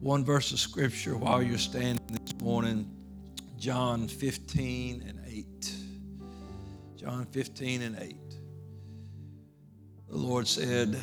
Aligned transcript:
one 0.00 0.24
verse 0.24 0.52
of 0.52 0.58
scripture 0.58 1.16
while 1.16 1.42
you're 1.42 1.58
standing 1.58 2.04
this 2.10 2.38
morning 2.40 2.90
John 3.58 4.06
15 4.06 5.02
and 5.08 5.20
8. 5.26 5.72
John 6.96 7.24
15 7.26 7.82
and 7.82 7.98
8. 7.98 8.16
The 10.08 10.16
Lord 10.16 10.46
said, 10.46 11.00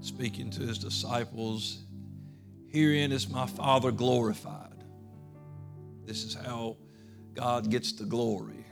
speaking 0.00 0.50
to 0.50 0.62
his 0.62 0.78
disciples, 0.78 1.84
Herein 2.68 3.12
is 3.12 3.28
my 3.28 3.46
Father 3.46 3.92
glorified. 3.92 4.84
This 6.04 6.24
is 6.24 6.34
how 6.34 6.76
God 7.34 7.70
gets 7.70 7.92
the 7.92 8.04
glory. 8.04 8.66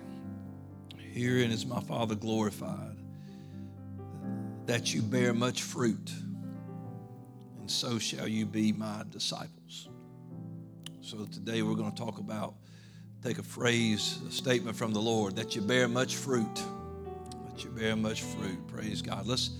Herein 0.99 1.53
is 1.53 1.64
my 1.64 1.80
Father 1.80 2.17
glorified, 2.17 2.96
that 4.67 4.93
you 4.93 5.03
bear 5.03 5.33
much 5.33 5.62
fruit, 5.62 6.11
and 7.62 7.70
so 7.70 7.98
shall 7.98 8.29
you 8.29 8.44
be 8.44 8.72
my 8.72 9.04
disciples. 9.08 9.88
So 11.00 11.25
today 11.25 11.62
we're 11.62 11.76
going 11.76 11.93
to 11.93 11.96
talk 11.96 12.18
about, 12.18 12.54
take 13.22 13.39
a 13.39 13.43
phrase, 13.43 14.18
a 14.29 14.32
statement 14.32 14.76
from 14.76 14.93
the 14.93 15.00
Lord, 15.00 15.36
that 15.36 15.54
you 15.57 15.62
bear 15.62 15.86
much 15.86 16.17
fruit. 16.17 16.62
That 17.46 17.62
you 17.62 17.70
bear 17.70 17.94
much 17.94 18.22
fruit. 18.22 18.67
Praise 18.67 19.00
God. 19.00 19.26
Let's 19.26 19.50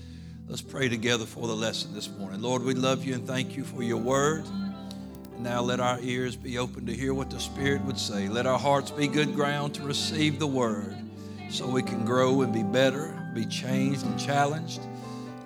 Let's 0.45 0.61
pray 0.61 0.89
together 0.89 1.25
for 1.25 1.47
the 1.47 1.55
lesson 1.55 1.93
this 1.93 2.09
morning. 2.09 2.41
Lord, 2.41 2.63
we 2.63 2.73
love 2.73 3.05
you 3.05 3.13
and 3.13 3.25
thank 3.25 3.55
you 3.55 3.63
for 3.63 3.81
your 3.81 3.97
word. 3.97 4.43
And 4.45 5.39
now 5.39 5.61
let 5.61 5.79
our 5.79 5.97
ears 6.01 6.35
be 6.35 6.57
open 6.57 6.85
to 6.85 6.93
hear 6.93 7.13
what 7.13 7.29
the 7.29 7.39
Spirit 7.39 7.81
would 7.85 7.97
say. 7.97 8.27
Let 8.27 8.45
our 8.45 8.59
hearts 8.59 8.91
be 8.91 9.07
good 9.07 9.35
ground 9.35 9.73
to 9.75 9.83
receive 9.83 10.39
the 10.39 10.47
word 10.47 10.97
so 11.49 11.65
we 11.65 11.81
can 11.81 12.03
grow 12.03 12.41
and 12.41 12.53
be 12.53 12.61
better, 12.61 13.31
be 13.33 13.45
changed 13.45 14.05
and 14.05 14.19
challenged. 14.19 14.81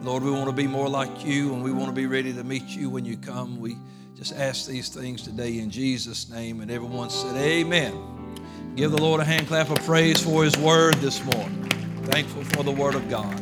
Lord, 0.02 0.22
we 0.22 0.30
want 0.30 0.46
to 0.46 0.56
be 0.56 0.68
more 0.68 0.88
like 0.88 1.26
you 1.26 1.54
and 1.54 1.64
we 1.64 1.72
want 1.72 1.88
to 1.88 1.92
be 1.92 2.06
ready 2.06 2.32
to 2.32 2.44
meet 2.44 2.68
you 2.68 2.88
when 2.88 3.04
you 3.04 3.18
come. 3.18 3.60
We 3.60 3.78
just 4.16 4.32
ask 4.36 4.68
these 4.68 4.90
things 4.90 5.24
today 5.24 5.58
in 5.58 5.72
Jesus' 5.72 6.30
name. 6.30 6.62
And 6.62 6.70
everyone 6.70 7.10
said, 7.10 7.36
Amen. 7.36 8.74
Give 8.76 8.92
the 8.92 9.02
Lord 9.02 9.22
a 9.22 9.24
hand 9.24 9.48
clap 9.48 9.72
of 9.72 9.84
praise 9.86 10.22
for 10.22 10.44
his 10.44 10.56
word 10.56 10.94
this 10.96 11.24
morning. 11.26 11.64
Thankful 12.04 12.44
for 12.44 12.64
the 12.64 12.72
word 12.72 12.94
of 12.94 13.10
God 13.10 13.40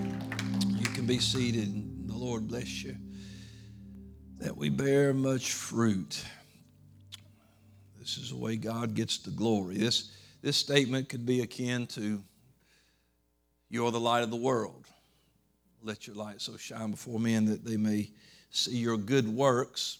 You 0.80 0.86
can 0.86 1.06
be 1.06 1.20
seated. 1.20 1.68
And 1.68 2.10
the 2.10 2.16
Lord 2.16 2.48
bless 2.48 2.84
you. 2.84 2.96
That 4.38 4.56
we 4.56 4.70
bear 4.70 5.14
much 5.14 5.52
fruit. 5.52 6.24
This 8.00 8.18
is 8.18 8.30
the 8.30 8.38
way 8.38 8.56
God 8.56 8.94
gets 8.94 9.18
the 9.18 9.32
glory. 9.32 9.78
This, 9.78 10.12
this 10.42 10.56
statement 10.56 11.10
could 11.10 11.26
be 11.26 11.42
akin 11.42 11.86
to 11.88 12.24
You 13.70 13.86
are 13.86 13.92
the 13.92 14.00
light 14.00 14.24
of 14.24 14.32
the 14.32 14.38
world. 14.38 14.85
Let 15.86 16.08
your 16.08 16.16
light 16.16 16.42
so 16.42 16.58
shine 16.58 16.92
before 16.92 17.20
men 17.20 17.46
that 17.46 17.64
they 17.64 17.78
may 17.78 18.10
see 18.50 18.76
your 18.76 18.98
good 18.98 19.28
works. 19.28 20.00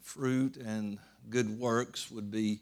Fruit 0.00 0.56
and 0.56 0.98
good 1.28 1.60
works 1.60 2.10
would 2.10 2.30
be 2.30 2.60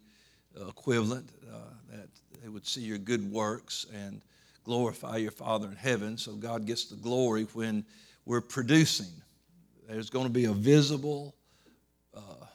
equivalent, 0.69 1.31
uh, 1.49 1.59
that 1.93 2.09
they 2.43 2.49
would 2.49 2.67
see 2.67 2.81
your 2.81 2.99
good 2.99 3.31
works 3.31 3.87
and 3.95 4.21
glorify 4.65 5.19
your 5.19 5.31
Father 5.31 5.69
in 5.69 5.77
heaven. 5.77 6.19
So 6.19 6.33
God 6.35 6.67
gets 6.67 6.87
the 6.87 6.97
glory 6.97 7.45
when 7.53 7.85
we're 8.25 8.41
producing. 8.41 9.13
There's 9.89 10.11
going 10.11 10.27
to 10.27 10.33
be 10.33 10.47
a 10.47 10.53
visible 10.53 11.37
uh, 12.13 12.47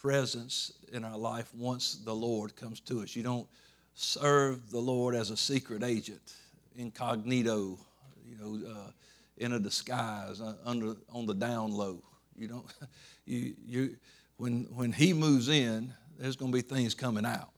presence 0.00 0.72
in 0.92 1.04
our 1.04 1.18
life 1.18 1.54
once 1.54 1.96
the 1.96 2.14
Lord 2.14 2.56
comes 2.56 2.80
to 2.80 3.02
us. 3.02 3.14
You 3.14 3.22
don't 3.22 3.46
serve 3.92 4.70
the 4.70 4.78
Lord 4.78 5.14
as 5.14 5.28
a 5.28 5.36
secret 5.36 5.82
agent, 5.82 6.32
incognito, 6.74 7.76
you 8.26 8.36
know, 8.40 8.70
uh, 8.70 8.90
in 9.40 9.52
a 9.52 9.58
disguise, 9.58 10.40
uh, 10.40 10.54
under 10.64 10.94
on 11.12 11.26
the 11.26 11.34
down 11.34 11.72
low. 11.72 12.02
You 12.36 12.48
don't. 12.48 12.66
You 13.26 13.54
you 13.64 13.96
when 14.38 14.64
when 14.74 14.90
He 14.92 15.12
moves 15.12 15.48
in, 15.48 15.92
there's 16.18 16.34
going 16.34 16.50
to 16.50 16.56
be 16.56 16.62
things 16.62 16.94
coming 16.94 17.24
out. 17.24 17.52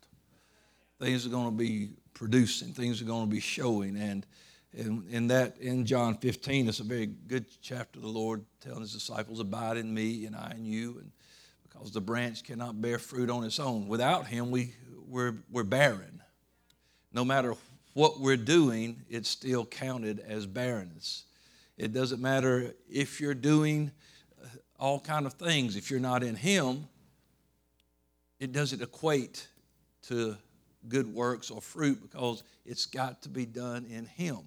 Things 1.01 1.25
are 1.25 1.31
going 1.31 1.47
to 1.47 1.57
be 1.57 1.91
producing, 2.13 2.75
things 2.75 3.01
are 3.01 3.07
going 3.07 3.25
to 3.25 3.31
be 3.31 3.41
showing. 3.41 3.97
And 3.97 4.27
in, 4.75 5.05
in 5.11 5.27
that, 5.29 5.57
in 5.59 5.85
John 5.85 6.17
15, 6.17 6.69
it's 6.69 6.81
a 6.81 6.85
very 6.85 7.07
good 7.07 7.47
chapter. 7.61 8.01
The 8.01 8.09
Lord 8.09 8.45
telling 8.61 8.81
his 8.81 8.93
disciples, 8.93 9.41
Abide 9.41 9.79
in 9.79 9.93
me, 9.93 10.27
and 10.27 10.37
I 10.37 10.55
in 10.57 10.65
you. 10.65 10.99
And 10.99 11.11
because 11.63 11.91
the 11.91 12.01
branch 12.01 12.45
cannot 12.45 12.81
bear 12.81 12.99
fruit 12.99 13.31
on 13.31 13.45
its 13.45 13.59
own. 13.59 13.89
Without 13.89 14.27
him, 14.27 14.51
we, 14.51 14.75
we're, 15.09 15.37
we're 15.51 15.65
barren. 15.65 16.23
No 17.13 17.25
matter 17.25 17.55
what 17.95 18.21
we're 18.21 18.37
doing, 18.37 19.03
it's 19.11 19.29
still 19.29 19.67
counted 19.67 20.21
as 20.21 20.47
barrenness. 20.47 21.25
It 21.77 21.93
doesn't 21.93 22.21
matter 22.21 22.75
if 22.89 23.21
you're 23.21 23.35
doing 23.35 23.91
uh, 24.43 24.47
all 24.79 25.01
kind 25.01 25.27
of 25.27 25.35
things. 25.35 25.77
If 25.77 25.91
you're 25.91 26.01
not 26.01 26.23
in 26.23 26.37
him, 26.37 26.89
it 28.39 28.53
doesn't 28.53 28.83
equate 28.83 29.49
to 30.09 30.37
good 30.89 31.07
works 31.13 31.51
or 31.51 31.61
fruit 31.61 32.03
because 32.03 32.43
it's 32.65 32.87
got 32.87 33.23
to 33.23 33.29
be 33.29 33.47
done 33.47 33.85
in 33.85 34.07
Him. 34.07 34.39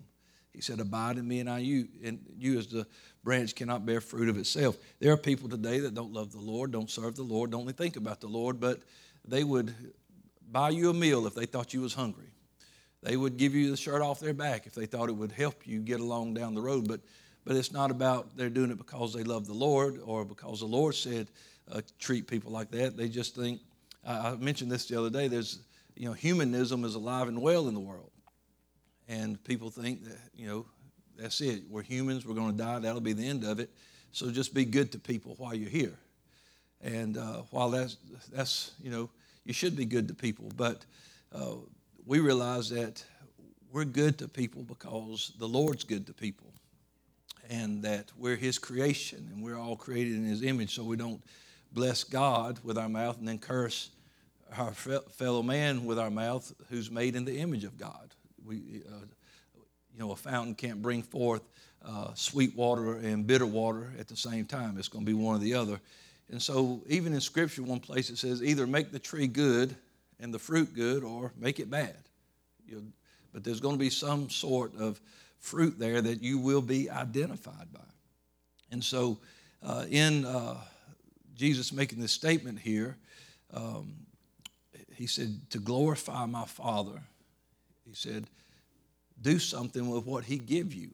He 0.52 0.62
said, 0.62 0.80
Abide 0.80 1.18
in 1.18 1.28
me 1.28 1.40
and 1.40 1.50
I 1.50 1.60
you, 1.60 1.88
and 2.04 2.20
you 2.38 2.58
as 2.58 2.68
the 2.68 2.88
branch 3.24 3.56
cannot 3.56 3.86
bear 3.86 4.02
fruit 4.02 4.30
of 4.30 4.38
itself. 4.38 4.78
There 5.00 5.12
are 5.12 5.18
people 5.18 5.50
today 5.50 5.80
that 5.80 5.94
don't 5.94 6.14
love 6.14 6.32
the 6.32 6.40
Lord, 6.40 6.72
don't 6.72 6.90
serve 6.90 7.16
the 7.16 7.24
Lord, 7.24 7.52
don't 7.52 7.70
think 7.76 7.98
about 7.98 8.22
the 8.22 8.28
Lord, 8.28 8.60
but 8.60 8.82
they 9.26 9.44
would 9.44 9.74
buy 10.50 10.70
you 10.70 10.90
a 10.90 10.94
meal 10.94 11.28
if 11.28 11.36
they 11.36 11.46
thought 11.46 11.74
you 11.74 11.82
was 11.82 11.94
hungry. 11.94 12.32
They 13.06 13.16
would 13.16 13.38
give 13.38 13.56
you 13.56 13.72
the 13.72 13.78
shirt 13.78 14.02
off 14.02 14.20
their 14.20 14.34
back 14.34 14.68
if 14.68 14.74
they 14.74 14.86
thought 14.86 15.10
it 15.10 15.16
would 15.16 15.32
help 15.32 15.66
you 15.66 15.80
get 15.80 16.00
along 16.00 16.34
down 16.34 16.56
the 16.56 16.62
road. 16.62 16.88
But 16.88 17.00
but 17.46 17.56
it's 17.56 17.72
not 17.72 17.92
about 17.92 18.36
they're 18.36 18.50
doing 18.50 18.72
it 18.72 18.78
because 18.78 19.14
they 19.14 19.24
love 19.24 19.46
the 19.46 19.54
Lord 19.54 20.00
or 20.04 20.26
because 20.26 20.60
the 20.60 20.66
Lord 20.66 20.96
said 20.96 21.28
uh, 21.72 21.82
treat 22.00 22.28
people 22.28 22.52
like 22.52 22.72
that. 22.72 22.98
They 22.98 23.08
just 23.08 23.36
think. 23.36 23.62
I 24.08 24.36
mentioned 24.36 24.72
this 24.72 24.86
the 24.86 25.00
other 25.00 25.10
day. 25.10 25.28
There's 25.28 25.60
you 25.96 26.08
know, 26.08 26.14
humanism 26.14 26.84
is 26.84 26.96
alive 26.96 27.28
and 27.28 27.42
well 27.42 27.68
in 27.68 27.74
the 27.74 27.80
world. 27.80 28.12
And 29.08 29.42
people 29.44 29.70
think 29.70 30.04
that, 30.06 30.18
you 30.36 30.48
know, 30.48 30.66
that's 31.18 31.40
it. 31.42 31.64
We're 31.70 31.84
humans, 31.84 32.26
we're 32.26 32.36
going 32.36 32.52
to 32.52 32.58
die, 32.58 32.80
that'll 32.80 33.02
be 33.02 33.14
the 33.14 33.28
end 33.28 33.44
of 33.44 33.60
it. 33.60 33.70
So 34.12 34.30
just 34.32 34.54
be 34.54 34.66
good 34.66 34.92
to 34.94 35.00
people 35.00 35.36
while 35.38 35.54
you're 35.54 35.70
here. 35.70 35.98
And 36.82 37.18
uh, 37.18 37.44
while 37.52 37.70
that's, 37.70 37.98
that's, 38.32 38.72
you 38.82 38.90
know, 38.90 39.10
you 39.46 39.54
should 39.54 39.76
be 39.76 39.86
good 39.86 40.08
to 40.08 40.14
people, 40.14 40.52
but 40.56 40.86
uh, 41.34 41.56
we 42.06 42.20
realize 42.20 42.70
that 42.70 43.04
we're 43.72 43.86
good 43.86 44.20
to 44.20 44.28
people 44.28 44.64
because 44.64 45.34
the 45.40 45.48
Lord's 45.48 45.84
good 45.84 46.08
to 46.08 46.14
people. 46.14 46.54
And 47.50 47.84
that 47.84 48.12
we're 48.18 48.36
His 48.36 48.58
creation 48.58 49.30
and 49.32 49.44
we're 49.44 49.58
all 49.58 49.76
created 49.76 50.16
in 50.16 50.26
His 50.26 50.42
image, 50.42 50.74
so 50.74 50.84
we 50.84 50.98
don't 50.98 51.22
bless 51.72 52.04
God 52.04 52.60
with 52.64 52.78
our 52.78 52.90
mouth 52.90 53.18
and 53.20 53.28
then 53.28 53.38
curse 53.38 53.92
our 54.58 54.72
fellow 54.72 55.44
man 55.44 55.86
with 55.86 56.00
our 56.00 56.10
mouth 56.10 56.54
who's 56.70 56.90
made 56.90 57.16
in 57.16 57.26
the 57.26 57.38
image 57.38 57.64
of 57.64 57.78
God. 57.78 58.16
We, 58.46 58.84
uh, 58.88 59.06
you 59.94 60.00
know, 60.00 60.12
a 60.12 60.16
fountain 60.16 60.56
can't 60.56 60.82
bring 60.82 61.04
forth 61.04 61.42
uh, 61.84 62.14
sweet 62.14 62.56
water 62.56 62.94
and 62.94 63.28
bitter 63.28 63.46
water 63.46 63.92
at 64.00 64.08
the 64.08 64.16
same 64.16 64.46
time. 64.46 64.78
It's 64.78 64.88
going 64.88 65.06
to 65.06 65.12
be 65.12 65.18
one 65.18 65.36
or 65.36 65.40
the 65.40 65.54
other. 65.54 65.80
And 66.32 66.42
so, 66.42 66.82
even 66.88 67.14
in 67.14 67.22
Scripture, 67.22 67.62
one 67.62 67.80
place 67.80 68.10
it 68.10 68.18
says 68.18 68.42
either 68.42 68.66
make 68.66 68.92
the 68.92 69.00
tree 69.00 69.28
good 69.28 69.76
and 70.20 70.34
the 70.34 70.40
fruit 70.40 70.74
good 70.74 71.04
or 71.04 71.32
make 71.38 71.60
it 71.60 71.70
bad. 71.70 71.98
You 72.68 72.76
know, 72.76 72.84
but 73.34 73.44
there's 73.44 73.60
going 73.60 73.76
to 73.76 73.80
be 73.80 73.90
some 73.90 74.30
sort 74.30 74.76
of 74.80 75.00
fruit 75.40 75.78
there 75.78 76.02
that 76.02 76.24
you 76.24 76.38
will 76.38 76.62
be 76.62 76.90
identified 76.90 77.72
by. 77.74 77.82
And 78.72 78.84
so, 78.84 79.20
uh, 79.62 79.86
in 79.90 80.26
uh, 80.26 80.56
Jesus 81.36 81.72
making 81.72 82.00
this 82.00 82.12
statement 82.12 82.60
here, 82.60 82.98
um, 83.54 83.94
he 84.96 85.08
said, 85.08 85.42
to 85.52 85.60
glorify 85.60 86.26
my 86.26 86.46
Father, 86.46 87.02
he 87.86 87.94
said, 87.94 88.26
do 89.22 89.40
something 89.40 89.90
with 89.90 90.06
what 90.06 90.24
he 90.24 90.38
give 90.38 90.74
you. 90.74 90.92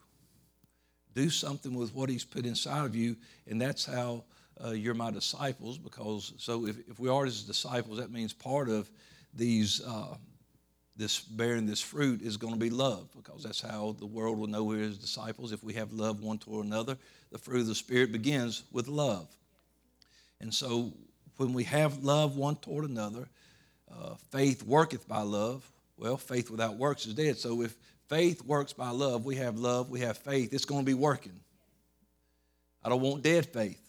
Do 1.13 1.29
something 1.29 1.73
with 1.73 1.93
what 1.93 2.09
he's 2.09 2.23
put 2.23 2.45
inside 2.45 2.85
of 2.85 2.95
you, 2.95 3.17
and 3.47 3.61
that's 3.61 3.85
how 3.85 4.23
uh, 4.63 4.72
you're 4.72 4.94
my 4.94 5.11
disciples. 5.11 5.77
Because 5.77 6.34
so, 6.37 6.67
if, 6.67 6.78
if 6.90 6.99
we 6.99 7.09
are 7.09 7.25
his 7.25 7.43
disciples, 7.43 7.97
that 7.97 8.11
means 8.11 8.34
part 8.34 8.69
of 8.69 8.90
these 9.34 9.81
uh, 9.85 10.16
this 10.97 11.22
bearing 11.22 11.66
this 11.66 11.81
fruit 11.81 12.22
is 12.22 12.37
going 12.37 12.53
to 12.53 12.59
be 12.59 12.69
love, 12.69 13.09
because 13.16 13.43
that's 13.43 13.61
how 13.61 13.96
the 13.99 14.05
world 14.05 14.37
will 14.37 14.47
know 14.47 14.63
we're 14.63 14.79
his 14.79 14.97
disciples. 14.97 15.52
If 15.52 15.63
we 15.63 15.73
have 15.73 15.93
love 15.93 16.22
one 16.22 16.37
toward 16.37 16.66
another, 16.66 16.97
the 17.31 17.37
fruit 17.37 17.61
of 17.61 17.67
the 17.67 17.75
Spirit 17.75 18.11
begins 18.11 18.63
with 18.72 18.87
love. 18.87 19.28
And 20.40 20.53
so, 20.53 20.93
when 21.37 21.53
we 21.53 21.63
have 21.63 22.03
love 22.03 22.35
one 22.35 22.55
toward 22.55 22.90
another, 22.90 23.28
uh, 23.91 24.16
faith 24.31 24.63
worketh 24.63 25.08
by 25.08 25.22
love. 25.22 25.69
Well, 25.97 26.17
faith 26.17 26.49
without 26.49 26.78
works 26.78 27.05
is 27.05 27.13
dead. 27.13 27.37
So 27.37 27.61
if 27.61 27.75
faith 28.08 28.43
works 28.43 28.73
by 28.73 28.90
love, 28.90 29.25
we 29.25 29.35
have 29.35 29.59
love, 29.59 29.90
we 29.90 29.99
have 30.02 30.17
faith, 30.17 30.53
it's 30.53 30.66
going 30.66 30.81
to 30.81 30.85
be 30.85 30.93
working. 30.93 31.40
I 32.84 32.90
don't 32.90 33.02
want 33.02 33.23
dead 33.23 33.46
faith. 33.46 33.79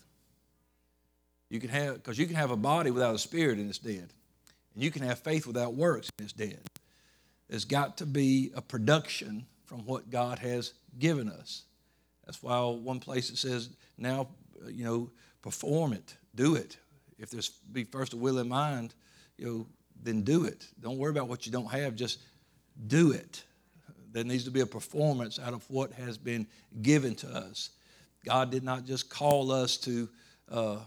You 1.52 1.60
can 1.60 1.68
have, 1.68 1.96
because 1.96 2.18
you 2.18 2.24
can 2.24 2.36
have 2.36 2.50
a 2.50 2.56
body 2.56 2.90
without 2.90 3.14
a 3.14 3.18
spirit 3.18 3.58
and 3.58 3.68
it's 3.68 3.78
dead. 3.78 4.08
And 4.74 4.82
you 4.82 4.90
can 4.90 5.02
have 5.02 5.18
faith 5.18 5.46
without 5.46 5.74
works 5.74 6.08
and 6.16 6.24
it's 6.24 6.32
dead. 6.32 6.60
There's 7.50 7.66
got 7.66 7.98
to 7.98 8.06
be 8.06 8.52
a 8.54 8.62
production 8.62 9.44
from 9.66 9.80
what 9.84 10.08
God 10.08 10.38
has 10.38 10.72
given 10.98 11.28
us. 11.28 11.64
That's 12.24 12.42
why 12.42 12.58
one 12.62 13.00
place 13.00 13.28
it 13.28 13.36
says, 13.36 13.68
now, 13.98 14.28
you 14.66 14.82
know, 14.82 15.10
perform 15.42 15.92
it, 15.92 16.16
do 16.34 16.54
it. 16.54 16.78
If 17.18 17.28
there's 17.28 17.50
be 17.50 17.84
first 17.84 18.14
a 18.14 18.16
will 18.16 18.38
in 18.38 18.48
mind, 18.48 18.94
you 19.36 19.44
know, 19.44 19.66
then 20.02 20.22
do 20.22 20.46
it. 20.46 20.66
Don't 20.80 20.96
worry 20.96 21.10
about 21.10 21.28
what 21.28 21.44
you 21.44 21.52
don't 21.52 21.70
have, 21.70 21.94
just 21.94 22.20
do 22.86 23.12
it. 23.12 23.44
There 24.10 24.24
needs 24.24 24.44
to 24.44 24.50
be 24.50 24.60
a 24.60 24.66
performance 24.66 25.38
out 25.38 25.52
of 25.52 25.68
what 25.68 25.92
has 25.92 26.16
been 26.16 26.46
given 26.80 27.14
to 27.16 27.28
us. 27.28 27.68
God 28.24 28.50
did 28.50 28.64
not 28.64 28.86
just 28.86 29.10
call 29.10 29.52
us 29.52 29.76
to 29.78 30.08
uh, 30.50 30.78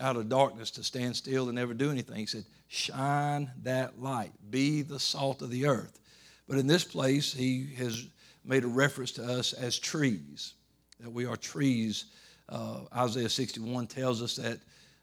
out 0.00 0.16
of 0.16 0.28
darkness 0.28 0.70
to 0.72 0.82
stand 0.82 1.16
still 1.16 1.48
and 1.48 1.56
never 1.56 1.74
do 1.74 1.90
anything. 1.90 2.16
He 2.16 2.26
said, 2.26 2.44
"Shine 2.68 3.50
that 3.62 4.00
light. 4.00 4.32
Be 4.50 4.82
the 4.82 5.00
salt 5.00 5.42
of 5.42 5.50
the 5.50 5.66
earth." 5.66 6.00
But 6.48 6.58
in 6.58 6.66
this 6.66 6.84
place, 6.84 7.32
He 7.32 7.74
has 7.76 8.06
made 8.44 8.64
a 8.64 8.68
reference 8.68 9.12
to 9.12 9.24
us 9.24 9.52
as 9.52 9.78
trees. 9.78 10.54
That 11.00 11.10
we 11.10 11.26
are 11.26 11.36
trees. 11.36 12.06
Uh, 12.48 12.80
Isaiah 12.94 13.28
61 13.28 13.86
tells 13.86 14.22
us 14.22 14.36
that 14.36 14.58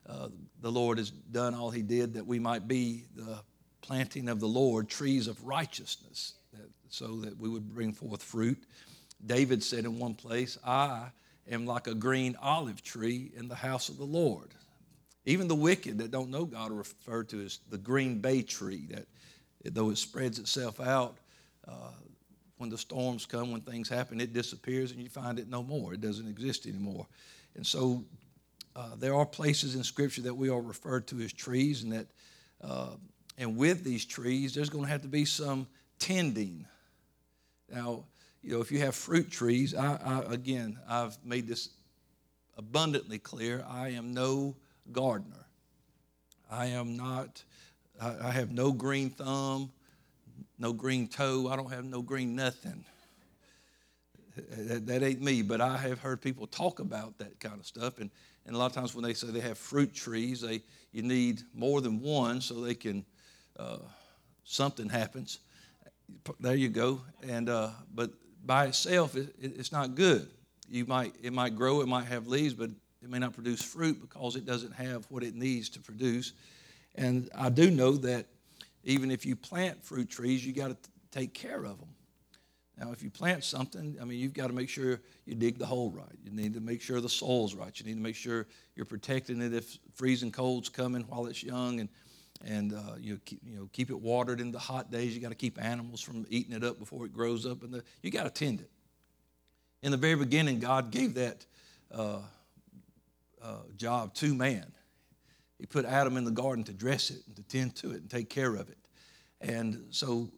uh, 0.08 0.30
the 0.62 0.72
Lord 0.72 0.98
has 0.98 1.10
done 1.10 1.54
all 1.54 1.72
He 1.72 1.82
did 1.82 2.14
that 2.14 2.26
we 2.26 2.40
might 2.40 2.68
be 2.68 3.06
the 3.16 3.40
planting 3.82 4.30
of 4.30 4.40
the 4.40 4.48
Lord, 4.48 4.90
trees 4.90 5.28
of 5.28 5.44
righteousness, 5.44 6.36
that, 6.54 6.70
so 6.90 7.18
that 7.22 7.38
we 7.38 7.50
would 7.50 7.74
bring 7.74 7.94
forth 7.94 8.22
fruit. 8.22 8.64
David 9.26 9.64
said 9.64 9.86
in 9.86 10.00
one 10.00 10.14
place, 10.14 10.58
I 10.66 11.08
am 11.50 11.66
like 11.66 11.88
a 11.88 11.96
green 11.96 12.36
olive 12.42 12.84
tree 12.84 13.32
in 13.36 13.48
the 13.48 13.56
house 13.56 13.90
of 13.90 13.98
the 13.98 14.06
Lord. 14.06 14.50
Even 15.26 15.48
the 15.48 15.56
wicked 15.56 16.00
that 16.00 16.12
don't 16.12 16.30
know 16.30 16.46
God 16.46 16.72
are 16.72 16.76
referred 16.76 17.30
to 17.30 17.42
as 17.42 17.60
the 17.70 17.78
green 17.78 18.20
bay 18.20 18.42
tree, 18.42 18.88
that 18.90 19.74
though 19.74 19.90
it 19.92 19.98
spreads 19.98 20.40
itself 20.40 20.80
out, 20.80 21.18
uh, 21.68 21.92
when 22.58 22.70
the 22.70 22.78
storms 22.78 23.26
come, 23.26 23.52
when 23.52 23.62
things 23.62 23.90
happen, 23.90 24.22
it 24.22 24.34
disappears 24.34 24.92
and 24.92 25.02
you 25.02 25.10
find 25.10 25.40
it 25.40 25.50
no 25.50 25.64
more. 25.64 25.94
It 25.94 26.02
doesn't 26.02 26.28
exist 26.28 26.66
anymore. 26.68 27.08
And 27.56 27.66
so 27.66 28.04
uh, 28.76 28.96
there 28.98 29.16
are 29.16 29.26
places 29.26 29.76
in 29.76 29.84
Scripture 29.84 30.22
that 30.22 30.34
we 30.34 30.50
are 30.50 30.62
referred 30.62 31.08
to 31.08 31.20
as 31.22 31.34
trees, 31.34 31.84
and 31.84 31.92
that 31.92 32.08
uh, 32.64 32.92
and 33.38 33.58
with 33.58 33.84
these 33.84 34.06
trees, 34.06 34.54
there's 34.54 34.70
going 34.70 34.86
to 34.86 34.92
have 34.92 35.02
to 35.02 35.08
be 35.08 35.26
some 35.26 35.68
tending. 36.00 36.66
Now, 37.72 38.04
you 38.44 38.54
know, 38.54 38.62
if 38.62 38.72
you 38.72 38.80
have 38.80 38.96
fruit 38.96 39.32
trees, 39.32 39.74
I, 39.74 39.96
I, 39.96 40.34
again, 40.34 40.78
I've 40.88 41.18
made 41.26 41.48
this 41.48 41.70
abundantly 42.58 43.18
clear. 43.18 43.66
I 43.68 43.90
am 43.90 44.14
no 44.14 44.56
gardener. 44.92 45.46
I 46.50 46.68
am 46.68 46.98
not, 46.98 47.44
I, 48.00 48.32
have 48.32 48.52
no 48.52 48.72
green 48.72 49.10
thumb, 49.10 49.72
no 50.60 50.74
green 50.74 51.08
toe. 51.08 51.48
I 51.50 51.56
don't 51.56 51.72
have 51.72 51.86
no 51.86 52.02
green 52.02 52.36
nothing. 52.36 52.84
That, 54.36 54.86
that, 54.88 55.04
ain't 55.04 55.22
me, 55.22 55.42
but 55.42 55.62
I 55.62 55.78
have 55.78 56.00
heard 56.00 56.22
people 56.22 56.48
talk 56.48 56.80
about 56.80 57.18
that 57.20 57.40
kind 57.40 57.60
of 57.60 57.66
stuff. 57.66 58.00
And, 58.00 58.10
and 58.46 58.56
a 58.56 58.60
lot 58.60 58.66
of 58.66 58.74
times 58.74 58.96
when 58.96 59.04
they 59.04 59.14
say 59.14 59.28
they 59.28 59.40
have 59.42 59.58
fruit 59.58 59.94
trees, 59.94 60.42
they, 60.42 60.62
you 60.92 61.04
need 61.04 61.42
more 61.54 61.82
than 61.82 62.02
one 62.02 62.42
so 62.42 62.56
they 62.62 62.76
can 62.76 63.06
uh, 63.58 63.78
something 64.44 64.90
happens. 64.90 65.40
There 66.40 66.56
you 66.56 66.70
go. 66.70 67.02
And 67.28 67.50
uh, 67.50 67.70
but 67.94 68.12
by 68.46 68.66
itself, 68.66 69.16
it, 69.16 69.34
it's 69.40 69.72
not 69.72 69.96
good. 69.96 70.30
You 70.70 70.86
might 70.86 71.14
it 71.22 71.34
might 71.34 71.56
grow, 71.56 71.82
it 71.82 71.88
might 71.88 72.06
have 72.06 72.28
leaves, 72.28 72.54
but 72.54 72.72
it 73.02 73.10
may 73.10 73.20
not 73.20 73.34
produce 73.34 73.62
fruit 73.62 74.00
because 74.02 74.36
it 74.36 74.46
doesn't 74.46 74.74
have 74.74 75.06
what 75.10 75.24
it 75.24 75.36
needs 75.36 75.70
to 75.70 75.80
produce. 75.80 76.34
And 76.96 77.30
I 77.36 77.50
do 77.50 77.72
know 77.72 77.94
that 77.98 78.28
even 78.84 79.12
if 79.12 79.26
you 79.26 79.36
plant 79.36 79.84
fruit 79.84 80.10
trees, 80.10 80.46
you 80.46 80.54
got 80.54 80.70
to 80.70 80.78
take 81.12 81.34
care 81.34 81.64
of 81.64 81.80
them. 81.80 81.90
Now, 82.78 82.92
if 82.92 83.04
you 83.04 83.12
plant 83.12 83.44
something, 83.44 83.98
I 84.02 84.06
mean, 84.06 84.18
you've 84.20 84.34
got 84.34 84.48
to 84.48 84.54
make 84.54 84.70
sure 84.70 85.02
you 85.26 85.36
dig 85.36 85.60
the 85.60 85.66
hole 85.66 85.92
right. 85.92 86.18
You 86.24 86.32
need 86.32 86.54
to 86.56 86.60
make 86.60 86.82
sure 86.82 87.00
the 87.00 87.10
soil's 87.10 87.54
right. 87.54 87.78
You 87.80 87.86
need 87.86 87.96
to 87.96 88.02
make 88.02 88.16
sure 88.16 88.48
you're 88.76 88.86
protecting 88.86 89.42
it 89.42 89.54
if 89.54 89.78
freezing 89.94 90.32
cold's 90.32 90.70
coming 90.70 91.04
while 91.04 91.28
it's 91.28 91.44
young, 91.44 91.80
and 91.80 91.90
and 92.44 92.74
uh, 92.74 92.96
you, 93.00 93.20
keep, 93.24 93.40
you 93.46 93.56
know 93.56 93.70
keep 93.72 93.92
it 93.92 94.00
watered 94.00 94.42
in 94.42 94.52
the 94.52 94.58
hot 94.58 94.90
days. 94.90 95.14
You 95.14 95.22
got 95.22 95.30
to 95.30 95.36
keep 95.36 95.62
animals 95.62 96.02
from 96.02 96.26
eating 96.30 96.56
it 96.56 96.64
up 96.64 96.80
before 96.80 97.06
it 97.06 97.14
grows 97.14 97.46
up, 97.46 97.62
and 97.62 97.84
you 98.02 98.10
got 98.10 98.24
to 98.24 98.32
tend 98.32 98.62
it. 98.62 98.70
In 99.84 99.92
the 99.92 99.98
very 99.98 100.16
beginning, 100.16 100.60
God 100.60 100.90
gave 100.90 101.14
that 101.16 101.46
uh, 101.92 102.20
uh, 103.44 103.58
job 103.78 104.14
to 104.16 104.34
man. 104.34 104.72
He 105.60 105.66
put 105.66 105.86
Adam 105.86 106.18
in 106.18 106.26
the 106.26 106.32
garden 106.32 106.64
to 106.66 106.74
dress 106.74 107.12
it 107.12 107.20
and 107.28 107.36
to 107.36 107.44
tend 107.44 107.76
to 107.78 107.92
it 107.92 107.98
and 107.98 108.10
take 108.10 108.30
care 108.30 108.56
of 108.56 108.70
it. 108.70 108.78
And 109.40 109.86
so 109.92 110.30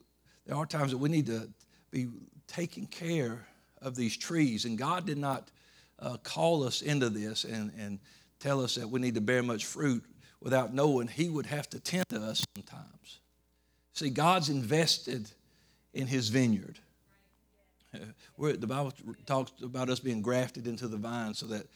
there 0.45 0.55
are 0.55 0.65
times 0.65 0.91
that 0.91 0.97
we 0.97 1.09
need 1.09 1.27
to 1.27 1.50
be 1.91 2.07
taking 2.47 2.88
care 2.88 3.47
of 3.81 3.95
these 3.95 4.17
trees. 4.17 4.65
And 4.65 4.77
God 4.77 5.05
did 5.05 5.17
not 5.17 5.50
uh, 6.00 6.17
call 6.23 6.63
us 6.63 6.81
into 6.81 7.09
this 7.09 7.44
and, 7.44 7.71
and 7.77 8.00
tell 8.39 8.61
us 8.61 8.75
that 8.75 8.89
we 8.89 9.00
need 9.00 9.15
to 9.15 9.21
bear 9.21 9.44
much 9.44 9.65
fruit 9.65 10.03
without 10.41 10.73
knowing 10.73 11.07
he 11.07 11.29
would 11.29 11.45
have 11.45 11.69
to 11.69 11.79
tend 11.79 12.07
to 12.09 12.19
us 12.19 12.45
sometimes. 12.55 13.19
See, 13.94 14.09
God's 14.09 14.50
invested 14.50 15.29
in 15.94 16.07
his 16.07 16.29
vineyard. 16.29 16.79
We're, 18.38 18.53
the 18.53 18.67
Bible 18.67 18.91
talks 19.25 19.53
about 19.61 19.89
us 19.89 20.00
being 20.00 20.21
grafted 20.21 20.67
into 20.67 20.88
the 20.88 20.97
vine 20.97 21.33
so 21.33 21.45
that 21.47 21.67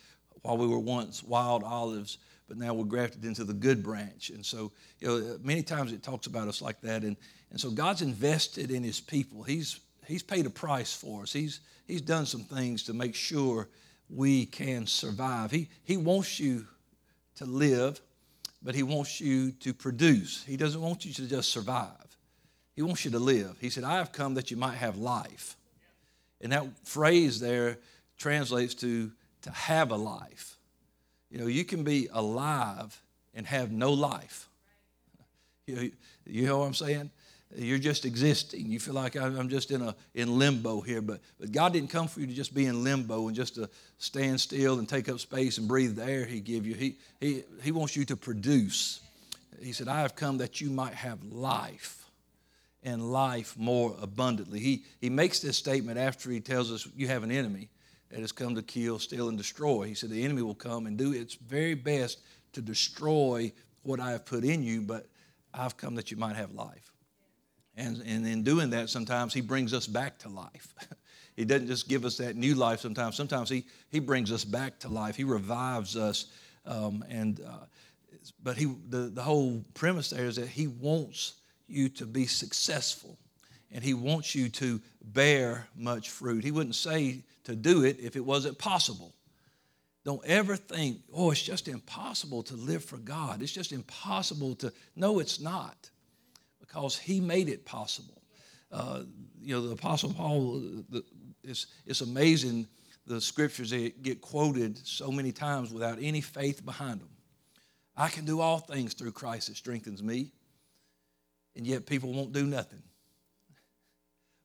while 0.47 0.57
we 0.57 0.67
were 0.67 0.79
once 0.79 1.23
wild 1.23 1.63
olives, 1.63 2.17
but 2.47 2.57
now 2.57 2.73
we're 2.73 2.85
grafted 2.85 3.25
into 3.25 3.43
the 3.43 3.53
good 3.53 3.83
branch. 3.83 4.29
And 4.29 4.45
so, 4.45 4.71
you 4.99 5.07
know, 5.07 5.37
many 5.43 5.61
times 5.61 5.91
it 5.91 6.01
talks 6.01 6.27
about 6.27 6.47
us 6.47 6.61
like 6.61 6.79
that. 6.81 7.03
And, 7.03 7.17
and 7.51 7.59
so 7.59 7.69
God's 7.69 8.01
invested 8.01 8.71
in 8.71 8.83
his 8.83 8.99
people. 8.99 9.43
He's, 9.43 9.79
he's 10.05 10.23
paid 10.23 10.45
a 10.45 10.49
price 10.49 10.93
for 10.93 11.23
us. 11.23 11.33
He's, 11.33 11.59
he's 11.87 12.01
done 12.01 12.25
some 12.25 12.41
things 12.41 12.83
to 12.83 12.93
make 12.93 13.15
sure 13.15 13.67
we 14.09 14.45
can 14.45 14.87
survive. 14.87 15.51
He, 15.51 15.69
he 15.83 15.97
wants 15.97 16.39
you 16.39 16.65
to 17.35 17.45
live 17.45 17.99
but 18.61 18.75
He 18.75 18.83
wants 18.83 19.21
you 19.21 19.51
to 19.51 19.73
produce. 19.73 20.43
He 20.43 20.57
doesn't 20.57 20.81
want 20.81 21.05
you 21.05 21.13
to 21.13 21.27
just 21.27 21.51
survive. 21.51 22.17
He 22.75 22.81
wants 22.81 23.05
you 23.05 23.11
to 23.11 23.19
live. 23.19 23.57
He 23.59 23.69
said, 23.69 23.83
I 23.83 23.97
have 23.97 24.11
come 24.11 24.33
that 24.35 24.51
you 24.51 24.57
might 24.57 24.75
have 24.75 24.97
life. 24.97 25.55
And 26.41 26.51
that 26.51 26.65
phrase 26.85 27.39
there 27.39 27.77
translates 28.17 28.75
to 28.75 29.11
to 29.43 29.51
have 29.51 29.91
a 29.91 29.95
life. 29.95 30.57
You 31.29 31.39
know, 31.39 31.47
you 31.47 31.65
can 31.65 31.83
be 31.83 32.07
alive 32.11 33.01
and 33.33 33.45
have 33.45 33.71
no 33.71 33.93
life. 33.93 34.49
You 35.69 35.91
you 36.25 36.45
know 36.45 36.59
what 36.59 36.67
I'm 36.67 36.73
saying? 36.73 37.11
You're 37.53 37.77
just 37.77 38.05
existing. 38.05 38.67
You 38.67 38.79
feel 38.79 38.93
like 38.93 39.17
I'm 39.17 39.49
just 39.49 39.69
in 39.71 39.81
a 39.81 39.95
in 40.15 40.39
limbo 40.39 40.79
here, 40.79 41.01
but 41.01 41.19
but 41.41 41.51
God 41.51 41.73
didn't 41.73 41.89
come 41.89 42.07
for 42.07 42.21
you 42.21 42.27
to 42.27 42.33
just 42.33 42.53
be 42.53 42.67
in 42.67 42.85
limbo 42.85 43.27
and 43.27 43.35
just 43.35 43.55
to 43.55 43.69
stand 43.97 44.39
still 44.39 44.79
and 44.79 44.87
take 44.87 45.09
up 45.09 45.19
space 45.19 45.57
and 45.57 45.67
breathe 45.67 45.97
the 45.97 46.05
air 46.05 46.25
He 46.25 46.39
give 46.39 46.65
you. 46.65 46.73
He 46.73 46.95
He 47.19 47.43
He 47.61 47.73
wants 47.73 47.97
you 47.97 48.05
to 48.05 48.15
produce. 48.15 49.01
He 49.61 49.73
said, 49.73 49.89
"I 49.89 49.99
have 50.03 50.15
come 50.15 50.37
that 50.37 50.61
you 50.61 50.69
might 50.69 50.93
have 50.93 51.21
life." 51.23 51.97
and 52.83 53.11
life 53.11 53.57
more 53.57 53.95
abundantly. 54.01 54.59
He, 54.59 54.85
he 55.01 55.09
makes 55.09 55.41
this 55.41 55.57
statement 55.57 55.97
after 55.97 56.29
he 56.29 56.39
tells 56.39 56.71
us 56.71 56.87
you 56.95 57.07
have 57.07 57.23
an 57.23 57.31
enemy 57.31 57.67
that 58.09 58.19
has 58.19 58.31
come 58.31 58.55
to 58.55 58.61
kill, 58.61 58.99
steal, 58.99 59.29
and 59.29 59.37
destroy. 59.37 59.83
He 59.83 59.93
said 59.93 60.09
the 60.09 60.23
enemy 60.23 60.41
will 60.41 60.55
come 60.55 60.85
and 60.85 60.97
do 60.97 61.13
its 61.13 61.35
very 61.35 61.73
best 61.73 62.19
to 62.53 62.61
destroy 62.61 63.51
what 63.83 63.99
I 63.99 64.11
have 64.11 64.25
put 64.25 64.43
in 64.43 64.63
you, 64.63 64.81
but 64.81 65.07
I've 65.53 65.77
come 65.77 65.95
that 65.95 66.11
you 66.11 66.17
might 66.17 66.35
have 66.35 66.53
life. 66.53 66.93
And, 67.75 68.01
and 68.05 68.25
in 68.25 68.43
doing 68.43 68.69
that, 68.71 68.89
sometimes 68.89 69.33
He 69.33 69.41
brings 69.41 69.73
us 69.73 69.87
back 69.87 70.17
to 70.19 70.29
life. 70.29 70.73
he 71.35 71.45
doesn't 71.45 71.67
just 71.67 71.87
give 71.87 72.05
us 72.05 72.17
that 72.17 72.35
new 72.35 72.55
life 72.55 72.79
sometimes. 72.79 73.15
Sometimes 73.15 73.49
He, 73.49 73.65
he 73.89 73.99
brings 73.99 74.31
us 74.31 74.43
back 74.43 74.79
to 74.79 74.89
life. 74.89 75.15
He 75.15 75.23
revives 75.23 75.95
us. 75.95 76.27
Um, 76.65 77.05
and, 77.09 77.41
uh, 77.41 77.65
but 78.43 78.57
he, 78.57 78.73
the, 78.89 79.09
the 79.09 79.21
whole 79.21 79.63
premise 79.73 80.09
there 80.09 80.25
is 80.25 80.37
that 80.37 80.47
He 80.47 80.67
wants 80.67 81.33
you 81.67 81.89
to 81.89 82.05
be 82.05 82.25
successful 82.25 83.17
and 83.71 83.83
He 83.83 83.93
wants 83.93 84.35
you 84.35 84.49
to 84.49 84.81
bear 85.03 85.67
much 85.75 86.09
fruit. 86.09 86.43
He 86.43 86.51
wouldn't 86.51 86.75
say 86.75 87.23
to 87.45 87.55
do 87.55 87.83
it 87.83 87.99
if 87.99 88.15
it 88.15 88.25
wasn't 88.25 88.57
possible. 88.57 89.13
Don't 90.05 90.23
ever 90.25 90.55
think, 90.55 90.99
oh, 91.13 91.31
it's 91.31 91.41
just 91.41 91.67
impossible 91.67 92.41
to 92.43 92.55
live 92.55 92.83
for 92.83 92.97
God. 92.97 93.41
It's 93.41 93.51
just 93.51 93.73
impossible 93.73 94.55
to. 94.55 94.71
No, 94.95 95.19
it's 95.19 95.39
not 95.41 95.89
because 96.59 96.97
he 96.97 97.19
made 97.19 97.49
it 97.49 97.65
possible. 97.65 98.21
Uh, 98.71 99.03
you 99.41 99.55
know, 99.55 99.67
the 99.67 99.73
Apostle 99.73 100.13
Paul, 100.13 100.61
the, 100.89 101.03
it's, 101.43 101.67
it's 101.85 102.01
amazing 102.01 102.67
the 103.05 103.21
scriptures 103.21 103.69
that 103.71 104.03
get 104.03 104.21
quoted 104.21 104.77
so 104.85 105.11
many 105.11 105.31
times 105.31 105.71
without 105.71 105.97
any 106.01 106.21
faith 106.21 106.65
behind 106.65 106.99
them. 106.99 107.09
I 107.95 108.09
can 108.09 108.25
do 108.25 108.41
all 108.41 108.59
things 108.59 108.93
through 108.93 109.13
Christ 109.13 109.47
that 109.47 109.55
strengthens 109.55 110.03
me, 110.03 110.31
and 111.55 111.65
yet 111.65 111.85
people 111.85 112.11
won't 112.11 112.33
do 112.33 112.45
nothing. 112.45 112.83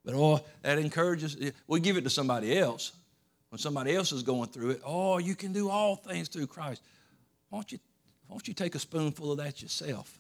But 0.05 0.15
oh, 0.15 0.41
that 0.63 0.79
encourages, 0.79 1.37
we 1.67 1.81
give 1.81 1.97
it 1.97 2.05
to 2.05 2.11
somebody 2.11 2.59
else. 2.59 2.93
When 3.51 3.59
somebody 3.59 3.95
else 3.95 4.13
is 4.13 4.23
going 4.23 4.49
through 4.49 4.71
it, 4.71 4.83
oh, 4.85 5.19
you 5.19 5.35
can 5.35 5.53
do 5.53 5.69
all 5.69 5.97
things 5.97 6.29
through 6.29 6.47
Christ. 6.47 6.83
Why 7.51 7.59
don't 7.59 7.71
you, 7.71 7.79
why 8.27 8.35
don't 8.35 8.49
you 8.49 8.55
take 8.55 8.75
a 8.75 8.79
spoonful 8.79 9.33
of 9.33 9.39
that 9.39 9.61
yourself? 9.61 10.19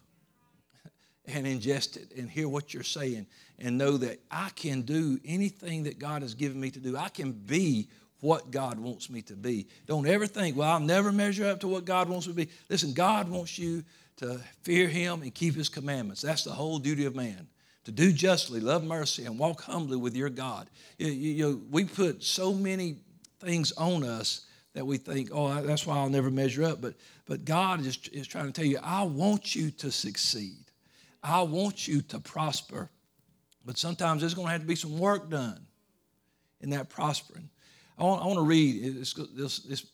and 1.26 1.46
ingest 1.46 1.96
it 1.96 2.12
and 2.16 2.30
hear 2.30 2.48
what 2.48 2.74
you're 2.74 2.82
saying 2.82 3.26
and 3.58 3.78
know 3.78 3.96
that 3.96 4.20
I 4.30 4.50
can 4.54 4.82
do 4.82 5.18
anything 5.24 5.84
that 5.84 5.98
God 5.98 6.22
has 6.22 6.34
given 6.34 6.60
me 6.60 6.70
to 6.72 6.78
do. 6.78 6.96
I 6.96 7.08
can 7.08 7.32
be 7.32 7.88
what 8.20 8.50
God 8.50 8.78
wants 8.78 9.10
me 9.10 9.22
to 9.22 9.34
be. 9.34 9.66
Don't 9.86 10.06
ever 10.06 10.26
think, 10.26 10.56
well, 10.56 10.70
I'll 10.70 10.80
never 10.80 11.10
measure 11.10 11.48
up 11.48 11.60
to 11.60 11.68
what 11.68 11.84
God 11.84 12.08
wants 12.08 12.26
me 12.26 12.34
to 12.34 12.36
be. 12.36 12.52
Listen, 12.68 12.92
God 12.92 13.28
wants 13.28 13.58
you 13.58 13.82
to 14.16 14.40
fear 14.62 14.88
Him 14.88 15.22
and 15.22 15.34
keep 15.34 15.54
His 15.54 15.68
commandments. 15.68 16.22
That's 16.22 16.44
the 16.44 16.52
whole 16.52 16.78
duty 16.78 17.04
of 17.04 17.16
man. 17.16 17.48
To 17.84 17.92
do 17.92 18.12
justly, 18.12 18.60
love 18.60 18.84
mercy, 18.84 19.24
and 19.24 19.38
walk 19.38 19.62
humbly 19.62 19.96
with 19.96 20.14
your 20.14 20.30
God. 20.30 20.68
You, 20.98 21.08
you, 21.08 21.66
we 21.70 21.84
put 21.84 22.22
so 22.22 22.52
many 22.52 22.96
things 23.40 23.72
on 23.72 24.04
us 24.04 24.46
that 24.74 24.86
we 24.86 24.98
think, 24.98 25.30
oh, 25.32 25.62
that's 25.62 25.86
why 25.86 25.96
I'll 25.96 26.08
never 26.08 26.30
measure 26.30 26.64
up. 26.64 26.80
But, 26.80 26.94
but 27.26 27.44
God 27.44 27.80
is, 27.84 27.98
is 28.12 28.26
trying 28.26 28.46
to 28.46 28.52
tell 28.52 28.64
you, 28.64 28.78
I 28.82 29.02
want 29.02 29.54
you 29.54 29.70
to 29.72 29.90
succeed. 29.90 30.64
I 31.22 31.42
want 31.42 31.86
you 31.86 32.02
to 32.02 32.20
prosper. 32.20 32.88
But 33.64 33.78
sometimes 33.78 34.20
there's 34.20 34.34
going 34.34 34.46
to 34.46 34.52
have 34.52 34.60
to 34.62 34.66
be 34.66 34.76
some 34.76 34.98
work 34.98 35.28
done 35.28 35.66
in 36.60 36.70
that 36.70 36.88
prospering. 36.88 37.48
I 37.98 38.04
want, 38.04 38.22
I 38.22 38.26
want 38.26 38.38
to 38.38 38.44
read 38.44 38.96
this, 39.00 39.12
this, 39.34 39.58
this, 39.60 39.86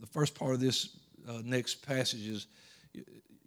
the 0.00 0.06
first 0.06 0.34
part 0.34 0.54
of 0.54 0.60
this 0.60 0.96
uh, 1.28 1.40
next 1.44 1.86
passage 1.86 2.26
is 2.26 2.46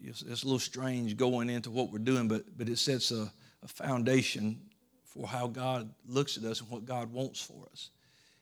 it's, 0.02 0.22
it's, 0.22 0.44
a 0.44 0.46
little 0.46 0.60
strange 0.60 1.18
going 1.18 1.50
into 1.50 1.72
what 1.72 1.92
we're 1.92 2.00
doing, 2.00 2.28
but, 2.28 2.44
but 2.58 2.70
it 2.70 2.78
sets 2.78 3.12
a, 3.12 3.32
a 3.66 3.68
foundation 3.68 4.62
for 5.04 5.28
how 5.28 5.48
God 5.48 5.90
looks 6.08 6.38
at 6.38 6.44
us 6.44 6.62
and 6.62 6.70
what 6.70 6.86
God 6.86 7.12
wants 7.12 7.42
for 7.42 7.66
us. 7.72 7.90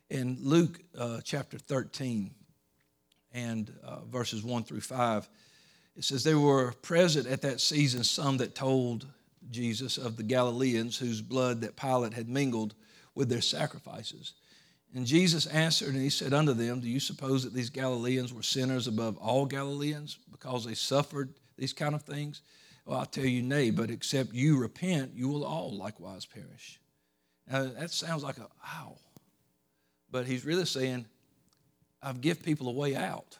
In 0.10 0.38
Luke 0.42 0.80
uh, 0.98 1.22
chapter 1.24 1.58
13 1.58 2.32
and 3.32 3.72
uh, 3.84 4.02
verses 4.02 4.44
1 4.44 4.64
through 4.64 4.82
5, 4.82 5.30
it 5.96 6.04
says, 6.04 6.24
There 6.24 6.40
were 6.40 6.74
present 6.82 7.28
at 7.28 7.42
that 7.42 7.62
season 7.62 8.04
some 8.04 8.38
that 8.38 8.54
told 8.54 9.08
Jesus 9.50 9.98
of 9.98 10.18
the 10.18 10.24
Galileans 10.24 10.98
whose 10.98 11.22
blood 11.22 11.62
that 11.62 11.76
Pilate 11.76 12.14
had 12.14 12.28
mingled 12.28 12.76
with 13.16 13.30
their 13.30 13.42
sacrifices. 13.42 14.34
And 14.96 15.06
Jesus 15.06 15.48
answered 15.48 15.94
and 15.94 16.04
he 16.04 16.10
said 16.10 16.34
unto 16.34 16.54
them, 16.54 16.82
Do 16.82 16.90
you 16.90 17.00
suppose 17.00 17.44
that 17.44 17.54
these 17.54 17.70
Galileans 17.70 18.34
were 18.34 18.44
sinners 18.44 18.88
above 18.88 19.18
all 19.18 19.46
Galileans 19.46 20.18
because 20.32 20.66
they 20.66 20.76
suffered 20.76 21.34
these 21.58 21.74
kind 21.74 21.96
of 21.96 22.04
things? 22.04 22.42
Well, 22.86 23.00
I 23.00 23.06
tell 23.06 23.26
you, 23.26 23.42
nay, 23.42 23.70
but 23.70 23.90
except 23.90 24.34
you 24.34 24.58
repent, 24.58 25.14
you 25.16 25.30
will 25.30 25.46
all 25.46 25.72
likewise 25.72 26.26
perish. 26.26 26.80
Now, 27.50 27.66
that 27.66 27.92
sounds 27.92 28.24
like 28.24 28.38
a 28.38 28.48
ow. 28.66 28.98
But 30.12 30.26
he's 30.26 30.46
really 30.46 30.66
saying, 30.66 31.06
I've 32.02 32.22
give 32.22 32.44
people 32.44 32.68
a 32.68 32.74
way 32.74 32.96
out. 32.96 33.40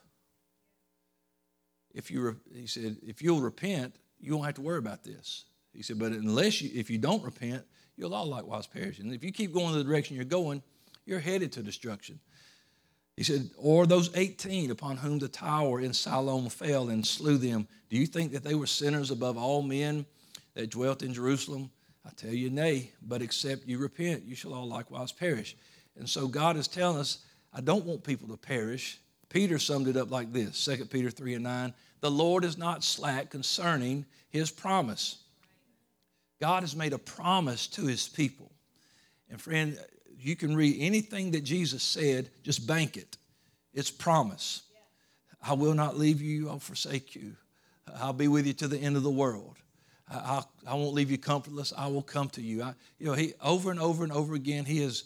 If 1.94 2.10
you, 2.10 2.38
he 2.54 2.68
said, 2.68 2.98
if 3.06 3.22
you'll 3.22 3.42
repent, 3.42 3.96
you 4.20 4.34
won't 4.34 4.46
have 4.46 4.56
to 4.56 4.62
worry 4.62 4.80
about 4.80 5.04
this. 5.04 5.46
He 5.74 5.84
said, 5.84 6.00
but 6.00 6.12
unless 6.14 6.62
you, 6.62 6.72
if 6.74 6.90
you 6.90 6.98
don't 6.98 7.24
repent, 7.24 7.64
you'll 7.98 8.14
all 8.14 8.26
likewise 8.26 8.66
perish. 8.66 9.00
And 9.00 9.14
if 9.14 9.24
you 9.24 9.32
keep 9.32 9.54
going 9.54 9.74
the 9.74 9.84
direction 9.84 10.16
you're 10.16 10.26
going, 10.26 10.64
you're 11.06 11.20
headed 11.20 11.52
to 11.54 11.62
destruction. 11.62 12.20
He 13.16 13.24
said, 13.24 13.50
Or 13.58 13.86
those 13.86 14.16
18 14.16 14.72
upon 14.72 14.98
whom 14.98 15.20
the 15.20 15.28
tower 15.28 15.80
in 15.80 15.94
Siloam 15.94 16.50
fell 16.50 16.90
and 16.90 17.06
slew 17.06 17.38
them, 17.38 17.68
do 17.90 17.98
you 17.98 18.08
think 18.08 18.32
that 18.32 18.44
they 18.44 18.56
were 18.56 18.66
sinners 18.66 19.12
above 19.12 19.38
all 19.38 19.62
men 19.62 20.06
that 20.56 20.72
dwelt 20.72 21.04
in 21.04 21.14
Jerusalem? 21.14 21.70
I 22.06 22.10
tell 22.16 22.34
you, 22.34 22.50
nay, 22.50 22.92
but 23.02 23.22
except 23.22 23.68
you 23.68 23.78
repent, 23.78 24.26
you 24.26 24.36
shall 24.36 24.54
all 24.54 24.68
likewise 24.68 25.12
perish. 25.12 25.56
And 25.98 26.10
so 26.10 26.28
God 26.28 26.58
is 26.58 26.68
telling 26.68 26.98
us, 26.98 27.20
I 27.54 27.62
don't 27.62 27.86
want 27.86 28.04
people 28.04 28.28
to 28.30 28.38
perish. 28.38 29.00
Peter 29.30 29.60
summed 29.60 29.88
it 29.88 29.98
up 29.98 30.12
like 30.12 30.34
this 30.34 30.66
2 30.66 30.86
Peter 30.86 31.10
3 31.10 31.36
and 31.36 31.44
9 31.44 31.74
The 32.02 32.12
Lord 32.12 32.44
is 32.44 32.58
not 32.58 32.84
slack 32.84 33.30
concerning 33.30 34.06
his 34.30 34.52
promise. 34.52 35.18
God 36.42 36.64
has 36.64 36.76
made 36.76 36.94
a 36.94 36.98
promise 36.98 37.68
to 37.68 37.86
his 37.86 38.10
people. 38.10 38.52
And 39.30 39.40
friend, 39.40 39.78
you 40.26 40.36
can 40.36 40.56
read 40.56 40.78
anything 40.80 41.32
that 41.32 41.44
Jesus 41.44 41.84
said, 41.84 42.30
just 42.44 42.68
bank 42.68 42.98
it. 42.98 43.18
It's 43.74 43.92
promise. 43.92 44.64
I 45.42 45.54
will 45.54 45.74
not 45.74 45.98
leave 45.98 46.22
you, 46.22 46.50
I'll 46.50 46.60
forsake 46.60 47.16
you. 47.16 47.36
I'll 47.98 48.14
be 48.14 48.28
with 48.28 48.48
you 48.48 48.54
to 48.54 48.68
the 48.68 48.78
end 48.78 48.96
of 48.96 49.04
the 49.04 49.10
world. 49.10 49.58
I, 50.10 50.44
I, 50.68 50.76
won't 50.76 50.94
leave 50.94 51.10
you 51.10 51.18
comfortless. 51.18 51.74
I 51.76 51.88
will 51.88 52.02
come 52.02 52.30
to 52.30 52.42
you. 52.42 52.64
I, 52.64 52.74
you 53.00 53.08
know, 53.08 53.14
he 53.14 53.34
over 53.42 53.72
and 53.72 53.80
over 53.80 54.04
and 54.04 54.12
over 54.12 54.36
again, 54.36 54.66
he 54.66 54.82
has 54.82 55.06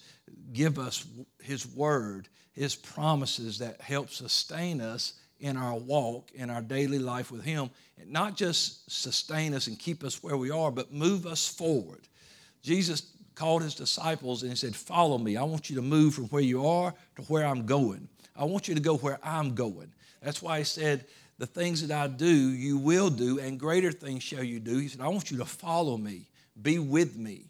give 0.53 0.79
us 0.79 1.05
his 1.41 1.65
word, 1.65 2.27
his 2.53 2.75
promises 2.75 3.59
that 3.59 3.79
help 3.81 4.09
sustain 4.09 4.81
us 4.81 5.13
in 5.39 5.55
our 5.55 5.75
walk, 5.75 6.31
in 6.33 6.49
our 6.49 6.61
daily 6.61 6.99
life 6.99 7.31
with 7.31 7.43
him, 7.43 7.69
and 7.99 8.11
not 8.11 8.35
just 8.35 8.89
sustain 8.91 9.53
us 9.53 9.67
and 9.67 9.77
keep 9.77 10.03
us 10.03 10.23
where 10.23 10.37
we 10.37 10.49
are, 10.49 10.71
but 10.71 10.91
move 10.91 11.25
us 11.25 11.47
forward. 11.47 12.07
Jesus 12.63 13.01
called 13.37 13.61
his 13.61 13.75
disciples 13.75 14.41
and 14.41 14.51
he 14.51 14.57
said, 14.57 14.75
Follow 14.75 15.17
me. 15.17 15.37
I 15.37 15.43
want 15.43 15.69
you 15.69 15.75
to 15.75 15.81
move 15.81 16.15
from 16.15 16.25
where 16.25 16.41
you 16.41 16.65
are 16.65 16.93
to 17.15 17.21
where 17.23 17.45
I'm 17.45 17.65
going. 17.65 18.09
I 18.35 18.45
want 18.45 18.67
you 18.67 18.75
to 18.75 18.81
go 18.81 18.97
where 18.97 19.19
I'm 19.23 19.55
going. 19.55 19.91
That's 20.21 20.41
why 20.41 20.57
he 20.59 20.63
said, 20.63 21.05
The 21.37 21.45
things 21.45 21.87
that 21.87 21.97
I 21.97 22.07
do, 22.07 22.25
you 22.27 22.77
will 22.77 23.09
do, 23.09 23.39
and 23.39 23.59
greater 23.59 23.91
things 23.91 24.23
shall 24.23 24.43
you 24.43 24.59
do. 24.59 24.77
He 24.79 24.87
said, 24.87 25.01
I 25.01 25.07
want 25.07 25.29
you 25.29 25.37
to 25.37 25.45
follow 25.45 25.97
me, 25.97 26.23
be 26.59 26.79
with 26.79 27.15
me. 27.15 27.45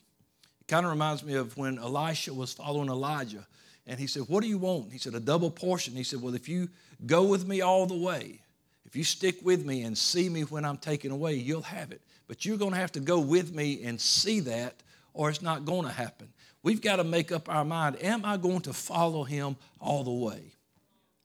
It 0.62 0.68
kind 0.68 0.86
of 0.86 0.92
reminds 0.92 1.24
me 1.24 1.36
of 1.36 1.58
when 1.58 1.80
Elisha 1.80 2.34
was 2.34 2.54
following 2.54 2.90
Elijah. 2.90 3.48
And 3.86 3.98
he 4.00 4.08
said, 4.08 4.24
What 4.28 4.44
do 4.44 4.50
you 4.50 4.58
want? 4.58 4.92
He 4.92 4.98
said, 4.98 5.16
A 5.16 5.20
double 5.22 5.50
portion. 5.50 5.96
He 5.96 6.04
said, 6.04 6.22
Well, 6.22 6.36
if 6.36 6.50
you 6.50 6.68
go 7.06 7.24
with 7.24 7.48
me 7.48 7.62
all 7.62 7.86
the 7.86 7.98
way, 7.98 8.42
if 8.86 8.96
you 8.96 9.06
stick 9.06 9.38
with 9.42 9.66
me 9.66 9.84
and 9.84 9.98
see 9.98 10.28
me 10.28 10.42
when 10.42 10.66
I'm 10.66 10.78
taken 10.78 11.12
away, 11.12 11.36
you'll 11.36 11.62
have 11.62 11.92
it. 11.92 12.02
But 12.28 12.46
you're 12.46 12.58
going 12.58 12.74
to 12.74 12.80
have 12.80 12.92
to 12.94 13.00
go 13.00 13.20
with 13.20 13.54
me 13.54 13.84
and 13.84 14.00
see 14.00 14.42
that 14.42 14.84
or 15.18 15.32
it's 15.32 15.42
not 15.42 15.66
going 15.66 15.84
to 15.84 15.92
happen. 15.92 16.30
We've 16.62 16.80
got 16.80 16.98
to 16.98 17.04
make 17.04 17.32
up 17.32 17.50
our 17.50 17.66
mind 17.66 17.98
am 18.04 18.24
I 18.24 18.38
going 18.38 18.62
to 18.62 18.74
follow 18.74 19.24
him 19.24 19.58
all 19.82 20.04
the 20.04 20.12
way? 20.12 20.54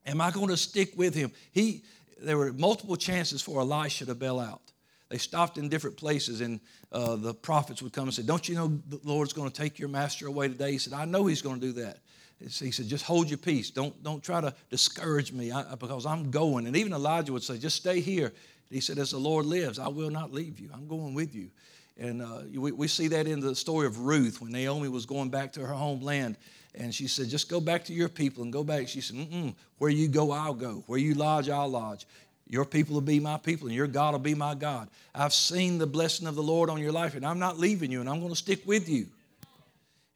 Am 0.06 0.20
I 0.20 0.30
going 0.30 0.48
to 0.48 0.56
stick 0.56 0.94
with 0.96 1.14
him? 1.14 1.30
He, 1.52 1.84
there 2.20 2.38
were 2.38 2.52
multiple 2.54 2.96
chances 2.96 3.42
for 3.42 3.60
Elisha 3.60 4.06
to 4.06 4.14
bail 4.14 4.40
out. 4.40 4.62
They 5.10 5.18
stopped 5.18 5.58
in 5.58 5.68
different 5.68 5.98
places, 5.98 6.40
and 6.40 6.58
uh, 6.90 7.16
the 7.16 7.34
prophets 7.34 7.82
would 7.82 7.92
come 7.92 8.04
and 8.04 8.14
say, 8.14 8.22
Don't 8.22 8.48
you 8.48 8.54
know 8.54 8.80
the 8.88 8.98
Lord's 9.04 9.34
going 9.34 9.50
to 9.50 9.54
take 9.54 9.78
your 9.78 9.90
master 9.90 10.26
away 10.26 10.48
today? 10.48 10.72
He 10.72 10.78
said, 10.78 10.94
I 10.94 11.04
know 11.04 11.26
he's 11.26 11.42
going 11.42 11.60
to 11.60 11.66
do 11.66 11.72
that. 11.82 11.98
He 12.38 12.70
said, 12.70 12.88
Just 12.88 13.04
hold 13.04 13.28
your 13.28 13.36
peace. 13.36 13.70
Don't, 13.70 14.02
don't 14.02 14.22
try 14.22 14.40
to 14.40 14.54
discourage 14.70 15.32
me 15.32 15.52
because 15.78 16.06
I'm 16.06 16.30
going. 16.30 16.66
And 16.66 16.74
even 16.76 16.94
Elijah 16.94 17.32
would 17.34 17.42
say, 17.42 17.58
Just 17.58 17.76
stay 17.76 18.00
here. 18.00 18.32
He 18.70 18.80
said, 18.80 18.98
As 18.98 19.10
the 19.10 19.18
Lord 19.18 19.44
lives, 19.44 19.78
I 19.78 19.88
will 19.88 20.10
not 20.10 20.32
leave 20.32 20.58
you. 20.58 20.70
I'm 20.72 20.88
going 20.88 21.12
with 21.12 21.34
you. 21.34 21.50
And 21.98 22.22
uh, 22.22 22.42
we, 22.54 22.72
we 22.72 22.88
see 22.88 23.08
that 23.08 23.26
in 23.26 23.40
the 23.40 23.54
story 23.54 23.86
of 23.86 23.98
Ruth 24.00 24.40
when 24.40 24.50
Naomi 24.50 24.88
was 24.88 25.06
going 25.06 25.30
back 25.30 25.52
to 25.52 25.60
her 25.60 25.74
homeland. 25.74 26.36
And 26.74 26.94
she 26.94 27.06
said, 27.06 27.28
Just 27.28 27.50
go 27.50 27.60
back 27.60 27.84
to 27.86 27.92
your 27.92 28.08
people 28.08 28.42
and 28.42 28.52
go 28.52 28.64
back. 28.64 28.88
She 28.88 29.00
said, 29.00 29.16
Mm-mm, 29.16 29.54
Where 29.78 29.90
you 29.90 30.08
go, 30.08 30.30
I'll 30.30 30.54
go. 30.54 30.84
Where 30.86 30.98
you 30.98 31.14
lodge, 31.14 31.48
I'll 31.48 31.68
lodge. 31.68 32.06
Your 32.46 32.64
people 32.64 32.94
will 32.94 33.00
be 33.00 33.20
my 33.20 33.38
people, 33.38 33.68
and 33.68 33.74
your 33.74 33.86
God 33.86 34.12
will 34.12 34.18
be 34.18 34.34
my 34.34 34.54
God. 34.54 34.88
I've 35.14 35.32
seen 35.32 35.78
the 35.78 35.86
blessing 35.86 36.26
of 36.26 36.34
the 36.34 36.42
Lord 36.42 36.68
on 36.68 36.80
your 36.80 36.92
life, 36.92 37.14
and 37.14 37.24
I'm 37.24 37.38
not 37.38 37.58
leaving 37.58 37.90
you, 37.90 38.00
and 38.00 38.08
I'm 38.08 38.18
going 38.18 38.32
to 38.32 38.36
stick 38.36 38.66
with 38.66 38.88
you. 38.88 39.06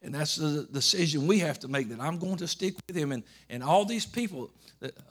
And 0.03 0.13
that's 0.13 0.35
the 0.35 0.67
decision 0.71 1.25
we 1.25 1.39
have 1.39 1.59
to 1.59 1.67
make 1.67 1.89
that 1.89 1.99
I'm 1.99 2.19
going 2.19 2.37
to 2.37 2.47
stick 2.47 2.75
with 2.87 2.95
him. 2.95 3.11
And, 3.11 3.23
and 3.49 3.63
all 3.63 3.85
these 3.85 4.05
people, 4.05 4.51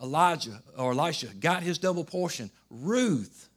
Elijah 0.01 0.63
or 0.79 0.93
Elisha 0.93 1.29
got 1.41 1.63
his 1.63 1.79
double 1.79 2.05
portion. 2.05 2.51
Ruth 2.71 3.49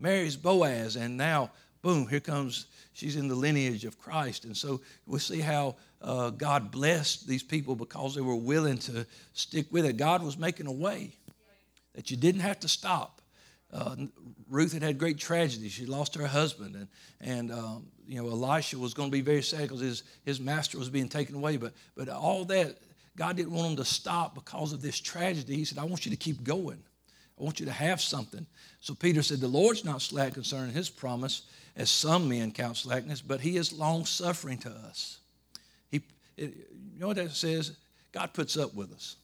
marries 0.00 0.36
Boaz, 0.36 0.96
and 0.96 1.16
now 1.16 1.50
boom, 1.82 2.06
here 2.08 2.20
comes, 2.20 2.66
she's 2.92 3.16
in 3.16 3.28
the 3.28 3.34
lineage 3.34 3.84
of 3.84 3.98
Christ. 3.98 4.44
And 4.44 4.56
so 4.56 4.80
we 5.06 5.18
see 5.18 5.40
how 5.40 5.76
uh, 6.02 6.30
God 6.30 6.70
blessed 6.70 7.26
these 7.26 7.42
people 7.42 7.74
because 7.76 8.14
they 8.14 8.20
were 8.20 8.36
willing 8.36 8.78
to 8.78 9.06
stick 9.32 9.66
with 9.70 9.84
it. 9.84 9.96
God 9.96 10.22
was 10.22 10.38
making 10.38 10.66
a 10.66 10.72
way 10.72 11.12
that 11.94 12.10
you 12.10 12.16
didn't 12.16 12.40
have 12.42 12.60
to 12.60 12.68
stop. 12.68 13.20
Uh, 13.72 13.96
Ruth 14.48 14.72
had 14.72 14.82
had 14.82 14.98
great 14.98 15.18
tragedy. 15.18 15.68
She 15.68 15.84
lost 15.84 16.14
her 16.14 16.26
husband, 16.26 16.74
and 16.74 16.88
and 17.20 17.52
um, 17.52 17.86
you 18.06 18.16
know 18.16 18.28
Elisha 18.30 18.78
was 18.78 18.94
going 18.94 19.10
to 19.10 19.12
be 19.12 19.20
very 19.20 19.42
sad 19.42 19.62
because 19.62 19.80
his 19.80 20.04
his 20.24 20.40
master 20.40 20.78
was 20.78 20.88
being 20.88 21.08
taken 21.08 21.34
away. 21.34 21.58
But 21.58 21.74
but 21.94 22.08
all 22.08 22.46
that 22.46 22.78
God 23.14 23.36
didn't 23.36 23.52
want 23.52 23.72
him 23.72 23.76
to 23.76 23.84
stop 23.84 24.34
because 24.34 24.72
of 24.72 24.80
this 24.80 24.98
tragedy. 24.98 25.56
He 25.56 25.66
said, 25.66 25.76
"I 25.76 25.84
want 25.84 26.06
you 26.06 26.10
to 26.10 26.16
keep 26.16 26.42
going. 26.42 26.82
I 27.38 27.42
want 27.44 27.60
you 27.60 27.66
to 27.66 27.72
have 27.72 28.00
something." 28.00 28.46
So 28.80 28.94
Peter 28.94 29.22
said, 29.22 29.40
"The 29.40 29.48
Lord's 29.48 29.84
not 29.84 30.02
slack 30.02 30.34
concerning 30.34 30.74
His 30.74 30.90
promise, 30.90 31.42
as 31.78 31.88
some 31.88 32.28
men 32.28 32.50
count 32.50 32.76
slackness, 32.76 33.22
but 33.22 33.40
he 33.40 33.56
is 33.56 33.72
long 33.72 34.04
suffering 34.04 34.58
to 34.58 34.70
us. 34.70 35.20
He, 35.90 36.02
it, 36.36 36.54
you 36.92 36.98
know 36.98 37.06
what 37.06 37.16
that 37.16 37.30
says? 37.30 37.76
God 38.10 38.34
puts 38.34 38.56
up 38.56 38.74
with 38.74 38.92
us. 38.92 39.16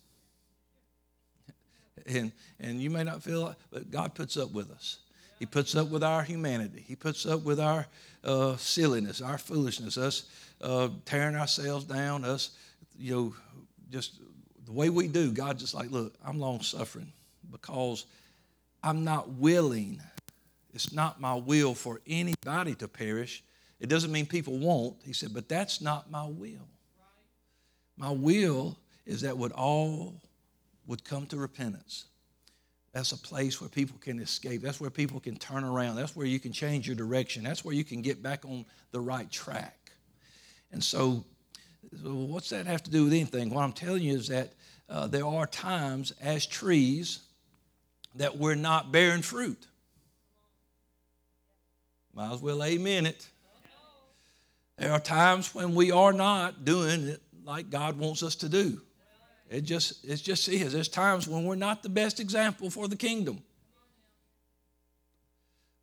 And, 2.06 2.33
and 2.61 2.80
you 2.80 2.90
may 2.90 3.02
not 3.02 3.23
feel 3.23 3.49
it, 3.49 3.56
but 3.73 3.90
God 3.90 4.14
puts 4.14 4.37
up 4.37 4.52
with 4.52 4.71
us. 4.71 4.99
He 5.40 5.47
puts 5.47 5.75
up 5.75 5.88
with 5.88 6.04
our 6.04 6.23
humanity. 6.23 6.85
He 6.87 6.94
puts 6.94 7.26
up 7.26 7.42
with 7.42 7.59
our 7.59 7.87
uh, 8.23 8.56
silliness, 8.56 9.21
our 9.21 9.37
foolishness, 9.37 9.99
us 9.99 10.28
uh, 10.61 10.90
tearing 11.04 11.35
ourselves 11.35 11.85
down, 11.85 12.25
us, 12.25 12.50
you 12.97 13.14
know, 13.14 13.35
just 13.90 14.21
the 14.64 14.73
way 14.73 14.90
we 14.90 15.09
do. 15.09 15.33
God 15.33 15.59
just 15.59 15.75
like, 15.75 15.90
look, 15.90 16.14
I'm 16.25 16.38
long 16.38 16.61
suffering 16.61 17.11
because 17.54 18.06
I'm 18.82 19.04
not 19.04 19.30
willing 19.30 20.00
it's 20.75 20.92
not 20.92 21.20
my 21.20 21.34
will 21.34 21.73
for 21.75 22.00
anybody 22.06 22.75
to 22.75 22.88
perish. 22.88 23.44
It 23.78 23.88
doesn't 23.88 24.11
mean 24.11 24.26
people 24.26 24.58
won't. 24.58 24.96
He 25.04 25.12
said, 25.12 25.32
but 25.32 25.49
that's 25.49 25.80
not 25.80 26.11
my 26.11 26.26
will. 26.26 26.68
My 27.96 28.11
will 28.11 28.76
is 29.06 29.20
that 29.20 29.38
would 29.38 29.52
all 29.52 30.20
would 30.87 31.04
come 31.04 31.26
to 31.26 31.37
repentance. 31.37 32.06
That's 32.92 33.12
a 33.12 33.16
place 33.16 33.61
where 33.61 33.70
people 33.70 33.99
can 34.00 34.18
escape. 34.18 34.62
That's 34.62 34.80
where 34.80 34.90
people 34.90 35.20
can 35.20 35.37
turn 35.37 35.64
around. 35.64 35.96
That's 35.96 36.14
where 36.14 36.26
you 36.26 36.40
can 36.40 36.52
change 36.52 36.87
your 36.87 36.96
direction. 36.96 37.44
That's 37.44 37.64
where 37.64 37.75
you 37.75 37.84
can 37.84 38.02
get 38.02 38.23
back 38.23 38.44
on 38.44 38.66
the 38.90 39.00
right 39.00 39.30
track. 39.30 39.92
And 40.73 40.82
so, 40.82 41.25
what's 42.02 42.50
that 42.50 42.66
have 42.66 42.82
to 42.84 42.90
do 42.90 43.04
with 43.04 43.12
anything? 43.12 43.50
What 43.50 43.62
I'm 43.62 43.73
telling 43.73 44.02
you 44.02 44.14
is 44.16 44.28
that 44.28 44.52
uh, 44.88 45.06
there 45.06 45.26
are 45.26 45.46
times 45.46 46.12
as 46.20 46.46
trees 46.46 47.20
that 48.16 48.37
we're 48.37 48.54
not 48.54 48.92
bearing 48.92 49.23
fruit. 49.23 49.66
Might 52.14 52.33
as 52.33 52.40
well 52.40 52.62
amen 52.62 53.06
it. 53.06 53.26
There 54.78 54.92
are 54.92 55.00
times 55.00 55.54
when 55.54 55.75
we 55.75 55.90
are 55.90 56.12
not 56.12 56.64
doing 56.64 57.09
it 57.09 57.21
like 57.44 57.71
God 57.71 57.99
wants 57.99 58.23
us 58.23 58.35
to 58.37 58.49
do. 58.49 58.80
It 59.50 59.62
just, 59.62 60.04
it 60.04 60.16
just 60.16 60.49
is. 60.49 60.73
There's 60.73 60.88
times 60.88 61.28
when 61.28 61.44
we're 61.44 61.54
not 61.54 61.83
the 61.83 61.88
best 61.88 62.18
example 62.18 62.71
for 62.71 62.88
the 62.88 62.97
kingdom. 62.97 63.42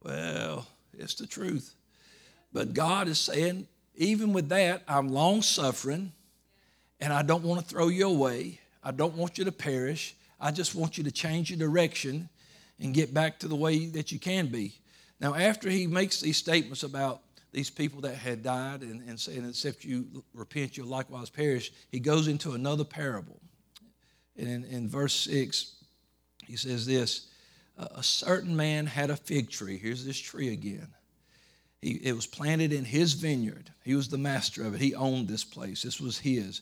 Well, 0.03 0.67
it's 0.97 1.15
the 1.15 1.27
truth. 1.27 1.75
But 2.51 2.73
God 2.73 3.07
is 3.07 3.19
saying, 3.19 3.67
even 3.95 4.33
with 4.33 4.49
that, 4.49 4.83
I'm 4.87 5.09
long 5.09 5.41
suffering 5.41 6.11
and 6.99 7.13
I 7.13 7.21
don't 7.21 7.43
want 7.43 7.61
to 7.61 7.67
throw 7.67 7.87
you 7.87 8.07
away. 8.07 8.59
I 8.83 8.91
don't 8.91 9.15
want 9.15 9.37
you 9.37 9.45
to 9.45 9.51
perish. 9.51 10.15
I 10.41 10.51
just 10.51 10.75
want 10.75 10.97
you 10.97 11.03
to 11.05 11.11
change 11.11 11.51
your 11.51 11.59
direction 11.59 12.27
and 12.79 12.93
get 12.93 13.13
back 13.13 13.39
to 13.39 13.47
the 13.47 13.55
way 13.55 13.85
that 13.85 14.11
you 14.11 14.19
can 14.19 14.47
be. 14.47 14.73
Now, 15.19 15.35
after 15.35 15.69
he 15.69 15.85
makes 15.85 16.19
these 16.19 16.37
statements 16.37 16.81
about 16.81 17.21
these 17.51 17.69
people 17.69 18.01
that 18.01 18.15
had 18.15 18.41
died 18.41 18.81
and, 18.81 19.07
and 19.07 19.19
saying, 19.19 19.47
except 19.47 19.85
you 19.85 20.23
repent, 20.33 20.77
you'll 20.77 20.87
likewise 20.87 21.29
perish, 21.29 21.71
he 21.89 21.99
goes 21.99 22.27
into 22.27 22.53
another 22.53 22.83
parable. 22.83 23.39
And 24.35 24.47
in, 24.47 24.63
in 24.65 24.89
verse 24.89 25.13
6, 25.13 25.73
he 26.47 26.55
says 26.55 26.85
this 26.85 27.27
A 27.77 28.01
certain 28.01 28.55
man 28.55 28.87
had 28.87 29.11
a 29.11 29.15
fig 29.15 29.51
tree. 29.51 29.77
Here's 29.77 30.03
this 30.03 30.17
tree 30.17 30.51
again. 30.51 30.87
He, 31.81 31.99
it 32.03 32.13
was 32.13 32.27
planted 32.27 32.73
in 32.73 32.85
his 32.85 33.13
vineyard. 33.13 33.71
He 33.83 33.95
was 33.95 34.07
the 34.07 34.17
master 34.17 34.63
of 34.63 34.75
it. 34.75 34.81
He 34.81 34.95
owned 34.95 35.27
this 35.27 35.43
place. 35.43 35.81
This 35.83 35.99
was 35.99 36.19
his. 36.19 36.61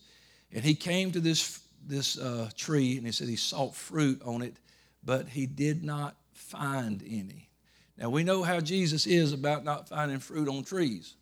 And 0.52 0.64
he 0.64 0.76
came 0.76 1.12
to 1.12 1.20
this, 1.20 1.60
this 1.86 2.18
uh, 2.18 2.50
tree 2.56 2.98
and 2.98 3.06
he 3.06 3.12
said 3.12 3.28
he 3.28 3.36
sought 3.36 3.76
fruit 3.76 4.22
on 4.24 4.42
it, 4.42 4.58
but 5.04 5.28
he 5.28 5.46
did 5.46 5.84
not 5.84 6.16
find 6.34 7.04
any. 7.08 7.50
Now 7.98 8.10
we 8.10 8.24
know 8.24 8.44
how 8.44 8.60
Jesus 8.60 9.06
is 9.06 9.34
about 9.34 9.64
not 9.64 9.90
finding 9.90 10.20
fruit 10.20 10.48
on 10.48 10.64
trees. 10.64 11.16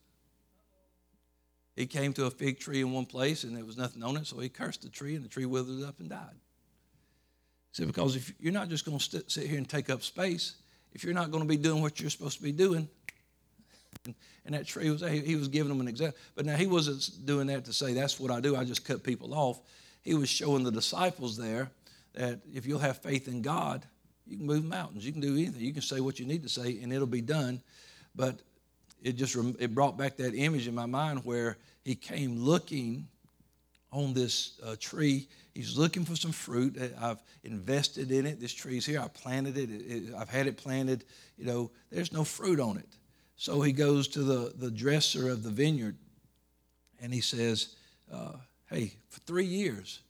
He 1.76 1.86
came 1.86 2.12
to 2.14 2.26
a 2.26 2.32
fig 2.32 2.60
tree 2.60 2.82
in 2.82 2.92
one 2.92 3.06
place 3.06 3.44
and 3.44 3.56
there 3.56 3.66
was 3.66 3.78
nothing 3.78 4.04
on 4.04 4.18
it, 4.18 4.26
so 4.28 4.40
he 4.40 4.50
cursed 4.50 4.82
the 4.82 4.90
tree 4.90 5.16
and 5.16 5.24
the 5.24 5.30
tree 5.30 5.46
withered 5.46 5.84
up 5.88 6.00
and 6.00 6.10
died. 6.10 6.36
He 7.72 7.76
said, 7.76 7.88
because 7.88 8.16
if 8.16 8.34
you're 8.40 8.54
not 8.54 8.70
just 8.70 8.86
going 8.86 8.98
to 8.98 9.24
sit 9.28 9.48
here 9.48 9.58
and 9.58 9.70
take 9.70 9.90
up 9.90 10.02
space, 10.02 10.56
if 10.94 11.04
you're 11.04 11.14
not 11.14 11.30
going 11.30 11.44
to 11.44 11.48
be 11.48 11.58
doing 11.58 11.82
what 11.82 12.00
you're 12.00 12.10
supposed 12.10 12.38
to 12.38 12.44
be 12.44 12.52
doing, 12.52 12.90
and, 14.46 14.56
that 14.56 14.66
tree 14.66 14.90
was, 14.90 15.02
he 15.02 15.36
was 15.36 15.50
giving 15.50 15.70
them 15.70 15.82
an 15.82 15.88
example. 15.88 16.18
But 16.36 16.46
now 16.46 16.56
he 16.56 16.66
wasn't 16.66 17.26
doing 17.26 17.48
that 17.48 17.66
to 17.66 17.74
say, 17.74 17.94
that's 17.94 18.20
what 18.20 18.32
I 18.32 18.40
do, 18.40 18.56
I 18.56 18.64
just 18.64 18.86
cut 18.86 19.04
people 19.04 19.34
off. 19.34 19.60
He 20.08 20.14
was 20.14 20.30
showing 20.30 20.64
the 20.64 20.72
disciples 20.72 21.36
there 21.36 21.70
that 22.14 22.40
if 22.54 22.66
you'll 22.66 22.80
have 22.80 23.00
faith 23.00 23.28
in 23.28 23.42
God, 23.42 23.86
you 24.26 24.38
can 24.38 24.46
move 24.46 24.64
mountains, 24.64 25.06
you 25.06 25.12
can 25.12 25.20
do 25.20 25.34
anything, 25.34 25.60
you 25.60 25.74
can 25.74 25.82
say 25.82 26.00
what 26.00 26.18
you 26.18 26.26
need 26.26 26.44
to 26.44 26.50
say, 26.50 26.80
and 26.82 26.94
it'll 26.94 27.08
be 27.08 27.20
done. 27.20 27.62
But 28.16 28.40
it 29.04 29.18
just 29.18 29.36
it 29.36 29.76
brought 29.76 29.98
back 29.98 30.16
that 30.16 30.34
image 30.34 30.66
in 30.66 30.74
my 30.74 30.86
mind 30.86 31.26
where 31.26 31.58
he 31.84 31.94
came 31.94 32.40
looking 32.40 33.10
on 33.92 34.14
this 34.14 34.62
uh, 34.66 34.78
tree. 34.80 35.28
He's 35.54 35.78
looking 35.78 36.06
for 36.06 36.16
some 36.16 36.32
fruit. 36.32 36.78
I've 37.02 37.22
invested 37.44 38.10
in 38.10 38.26
it. 38.26 38.40
This 38.40 38.54
tree's 38.54 38.86
here. 38.86 39.02
I 39.02 39.10
planted 39.10 39.58
it. 39.58 39.70
It, 39.70 39.92
it. 39.92 40.14
I've 40.18 40.30
had 40.30 40.48
it 40.48 40.56
planted. 40.56 41.04
You 41.38 41.48
know, 41.48 41.72
there's 41.92 42.14
no 42.14 42.24
fruit 42.24 42.62
on 42.62 42.78
it. 42.78 42.96
So 43.36 43.62
he 43.62 43.74
goes 43.74 44.08
to 44.10 44.22
the, 44.22 44.54
the 44.56 44.72
dresser 44.72 45.30
of 45.30 45.44
the 45.44 45.50
vineyard 45.50 45.98
and 47.02 47.14
he 47.14 47.20
says, 47.20 47.76
uh, 48.10 48.38
Hey, 48.70 48.94
for 49.10 49.20
three 49.22 49.46
years, 49.46 50.02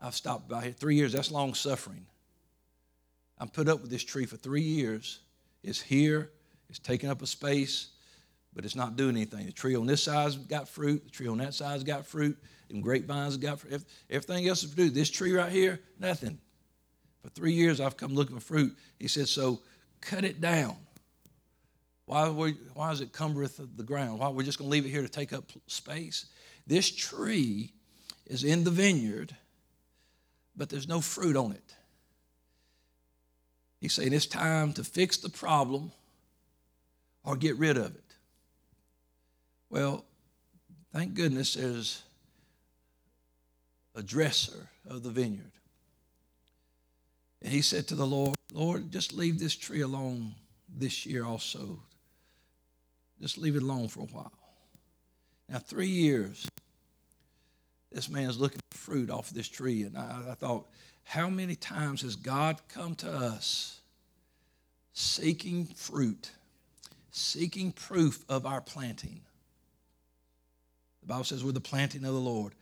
I've 0.00 0.14
stopped 0.14 0.48
by 0.48 0.64
here. 0.64 0.72
Three 0.72 0.96
years, 0.96 1.12
that's 1.12 1.30
long 1.30 1.54
suffering. 1.54 2.06
I'm 3.38 3.48
put 3.48 3.68
up 3.68 3.80
with 3.80 3.90
this 3.90 4.04
tree 4.04 4.26
for 4.26 4.36
three 4.36 4.62
years. 4.62 5.20
It's 5.62 5.80
here, 5.80 6.30
it's 6.68 6.78
taking 6.78 7.10
up 7.10 7.22
a 7.22 7.26
space 7.26 7.88
but 8.54 8.64
it's 8.64 8.76
not 8.76 8.96
doing 8.96 9.16
anything. 9.16 9.46
The 9.46 9.52
tree 9.52 9.74
on 9.74 9.86
this 9.86 10.02
side's 10.02 10.36
got 10.36 10.68
fruit, 10.68 11.04
the 11.04 11.10
tree 11.10 11.28
on 11.28 11.38
that 11.38 11.54
side's 11.54 11.84
got 11.84 12.06
fruit, 12.06 12.36
and 12.70 12.82
grapevines 12.82 13.36
got 13.36 13.60
fruit. 13.60 13.82
Everything 14.10 14.48
else 14.48 14.62
is 14.62 14.72
fruit. 14.72 14.94
This 14.94 15.10
tree 15.10 15.32
right 15.32 15.50
here, 15.50 15.80
nothing. 15.98 16.38
For 17.22 17.30
three 17.30 17.52
years, 17.52 17.80
I've 17.80 17.96
come 17.96 18.14
looking 18.14 18.36
for 18.36 18.42
fruit. 18.42 18.76
He 18.98 19.08
said, 19.08 19.28
So 19.28 19.60
cut 20.00 20.24
it 20.24 20.40
down. 20.40 20.76
Why, 22.06 22.28
we, 22.28 22.56
why 22.74 22.90
is 22.92 23.00
it 23.00 23.12
cumbereth 23.12 23.60
the 23.76 23.82
ground? 23.82 24.18
Why 24.18 24.28
we're 24.28 24.42
just 24.42 24.58
going 24.58 24.68
to 24.68 24.72
leave 24.72 24.84
it 24.84 24.90
here 24.90 25.02
to 25.02 25.08
take 25.08 25.32
up 25.32 25.50
space? 25.66 26.26
This 26.66 26.90
tree 26.90 27.72
is 28.26 28.44
in 28.44 28.64
the 28.64 28.70
vineyard, 28.70 29.36
but 30.56 30.68
there's 30.68 30.88
no 30.88 31.00
fruit 31.00 31.36
on 31.36 31.52
it. 31.52 31.74
He's 33.80 33.94
saying 33.94 34.12
it's 34.12 34.26
time 34.26 34.72
to 34.74 34.84
fix 34.84 35.16
the 35.16 35.28
problem 35.28 35.90
or 37.24 37.36
get 37.36 37.56
rid 37.56 37.76
of 37.76 37.94
it. 37.94 38.14
Well, 39.70 40.04
thank 40.92 41.14
goodness 41.14 41.54
there's 41.54 42.02
a 43.94 44.02
dresser 44.02 44.68
of 44.88 45.02
the 45.02 45.10
vineyard. 45.10 45.52
And 47.42 47.52
he 47.52 47.62
said 47.62 47.88
to 47.88 47.94
the 47.94 48.06
Lord, 48.06 48.36
Lord, 48.52 48.92
just 48.92 49.12
leave 49.12 49.38
this 49.38 49.56
tree 49.56 49.80
alone 49.80 50.34
this 50.68 51.04
year 51.04 51.24
also. 51.24 51.80
Just 53.20 53.38
leave 53.38 53.56
it 53.56 53.62
alone 53.62 53.88
for 53.88 54.00
a 54.00 54.06
while. 54.06 54.32
Now, 55.48 55.58
three 55.58 55.88
years, 55.88 56.46
this 57.94 58.08
man 58.08 58.28
is 58.28 58.38
looking 58.38 58.60
for 58.70 58.78
fruit 58.78 59.10
off 59.10 59.30
this 59.30 59.48
tree. 59.48 59.82
And 59.82 59.96
I, 59.96 60.30
I 60.30 60.34
thought, 60.34 60.66
how 61.04 61.28
many 61.28 61.54
times 61.54 62.02
has 62.02 62.16
God 62.16 62.60
come 62.68 62.94
to 62.96 63.10
us 63.10 63.80
seeking 64.92 65.66
fruit, 65.66 66.30
seeking 67.10 67.72
proof 67.72 68.24
of 68.28 68.46
our 68.46 68.60
planting? 68.60 69.20
The 71.02 71.08
Bible 71.08 71.24
says 71.24 71.44
we're 71.44 71.52
the 71.52 71.60
planting 71.60 72.04
of 72.04 72.14
the 72.14 72.20
Lord. 72.20 72.54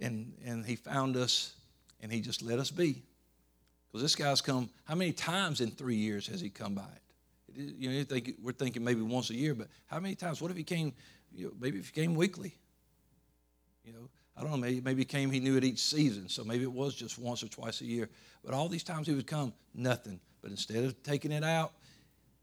And, 0.00 0.32
and 0.44 0.64
he 0.64 0.76
found 0.76 1.16
us 1.16 1.54
and 2.00 2.12
he 2.12 2.20
just 2.20 2.42
let 2.42 2.58
us 2.58 2.70
be. 2.70 3.02
Because 3.90 4.02
this 4.02 4.16
guy's 4.16 4.40
come, 4.40 4.70
how 4.84 4.94
many 4.94 5.12
times 5.12 5.60
in 5.60 5.70
three 5.70 5.96
years 5.96 6.26
has 6.26 6.40
he 6.40 6.50
come 6.50 6.74
by 6.74 6.82
it? 6.82 7.00
You 7.56 7.88
know, 7.88 7.96
you 7.96 8.04
think, 8.04 8.32
we're 8.42 8.52
thinking 8.52 8.82
maybe 8.82 9.02
once 9.02 9.30
a 9.30 9.34
year, 9.34 9.54
but 9.54 9.68
how 9.86 10.00
many 10.00 10.16
times? 10.16 10.42
What 10.42 10.50
if 10.50 10.56
he 10.56 10.64
came, 10.64 10.92
you 11.32 11.46
know, 11.46 11.52
maybe 11.60 11.78
if 11.78 11.90
he 11.90 12.00
came 12.00 12.16
weekly? 12.16 12.56
You 13.84 13.92
know, 13.92 14.08
I 14.36 14.40
don't 14.40 14.50
know, 14.50 14.56
maybe, 14.56 14.80
maybe 14.80 15.04
came, 15.04 15.30
he 15.30 15.40
knew 15.40 15.56
it 15.56 15.64
each 15.64 15.80
season, 15.80 16.28
so 16.28 16.42
maybe 16.42 16.64
it 16.64 16.72
was 16.72 16.94
just 16.94 17.18
once 17.18 17.42
or 17.42 17.48
twice 17.48 17.80
a 17.82 17.84
year. 17.84 18.08
But 18.44 18.54
all 18.54 18.68
these 18.68 18.82
times 18.82 19.06
he 19.06 19.14
would 19.14 19.26
come, 19.26 19.52
nothing. 19.74 20.20
But 20.40 20.50
instead 20.50 20.84
of 20.84 21.02
taking 21.02 21.32
it 21.32 21.44
out, 21.44 21.72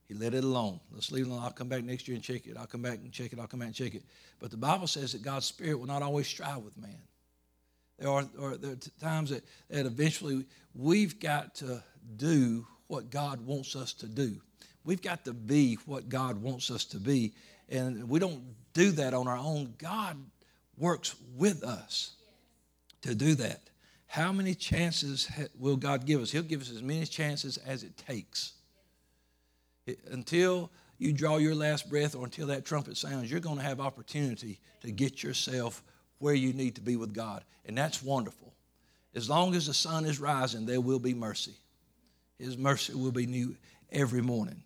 he 0.07 0.13
let 0.13 0.33
it 0.33 0.43
alone. 0.43 0.79
Let's 0.91 1.11
leave 1.11 1.25
it 1.25 1.29
alone. 1.29 1.41
I'll 1.43 1.51
come 1.51 1.69
back 1.69 1.83
next 1.83 2.07
year 2.07 2.15
and 2.15 2.23
check 2.23 2.45
it. 2.45 2.57
I'll 2.57 2.67
come 2.67 2.81
back 2.81 2.99
and 2.99 3.11
check 3.11 3.33
it. 3.33 3.39
I'll 3.39 3.47
come 3.47 3.61
back 3.61 3.67
and 3.67 3.75
check 3.75 3.95
it. 3.95 4.03
But 4.39 4.51
the 4.51 4.57
Bible 4.57 4.87
says 4.87 5.13
that 5.13 5.21
God's 5.21 5.45
Spirit 5.45 5.79
will 5.79 5.87
not 5.87 6.01
always 6.01 6.27
strive 6.27 6.57
with 6.57 6.77
man. 6.77 7.01
There 7.97 8.09
are, 8.09 8.25
or 8.37 8.57
there 8.57 8.71
are 8.71 8.99
times 8.99 9.29
that, 9.29 9.43
that 9.69 9.85
eventually 9.85 10.45
we've 10.73 11.19
got 11.19 11.55
to 11.55 11.83
do 12.17 12.65
what 12.87 13.09
God 13.09 13.45
wants 13.45 13.75
us 13.75 13.93
to 13.93 14.07
do. 14.07 14.41
We've 14.83 15.01
got 15.01 15.23
to 15.25 15.33
be 15.33 15.75
what 15.85 16.09
God 16.09 16.41
wants 16.41 16.71
us 16.71 16.83
to 16.85 16.97
be. 16.97 17.33
And 17.69 18.09
we 18.09 18.19
don't 18.19 18.43
do 18.73 18.91
that 18.91 19.13
on 19.13 19.27
our 19.27 19.37
own. 19.37 19.75
God 19.77 20.17
works 20.77 21.15
with 21.35 21.63
us 21.63 22.11
to 23.01 23.15
do 23.15 23.35
that. 23.35 23.61
How 24.07 24.31
many 24.31 24.55
chances 24.55 25.29
will 25.57 25.77
God 25.77 26.05
give 26.05 26.21
us? 26.21 26.31
He'll 26.31 26.43
give 26.43 26.61
us 26.61 26.71
as 26.71 26.81
many 26.81 27.05
chances 27.05 27.57
as 27.57 27.83
it 27.83 27.97
takes 27.97 28.53
until 30.09 30.69
you 30.97 31.13
draw 31.13 31.37
your 31.37 31.55
last 31.55 31.89
breath 31.89 32.15
or 32.15 32.25
until 32.25 32.47
that 32.47 32.65
trumpet 32.65 32.97
sounds, 32.97 33.31
you're 33.31 33.39
going 33.39 33.57
to 33.57 33.63
have 33.63 33.79
opportunity 33.79 34.59
to 34.81 34.91
get 34.91 35.23
yourself 35.23 35.81
where 36.19 36.33
you 36.33 36.53
need 36.53 36.75
to 36.75 36.81
be 36.81 36.95
with 36.95 37.13
God. 37.13 37.43
And 37.65 37.77
that's 37.77 38.03
wonderful. 38.03 38.53
As 39.15 39.29
long 39.29 39.55
as 39.55 39.67
the 39.67 39.73
sun 39.73 40.05
is 40.05 40.19
rising, 40.19 40.65
there 40.65 40.81
will 40.81 40.99
be 40.99 41.13
mercy. 41.13 41.55
His 42.37 42.57
mercy 42.57 42.93
will 42.93 43.11
be 43.11 43.25
new 43.25 43.55
every 43.91 44.21
morning. 44.21 44.61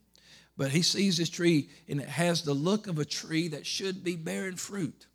But 0.57 0.71
he 0.71 0.81
sees 0.81 1.17
this 1.17 1.29
tree 1.29 1.69
and 1.89 1.99
it 1.99 2.07
has 2.07 2.41
the 2.41 2.53
look 2.53 2.87
of 2.87 2.99
a 2.99 3.05
tree 3.05 3.49
that 3.49 3.65
should 3.65 4.03
be 4.03 4.15
bearing 4.15 4.55
fruit. 4.55 5.07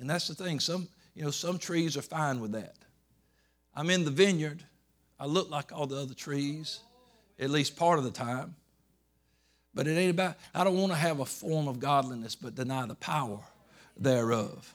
And 0.00 0.08
that's 0.08 0.28
the 0.28 0.34
thing. 0.34 0.60
Some, 0.60 0.88
you 1.14 1.24
know, 1.24 1.30
some 1.30 1.58
trees 1.58 1.96
are 1.96 2.02
fine 2.02 2.40
with 2.40 2.52
that. 2.52 2.76
I'm 3.74 3.90
in 3.90 4.04
the 4.04 4.10
vineyard. 4.10 4.62
I 5.20 5.26
look 5.26 5.50
like 5.50 5.72
all 5.72 5.86
the 5.86 5.96
other 5.96 6.14
trees 6.14 6.80
at 7.38 7.50
least 7.50 7.76
part 7.76 7.98
of 7.98 8.04
the 8.04 8.10
time. 8.10 8.56
But 9.74 9.86
it 9.86 9.92
ain't 9.92 10.10
about, 10.10 10.36
I 10.54 10.64
don't 10.64 10.76
want 10.76 10.92
to 10.92 10.98
have 10.98 11.20
a 11.20 11.24
form 11.24 11.68
of 11.68 11.78
godliness 11.78 12.34
but 12.34 12.54
deny 12.54 12.86
the 12.86 12.94
power 12.94 13.40
thereof. 13.96 14.74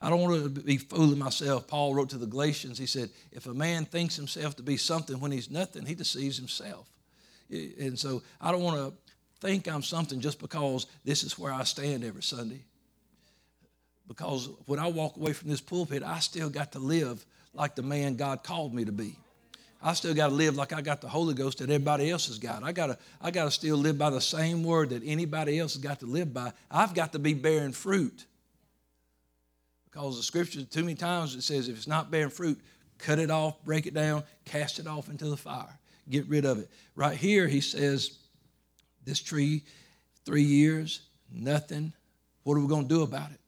I 0.00 0.10
don't 0.10 0.20
want 0.20 0.54
to 0.54 0.62
be 0.62 0.76
fooling 0.76 1.18
myself. 1.18 1.66
Paul 1.66 1.94
wrote 1.94 2.10
to 2.10 2.18
the 2.18 2.26
Galatians, 2.26 2.78
he 2.78 2.86
said, 2.86 3.10
If 3.32 3.46
a 3.46 3.54
man 3.54 3.86
thinks 3.86 4.14
himself 4.14 4.54
to 4.56 4.62
be 4.62 4.76
something 4.76 5.18
when 5.18 5.32
he's 5.32 5.50
nothing, 5.50 5.86
he 5.86 5.94
deceives 5.94 6.36
himself. 6.36 6.86
And 7.50 7.98
so 7.98 8.22
I 8.40 8.52
don't 8.52 8.62
want 8.62 8.76
to 8.76 8.92
think 9.40 9.66
I'm 9.66 9.82
something 9.82 10.20
just 10.20 10.38
because 10.38 10.86
this 11.04 11.24
is 11.24 11.38
where 11.38 11.52
I 11.52 11.64
stand 11.64 12.04
every 12.04 12.22
Sunday. 12.22 12.64
Because 14.08 14.48
when 14.66 14.78
I 14.78 14.86
walk 14.86 15.16
away 15.16 15.32
from 15.32 15.50
this 15.50 15.60
pulpit, 15.60 16.02
I 16.02 16.20
still 16.20 16.48
got 16.48 16.72
to 16.72 16.78
live 16.78 17.24
like 17.54 17.74
the 17.74 17.82
man 17.82 18.16
God 18.16 18.42
called 18.42 18.72
me 18.72 18.84
to 18.84 18.92
be. 18.92 19.16
I 19.82 19.92
still 19.94 20.14
got 20.14 20.28
to 20.28 20.34
live 20.34 20.56
like 20.56 20.72
I 20.72 20.80
got 20.80 21.00
the 21.00 21.08
Holy 21.08 21.34
Ghost 21.34 21.58
that 21.58 21.64
everybody 21.64 22.10
else 22.10 22.28
has 22.28 22.38
got. 22.38 22.62
I 22.62 22.72
got 22.72 22.86
to, 22.86 22.98
I 23.20 23.30
got 23.30 23.44
to 23.44 23.50
still 23.50 23.76
live 23.76 23.98
by 23.98 24.10
the 24.10 24.20
same 24.20 24.64
word 24.64 24.90
that 24.90 25.02
anybody 25.04 25.58
else 25.58 25.74
has 25.74 25.82
got 25.82 26.00
to 26.00 26.06
live 26.06 26.32
by. 26.32 26.52
I've 26.70 26.94
got 26.94 27.12
to 27.12 27.18
be 27.18 27.34
bearing 27.34 27.72
fruit. 27.72 28.24
Because 29.84 30.16
the 30.16 30.22
scripture, 30.22 30.62
too 30.62 30.82
many 30.82 30.94
times 30.94 31.34
it 31.34 31.42
says, 31.42 31.68
if 31.68 31.76
it's 31.76 31.86
not 31.86 32.10
bearing 32.10 32.30
fruit, 32.30 32.60
cut 32.98 33.18
it 33.18 33.30
off, 33.30 33.62
break 33.64 33.86
it 33.86 33.94
down, 33.94 34.24
cast 34.44 34.78
it 34.78 34.86
off 34.86 35.08
into 35.08 35.26
the 35.26 35.36
fire, 35.36 35.78
get 36.08 36.26
rid 36.26 36.44
of 36.44 36.58
it. 36.58 36.70
Right 36.94 37.16
here, 37.16 37.46
he 37.46 37.60
says, 37.60 38.18
this 39.04 39.20
tree, 39.20 39.62
three 40.24 40.42
years, 40.42 41.00
nothing. 41.32 41.92
What 42.42 42.56
are 42.56 42.60
we 42.60 42.66
going 42.66 42.88
to 42.88 42.94
do 42.94 43.02
about 43.02 43.30
it? 43.30 43.40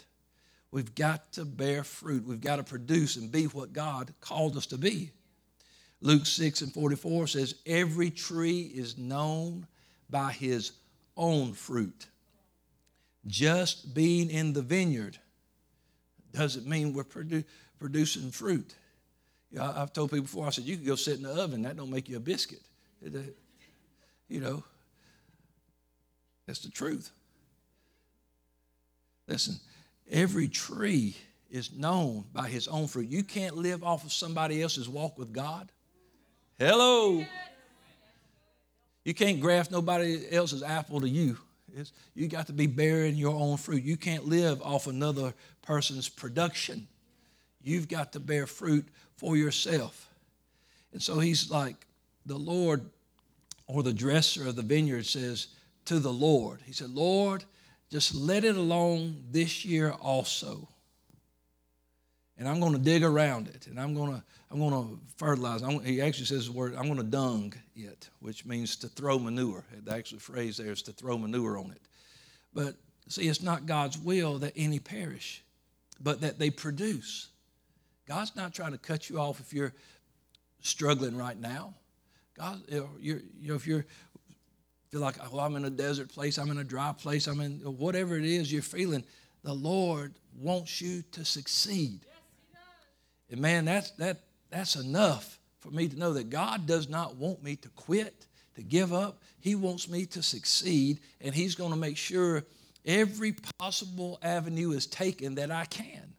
We've 0.71 0.95
got 0.95 1.33
to 1.33 1.45
bear 1.45 1.83
fruit. 1.83 2.27
We've 2.27 2.41
got 2.41 2.57
to 2.57 2.63
produce 2.63 3.17
and 3.17 3.33
be 3.33 3.45
what 3.45 3.73
God 3.73 4.13
called 4.21 4.57
us 4.57 4.67
to 4.67 4.79
be. 4.79 5.11
Luke 6.01 6.27
6 6.27 6.61
and 6.63 6.73
44 6.73 7.27
says, 7.27 7.55
Every 7.67 8.11
tree 8.11 8.71
is 8.75 8.99
known 8.99 9.67
by 10.11 10.33
his 10.33 10.73
own 11.17 11.55
fruit. 11.55 12.07
Just 13.27 13.95
being 13.95 14.31
in 14.31 14.53
the 14.53 14.63
vineyard 14.63 15.19
doesn't 16.33 16.67
mean 16.67 16.93
we're 16.93 17.05
produ- 17.05 17.45
producing 17.79 18.31
fruit. 18.31 18.75
You 19.51 19.59
know, 19.59 19.73
I've 19.75 19.93
told 19.93 20.11
people 20.11 20.25
before, 20.25 20.47
I 20.47 20.51
said, 20.51 20.65
you 20.65 20.77
can 20.77 20.87
go 20.87 20.95
sit 20.95 21.17
in 21.17 21.23
the 21.23 21.31
oven, 21.31 21.63
that 21.63 21.77
don't 21.77 21.91
make 21.91 22.09
you 22.09 22.17
a 22.19 22.21
biscuit. 22.21 22.61
It, 23.03 23.37
you 24.29 24.41
know, 24.41 24.63
that's 26.47 26.61
the 26.61 26.71
truth. 26.71 27.11
Listen, 29.27 29.57
every 30.11 30.49
tree 30.49 31.17
is 31.51 31.73
known 31.73 32.25
by 32.33 32.49
his 32.49 32.69
own 32.69 32.87
fruit. 32.87 33.09
You 33.09 33.23
can't 33.23 33.57
live 33.57 33.83
off 33.83 34.05
of 34.05 34.13
somebody 34.13 34.63
else's 34.63 34.89
walk 34.89 35.19
with 35.19 35.33
God. 35.33 35.71
Hello. 36.59 37.25
You 39.05 39.15
can't 39.15 39.41
graft 39.41 39.71
nobody 39.71 40.31
else's 40.31 40.63
apple 40.63 41.01
to 41.01 41.09
you. 41.09 41.39
It's, 41.75 41.93
you 42.15 42.29
got 42.29 42.47
to 42.49 42.53
be 42.53 42.67
bearing 42.67 43.15
your 43.15 43.35
own 43.35 43.57
fruit. 43.57 43.83
You 43.83 43.97
can't 43.97 44.27
live 44.27 44.61
off 44.63 44.87
another 44.87 45.35
person's 45.63 46.09
production. 46.09 46.89
You've 47.63 47.89
got 47.89 48.13
to 48.13 48.21
bear 48.21 48.47
fruit 48.47 48.87
for 49.17 49.37
yourself. 49.37 50.09
And 50.93 51.03
so 51.03 51.19
he's 51.19 51.51
like, 51.51 51.87
the 52.27 52.37
Lord 52.37 52.83
or 53.67 53.83
the 53.83 53.93
dresser 53.93 54.49
of 54.49 54.57
the 54.57 54.63
vineyard 54.63 55.07
says 55.07 55.49
to 55.87 55.99
the 55.99 56.13
Lord, 56.13 56.61
He 56.65 56.73
said, 56.73 56.91
Lord, 56.91 57.45
just 57.91 58.15
let 58.15 58.45
it 58.45 58.57
alone 58.57 59.25
this 59.31 59.65
year 59.65 59.91
also 59.93 60.69
and 62.39 62.49
I'm 62.49 62.61
going 62.61 62.73
to 62.73 62.79
dig 62.79 63.03
around 63.03 63.49
it, 63.49 63.67
and 63.67 63.81
I'm 63.81 63.95
going 63.95 64.15
to 64.15 64.23
I'm 64.51 64.59
going 64.59 64.73
to 64.73 64.99
fertilize. 65.17 65.63
I'm, 65.63 65.81
he 65.81 66.01
actually 66.01 66.27
says 66.27 66.47
the 66.47 66.53
word 66.53 66.75
I'm 66.75 66.87
going 66.87 66.97
to 66.97 67.03
dung 67.03 67.53
it, 67.75 68.09
which 68.21 68.47
means 68.47 68.77
to 68.77 68.89
throw 68.89 69.19
manure. 69.19 69.65
The 69.85 69.93
actual 69.93 70.21
phrase 70.21 70.57
there 70.57 70.71
is 70.73 70.83
to 70.83 70.93
throw 70.93 71.19
manure 71.19 71.59
on 71.59 71.73
it. 71.73 71.83
But 72.55 72.77
see, 73.09 73.29
it's 73.29 73.43
not 73.43 73.67
God's 73.67 73.99
will 73.99 74.39
that 74.39 74.53
any 74.57 74.79
perish, 74.79 75.43
but 76.01 76.21
that 76.21 76.39
they 76.39 76.51
produce. 76.51 77.29
God's 78.07 78.35
not 78.37 78.55
trying 78.55 78.73
to 78.73 78.79
cut 78.79 79.11
you 79.11 79.19
off 79.19 79.41
if 79.41 79.53
you're 79.53 79.75
struggling 80.63 81.17
right 81.17 81.39
now. 81.39 81.75
God, 82.39 82.63
you 82.71 83.21
know, 83.43 83.57
if 83.57 83.67
you're 83.67 83.85
feel 84.91 85.01
like, 85.01 85.17
oh, 85.33 85.39
I'm 85.39 85.57
in 85.57 85.65
a 85.65 85.71
desert 85.71 86.09
place, 86.09 86.39
I'm 86.39 86.51
in 86.51 86.59
a 86.59 86.65
dry 86.65 86.95
place, 86.97 87.27
I'm 87.27 87.41
in 87.41 87.59
whatever 87.61 88.17
it 88.17 88.25
is 88.25 88.53
you're 88.53 88.63
feeling, 88.63 89.05
the 89.43 89.55
Lord 89.55 90.15
wants 90.37 90.81
you 90.81 91.03
to 91.13 91.25
succeed. 91.25 92.01
And 93.31 93.41
man, 93.41 93.67
that's, 93.67 93.91
that, 93.93 94.21
that's 94.51 94.77
enough 94.77 95.39
for 95.61 95.71
me 95.71 95.89
to 95.89 95.99
know 95.99 96.15
that 96.15 96.31
God 96.31 96.67
does 96.67 96.89
not 96.89 97.17
want 97.17 97.43
me 97.43 97.57
to 97.57 97.69
quit, 97.71 98.27
to 98.55 98.63
give 98.63 98.93
up. 98.93 99.23
He 99.41 99.55
wants 99.55 99.89
me 99.89 100.07
to 100.07 100.23
succeed, 100.23 101.01
and 101.21 101.35
He's 101.35 101.55
going 101.55 101.71
to 101.71 101.77
make 101.77 101.97
sure 101.97 102.45
every 102.87 103.35
possible 103.59 104.19
avenue 104.23 104.73
is 104.73 104.87
taken 104.87 105.35
that 105.35 105.51
I 105.51 105.67
can. 105.67 106.15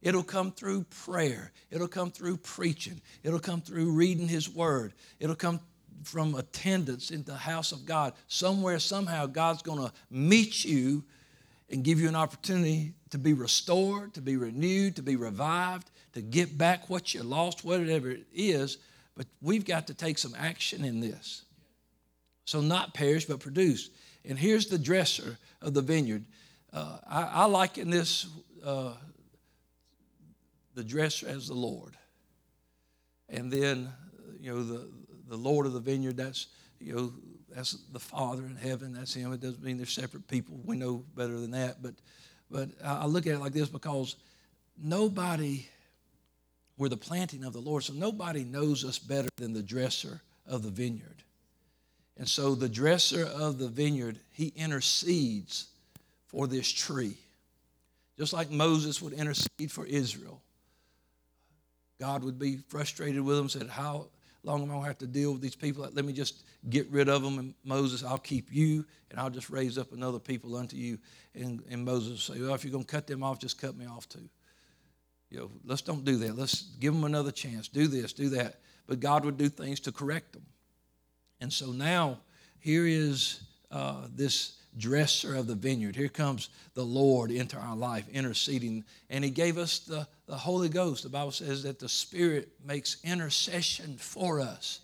It'll 0.00 0.24
come 0.24 0.50
through 0.50 0.84
prayer. 1.04 1.52
It'll 1.70 1.86
come 1.86 2.10
through 2.10 2.38
preaching. 2.38 3.00
It'll 3.22 3.38
come 3.38 3.60
through 3.60 3.92
reading 3.92 4.26
His 4.26 4.50
Word. 4.50 4.94
It'll 5.20 5.36
come 5.36 5.60
from 6.02 6.34
attendance 6.34 7.10
in 7.10 7.22
the 7.24 7.36
house 7.36 7.72
of 7.72 7.86
God. 7.86 8.14
Somewhere, 8.28 8.78
somehow, 8.78 9.26
God's 9.26 9.62
going 9.62 9.78
to 9.78 9.92
meet 10.10 10.64
you 10.64 11.04
and 11.70 11.82
give 11.82 12.00
you 12.00 12.08
an 12.08 12.14
opportunity 12.14 12.92
to 13.10 13.18
be 13.18 13.32
restored, 13.32 14.14
to 14.14 14.20
be 14.20 14.36
renewed, 14.36 14.96
to 14.96 15.02
be 15.02 15.16
revived, 15.16 15.90
to 16.12 16.20
get 16.20 16.56
back 16.58 16.90
what 16.90 17.14
you 17.14 17.22
lost, 17.22 17.64
whatever 17.64 18.10
it 18.10 18.26
is. 18.32 18.78
But 19.16 19.26
we've 19.40 19.64
got 19.64 19.86
to 19.86 19.94
take 19.94 20.18
some 20.18 20.34
action 20.38 20.84
in 20.84 21.00
this. 21.00 21.42
So, 22.44 22.60
not 22.60 22.92
perish, 22.92 23.24
but 23.24 23.40
produce. 23.40 23.90
And 24.24 24.38
here's 24.38 24.66
the 24.66 24.78
dresser 24.78 25.38
of 25.60 25.74
the 25.74 25.82
vineyard. 25.82 26.24
Uh, 26.72 26.98
I, 27.08 27.22
I 27.22 27.44
liken 27.44 27.90
this, 27.90 28.26
uh, 28.64 28.94
the 30.74 30.84
dresser 30.84 31.28
as 31.28 31.48
the 31.48 31.54
Lord. 31.54 31.96
And 33.28 33.50
then, 33.50 33.88
you 34.40 34.54
know, 34.54 34.62
the, 34.62 34.88
the 35.32 35.38
Lord 35.38 35.64
of 35.64 35.72
the 35.72 35.80
vineyard, 35.80 36.18
that's, 36.18 36.48
you 36.78 36.94
know, 36.94 37.12
that's 37.48 37.72
the 37.90 37.98
Father 37.98 38.44
in 38.44 38.54
heaven. 38.54 38.92
That's 38.92 39.14
Him. 39.14 39.32
It 39.32 39.40
doesn't 39.40 39.62
mean 39.62 39.78
they're 39.78 39.86
separate 39.86 40.28
people. 40.28 40.60
We 40.62 40.76
know 40.76 41.04
better 41.16 41.40
than 41.40 41.52
that. 41.52 41.82
But, 41.82 41.94
but 42.50 42.68
I 42.84 43.06
look 43.06 43.26
at 43.26 43.32
it 43.32 43.38
like 43.38 43.54
this 43.54 43.68
because 43.68 44.16
nobody 44.76 45.66
we're 46.76 46.88
the 46.88 46.96
planting 46.96 47.44
of 47.44 47.52
the 47.52 47.60
Lord. 47.60 47.84
So 47.84 47.94
nobody 47.94 48.44
knows 48.44 48.84
us 48.84 48.98
better 48.98 49.28
than 49.36 49.52
the 49.52 49.62
dresser 49.62 50.20
of 50.46 50.62
the 50.62 50.70
vineyard. 50.70 51.22
And 52.18 52.28
so 52.28 52.54
the 52.54 52.68
dresser 52.68 53.24
of 53.24 53.58
the 53.58 53.68
vineyard, 53.68 54.18
he 54.32 54.52
intercedes 54.56 55.68
for 56.26 56.46
this 56.46 56.70
tree. 56.70 57.16
Just 58.18 58.32
like 58.32 58.50
Moses 58.50 59.00
would 59.00 59.14
intercede 59.14 59.70
for 59.70 59.86
Israel. 59.86 60.42
God 62.00 62.24
would 62.24 62.38
be 62.38 62.58
frustrated 62.68 63.22
with 63.22 63.36
them, 63.36 63.48
said, 63.48 63.68
How 63.68 64.08
long 64.44 64.62
am 64.62 64.70
I 64.70 64.72
going 64.72 64.82
to 64.82 64.88
have 64.88 64.98
to 64.98 65.06
deal 65.06 65.32
with 65.32 65.40
these 65.40 65.54
people? 65.54 65.88
Let 65.92 66.04
me 66.04 66.12
just 66.12 66.44
get 66.68 66.90
rid 66.90 67.08
of 67.08 67.22
them. 67.22 67.38
And 67.38 67.54
Moses, 67.64 68.02
I'll 68.02 68.18
keep 68.18 68.52
you, 68.52 68.84
and 69.10 69.20
I'll 69.20 69.30
just 69.30 69.50
raise 69.50 69.78
up 69.78 69.92
another 69.92 70.18
people 70.18 70.56
unto 70.56 70.76
you. 70.76 70.98
And, 71.34 71.62
and 71.70 71.84
Moses 71.84 72.28
would 72.28 72.36
say, 72.36 72.42
Well, 72.42 72.54
if 72.54 72.64
you're 72.64 72.72
going 72.72 72.84
to 72.84 72.90
cut 72.90 73.06
them 73.06 73.22
off, 73.22 73.38
just 73.38 73.60
cut 73.60 73.76
me 73.76 73.86
off 73.86 74.08
too. 74.08 74.28
You 75.30 75.38
know, 75.38 75.50
let's 75.64 75.82
don't 75.82 76.04
do 76.04 76.16
that. 76.18 76.36
Let's 76.36 76.62
give 76.78 76.92
them 76.92 77.04
another 77.04 77.32
chance. 77.32 77.68
Do 77.68 77.86
this, 77.86 78.12
do 78.12 78.28
that. 78.30 78.60
But 78.86 79.00
God 79.00 79.24
would 79.24 79.38
do 79.38 79.48
things 79.48 79.80
to 79.80 79.92
correct 79.92 80.32
them. 80.32 80.44
And 81.40 81.52
so 81.52 81.72
now, 81.72 82.18
here 82.58 82.86
is 82.86 83.40
uh, 83.70 84.08
this 84.14 84.58
dresser 84.78 85.34
of 85.34 85.46
the 85.46 85.54
vineyard. 85.54 85.96
Here 85.96 86.08
comes 86.08 86.48
the 86.74 86.84
Lord 86.84 87.30
into 87.30 87.56
our 87.56 87.76
life, 87.76 88.08
interceding. 88.12 88.84
And 89.10 89.22
He 89.24 89.30
gave 89.30 89.58
us 89.58 89.80
the, 89.80 90.06
the 90.26 90.36
Holy 90.36 90.68
Ghost. 90.68 91.02
The 91.02 91.08
Bible 91.08 91.32
says 91.32 91.62
that 91.64 91.78
the 91.78 91.88
Spirit 91.88 92.48
makes 92.64 92.96
intercession 93.04 93.96
for 93.98 94.40
us. 94.40 94.80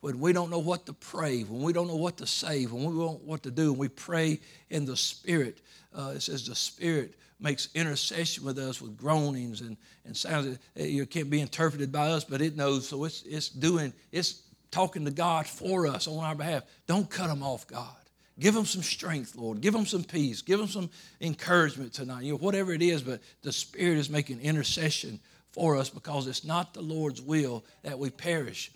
When 0.00 0.18
we 0.18 0.32
don't 0.32 0.50
know 0.50 0.58
what 0.58 0.86
to 0.86 0.94
pray, 0.94 1.42
when 1.42 1.62
we 1.62 1.72
don't 1.72 1.86
know 1.86 1.96
what 1.96 2.16
to 2.18 2.26
say, 2.26 2.64
when 2.64 2.84
we 2.84 2.86
don't 2.86 2.96
know 2.96 3.20
what 3.24 3.42
to 3.42 3.50
do, 3.50 3.70
and 3.70 3.78
we 3.78 3.88
pray 3.88 4.40
in 4.70 4.86
the 4.86 4.96
Spirit, 4.96 5.60
uh, 5.94 6.12
it 6.16 6.22
says 6.22 6.46
the 6.46 6.54
Spirit 6.54 7.14
makes 7.38 7.68
intercession 7.74 8.44
with 8.44 8.58
us 8.58 8.80
with 8.80 8.96
groanings 8.96 9.60
and, 9.60 9.76
and 10.04 10.16
sounds 10.16 10.58
that 10.74 10.88
you 10.88 11.06
can't 11.06 11.30
be 11.30 11.40
interpreted 11.40 11.92
by 11.92 12.08
us, 12.08 12.24
but 12.24 12.40
it 12.40 12.56
knows. 12.56 12.88
So 12.88 13.04
it's, 13.04 13.22
it's 13.22 13.48
doing, 13.48 13.92
it's 14.12 14.42
talking 14.70 15.04
to 15.04 15.10
God 15.10 15.46
for 15.46 15.86
us 15.86 16.06
on 16.06 16.24
our 16.24 16.34
behalf. 16.34 16.64
Don't 16.86 17.08
cut 17.08 17.28
them 17.28 17.42
off, 17.42 17.66
God. 17.66 17.99
Give 18.40 18.54
them 18.54 18.64
some 18.64 18.82
strength, 18.82 19.36
Lord. 19.36 19.60
Give 19.60 19.74
them 19.74 19.84
some 19.84 20.02
peace. 20.02 20.40
Give 20.40 20.58
them 20.58 20.68
some 20.68 20.88
encouragement 21.20 21.92
tonight. 21.92 22.24
You 22.24 22.32
know, 22.32 22.38
whatever 22.38 22.72
it 22.72 22.80
is, 22.80 23.02
but 23.02 23.20
the 23.42 23.52
Spirit 23.52 23.98
is 23.98 24.08
making 24.08 24.40
intercession 24.40 25.20
for 25.52 25.76
us 25.76 25.90
because 25.90 26.26
it's 26.26 26.42
not 26.42 26.72
the 26.72 26.80
Lord's 26.80 27.20
will 27.20 27.64
that 27.82 27.98
we 27.98 28.08
perish. 28.08 28.72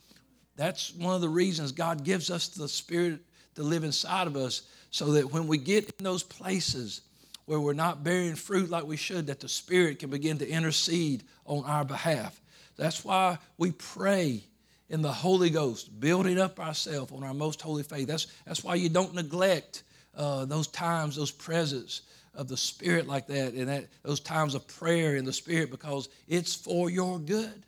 That's 0.56 0.94
one 0.94 1.14
of 1.14 1.22
the 1.22 1.30
reasons 1.30 1.72
God 1.72 2.04
gives 2.04 2.30
us 2.30 2.48
the 2.48 2.68
Spirit 2.68 3.20
to 3.54 3.62
live 3.62 3.84
inside 3.84 4.26
of 4.26 4.36
us 4.36 4.62
so 4.90 5.12
that 5.12 5.32
when 5.32 5.46
we 5.46 5.56
get 5.56 5.90
in 5.98 6.04
those 6.04 6.22
places 6.22 7.00
where 7.46 7.58
we're 7.58 7.72
not 7.72 8.04
bearing 8.04 8.34
fruit 8.34 8.68
like 8.70 8.84
we 8.84 8.98
should, 8.98 9.28
that 9.28 9.40
the 9.40 9.48
Spirit 9.48 9.98
can 9.98 10.10
begin 10.10 10.38
to 10.38 10.48
intercede 10.48 11.24
on 11.46 11.64
our 11.64 11.84
behalf. 11.86 12.38
That's 12.76 13.02
why 13.02 13.38
we 13.56 13.72
pray 13.72 14.44
in 14.90 15.02
the 15.02 15.12
Holy 15.12 15.50
Ghost, 15.50 15.98
building 15.98 16.38
up 16.38 16.60
ourselves 16.60 17.12
on 17.12 17.24
our 17.24 17.34
most 17.34 17.62
holy 17.62 17.82
faith. 17.82 18.06
That's, 18.06 18.26
that's 18.46 18.62
why 18.62 18.74
you 18.74 18.88
don't 18.88 19.14
neglect 19.14 19.82
uh, 20.16 20.44
those 20.44 20.66
times, 20.68 21.16
those 21.16 21.30
presence 21.30 22.02
of 22.34 22.48
the 22.48 22.56
Spirit 22.56 23.06
like 23.06 23.26
that 23.28 23.54
and 23.54 23.68
that, 23.68 23.86
those 24.02 24.20
times 24.20 24.54
of 24.54 24.66
prayer 24.66 25.16
in 25.16 25.24
the 25.24 25.32
Spirit 25.32 25.70
because 25.70 26.08
it's 26.28 26.54
for 26.54 26.90
your 26.90 27.18
good. 27.18 27.64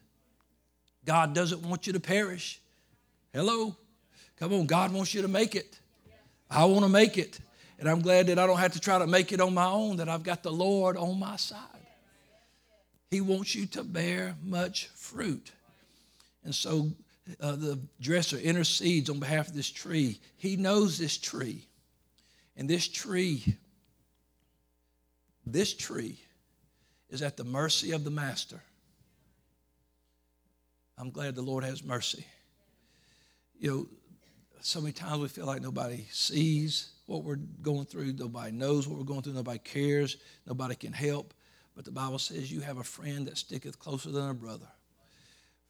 God 1.04 1.34
doesn't 1.34 1.62
want 1.62 1.86
you 1.86 1.92
to 1.94 2.00
perish. 2.00 2.60
Hello? 3.32 3.76
Come 4.38 4.52
on, 4.52 4.66
God 4.66 4.92
wants 4.92 5.14
you 5.14 5.22
to 5.22 5.28
make 5.28 5.54
it. 5.54 5.78
I 6.50 6.64
want 6.64 6.82
to 6.84 6.88
make 6.88 7.16
it. 7.16 7.38
And 7.78 7.88
I'm 7.88 8.00
glad 8.00 8.26
that 8.26 8.38
I 8.38 8.46
don't 8.46 8.58
have 8.58 8.72
to 8.72 8.80
try 8.80 8.98
to 8.98 9.06
make 9.06 9.32
it 9.32 9.40
on 9.40 9.54
my 9.54 9.66
own, 9.66 9.96
that 9.96 10.08
I've 10.08 10.22
got 10.22 10.42
the 10.42 10.52
Lord 10.52 10.96
on 10.96 11.18
my 11.18 11.36
side. 11.36 11.60
He 13.10 13.20
wants 13.20 13.54
you 13.54 13.66
to 13.66 13.84
bear 13.84 14.34
much 14.42 14.88
fruit. 14.94 15.52
And 16.44 16.54
so 16.54 16.90
uh, 17.40 17.56
the 17.56 17.78
dresser 18.00 18.36
intercedes 18.36 19.10
on 19.10 19.18
behalf 19.18 19.48
of 19.48 19.54
this 19.54 19.70
tree. 19.70 20.20
He 20.36 20.56
knows 20.56 20.98
this 20.98 21.18
tree. 21.18 21.66
And 22.56 22.68
this 22.68 22.88
tree, 22.88 23.56
this 25.44 25.74
tree 25.74 26.18
is 27.10 27.22
at 27.22 27.36
the 27.36 27.44
mercy 27.44 27.92
of 27.92 28.04
the 28.04 28.10
master. 28.10 28.60
I'm 30.98 31.10
glad 31.10 31.34
the 31.34 31.42
Lord 31.42 31.64
has 31.64 31.84
mercy. 31.84 32.24
You 33.58 33.70
know, 33.70 33.86
so 34.60 34.80
many 34.80 34.92
times 34.92 35.20
we 35.20 35.28
feel 35.28 35.46
like 35.46 35.60
nobody 35.60 36.06
sees 36.10 36.92
what 37.06 37.22
we're 37.22 37.36
going 37.36 37.84
through, 37.84 38.14
nobody 38.14 38.52
knows 38.52 38.88
what 38.88 38.98
we're 38.98 39.04
going 39.04 39.22
through, 39.22 39.34
nobody 39.34 39.58
cares, 39.58 40.16
nobody 40.46 40.74
can 40.74 40.92
help. 40.92 41.34
But 41.74 41.84
the 41.84 41.92
Bible 41.92 42.18
says 42.18 42.50
you 42.50 42.60
have 42.62 42.78
a 42.78 42.84
friend 42.84 43.26
that 43.26 43.36
sticketh 43.36 43.78
closer 43.78 44.10
than 44.10 44.30
a 44.30 44.34
brother. 44.34 44.66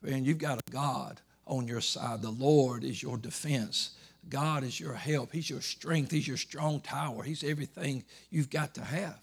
Friend, 0.00 0.24
you've 0.24 0.38
got 0.38 0.58
a 0.58 0.70
God 0.70 1.20
on 1.46 1.66
your 1.66 1.80
side. 1.80 2.22
The 2.22 2.30
Lord 2.30 2.84
is 2.84 3.02
your 3.02 3.16
defense. 3.16 3.90
God 4.28 4.64
is 4.64 4.80
your 4.80 4.94
help. 4.94 5.32
He's 5.32 5.48
your 5.48 5.60
strength. 5.60 6.10
He's 6.10 6.26
your 6.26 6.36
strong 6.36 6.80
tower. 6.80 7.22
He's 7.22 7.44
everything 7.44 8.04
you've 8.30 8.50
got 8.50 8.74
to 8.74 8.84
have. 8.84 9.20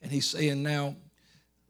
And 0.00 0.10
He's 0.10 0.28
saying, 0.28 0.62
now, 0.62 0.96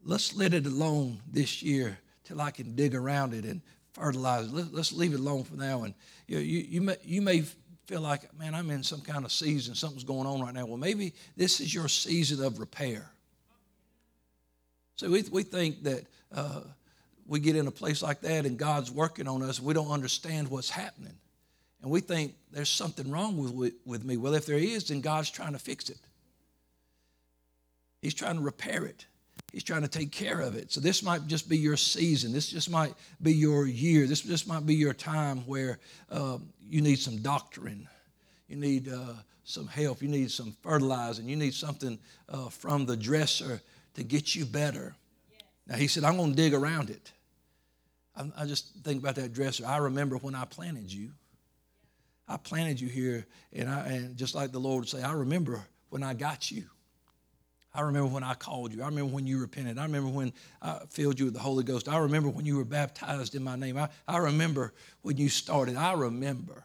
let's 0.05 0.35
let 0.35 0.55
it 0.55 0.67
alone 0.67 1.21
this 1.31 1.63
year 1.63 1.99
till 2.25 2.41
I 2.41 2.51
can 2.51 2.75
dig 2.75 2.95
around 2.95 3.35
it 3.35 3.45
and 3.45 3.61
fertilize 3.93 4.47
it. 4.47 4.53
Let, 4.53 4.75
us 4.75 4.93
leave 4.93 5.15
it 5.15 5.21
alone 5.21 5.45
for 5.45 5.57
now. 5.57 5.83
And 5.83 5.95
you, 6.27 6.39
you, 6.39 6.67
you, 6.69 6.81
may, 6.83 6.97
you 7.03 7.23
may 7.23 7.43
feel 7.87 8.01
like, 8.01 8.37
man, 8.39 8.55
I'm 8.55 8.71
in 8.71 8.83
some 8.83 9.01
kind 9.01 9.25
of 9.25 9.33
season. 9.33 9.75
Something's 9.75 10.05
going 10.05 10.27
on 10.27 10.41
right 10.41 10.55
now. 10.55 10.67
Well, 10.67 10.77
maybe 10.77 11.15
this 11.37 11.61
is 11.61 11.75
your 11.75 11.89
season 11.89 12.45
of 12.45 12.59
repair. 12.59 13.11
So 14.97 15.11
we, 15.11 15.25
we 15.31 15.43
think 15.43 15.83
that 15.83 16.07
uh, 16.33 16.61
we 17.27 17.41
get 17.41 17.57
in 17.57 17.67
a 17.67 17.73
place 17.73 18.03
like 18.03 18.21
that 18.21 18.47
and 18.47 18.59
God's 18.59 18.91
working 18.91 19.27
on 19.29 19.43
us 19.43 19.61
we 19.61 19.75
don't 19.75 19.91
understand 19.91 20.49
what's 20.49 20.71
happening. 20.71 21.15
And 21.83 21.91
we 21.91 22.01
think 22.01 22.35
there's 22.51 22.69
something 22.69 23.11
wrong 23.11 23.37
with, 23.37 23.75
with 23.85 24.05
me. 24.05 24.17
Well, 24.17 24.35
if 24.35 24.47
there 24.47 24.59
is, 24.59 24.89
then 24.89 25.01
God's 25.01 25.31
trying 25.31 25.53
to 25.53 25.59
fix 25.59 25.89
it. 25.89 25.99
He's 28.03 28.15
trying 28.15 28.37
to 28.37 28.43
repair 28.43 28.85
it. 28.85 29.07
He's 29.53 29.63
trying 29.63 29.83
to 29.83 29.89
take 29.89 30.11
care 30.11 30.41
of 30.41 30.57
it. 30.57 30.73
So 30.73 30.81
this 30.81 31.03
might 31.03 31.27
just 31.27 31.49
be 31.49 31.57
your 31.57 31.77
season. 31.77 32.33
This 32.33 32.49
just 32.49 32.71
might 32.71 32.95
be 33.23 33.33
your 33.33 33.67
year. 33.67 34.07
This 34.07 34.23
just 34.23 34.49
might 34.49 34.67
be 34.67 34.75
your 34.75 34.95
time 34.95 35.39
where 35.47 35.79
um, 36.11 36.49
you 36.69 36.81
need 36.81 36.99
some 36.99 37.19
doctrine. 37.19 37.89
You 38.49 38.57
need 38.57 38.89
uh, 38.89 39.15
some 39.45 39.67
help. 39.67 40.03
You 40.03 40.09
need 40.09 40.31
some 40.31 40.57
fertilizing. 40.63 41.29
You 41.29 41.37
need 41.37 41.55
something 41.55 41.99
uh, 42.29 42.49
from 42.49 42.87
the 42.87 42.97
dresser 42.97 43.61
to 43.95 44.03
get 44.03 44.35
you 44.35 44.45
better. 44.45 44.95
Now 45.67 45.77
he 45.77 45.87
said, 45.87 46.05
I'm 46.05 46.17
going 46.17 46.31
to 46.31 46.37
dig 46.37 46.55
around 46.55 46.91
it. 46.91 47.13
I, 48.17 48.43
I 48.43 48.47
just 48.47 48.75
think 48.83 49.01
about 49.01 49.17
that 49.17 49.33
dresser. 49.33 49.67
I 49.67 49.79
remember 49.79 50.17
when 50.17 50.35
I 50.35 50.45
planted 50.45 50.93
you. 50.93 51.11
I 52.29 52.37
planted 52.37 52.81
you 52.81 52.89
here, 52.89 53.25
and, 53.53 53.69
I, 53.69 53.87
and 53.87 54.17
just 54.17 54.35
like 54.35 54.51
the 54.51 54.59
Lord 54.59 54.81
would 54.81 54.89
say, 54.89 55.03
I 55.03 55.13
remember 55.13 55.65
when 55.91 56.03
I 56.03 56.15
got 56.15 56.51
you. 56.51 56.65
I 57.73 57.83
remember 57.83 58.09
when 58.09 58.25
I 58.25 58.35
called 58.35 58.73
you. 58.73 58.83
I 58.83 58.87
remember 58.87 59.13
when 59.15 59.27
you 59.27 59.39
repented. 59.39 59.79
I 59.79 59.83
remember 59.83 60.09
when 60.09 60.33
I 60.63 60.81
filled 60.89 61.19
you 61.19 61.27
with 61.27 61.35
the 61.35 61.41
Holy 61.41 61.63
Ghost. 61.63 61.89
I 61.89 61.99
remember 61.99 62.31
when 62.31 62.47
you 62.47 62.57
were 62.57 62.65
baptized 62.65 63.35
in 63.35 63.45
my 63.45 63.55
name. 63.55 63.77
I, 63.77 63.91
I 64.09 64.17
remember 64.17 64.73
when 65.03 65.19
you 65.19 65.29
started. 65.29 65.77
I 65.77 65.93
remember 65.93 66.65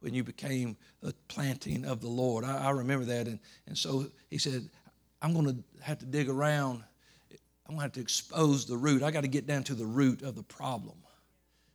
when 0.00 0.14
you 0.14 0.22
became 0.22 0.76
the 1.00 1.12
planting 1.26 1.84
of 1.84 2.00
the 2.00 2.08
Lord. 2.08 2.44
I, 2.44 2.68
I 2.68 2.70
remember 2.70 3.06
that. 3.06 3.26
And, 3.26 3.40
and 3.66 3.76
so 3.76 4.06
he 4.30 4.38
said, 4.38 4.68
I'm 5.20 5.34
going 5.34 5.46
to 5.46 5.82
have 5.82 5.98
to 5.98 6.06
dig 6.06 6.28
around. 6.28 6.84
I'm 7.68 7.74
going 7.74 7.80
to 7.80 7.82
have 7.82 7.92
to 7.92 8.00
expose 8.00 8.64
the 8.64 8.76
root. 8.76 9.02
I 9.02 9.10
got 9.10 9.22
to 9.22 9.28
get 9.28 9.46
down 9.46 9.62
to 9.64 9.74
the 9.74 9.84
root 9.84 10.22
of 10.22 10.34
the 10.34 10.42
problem. 10.42 10.96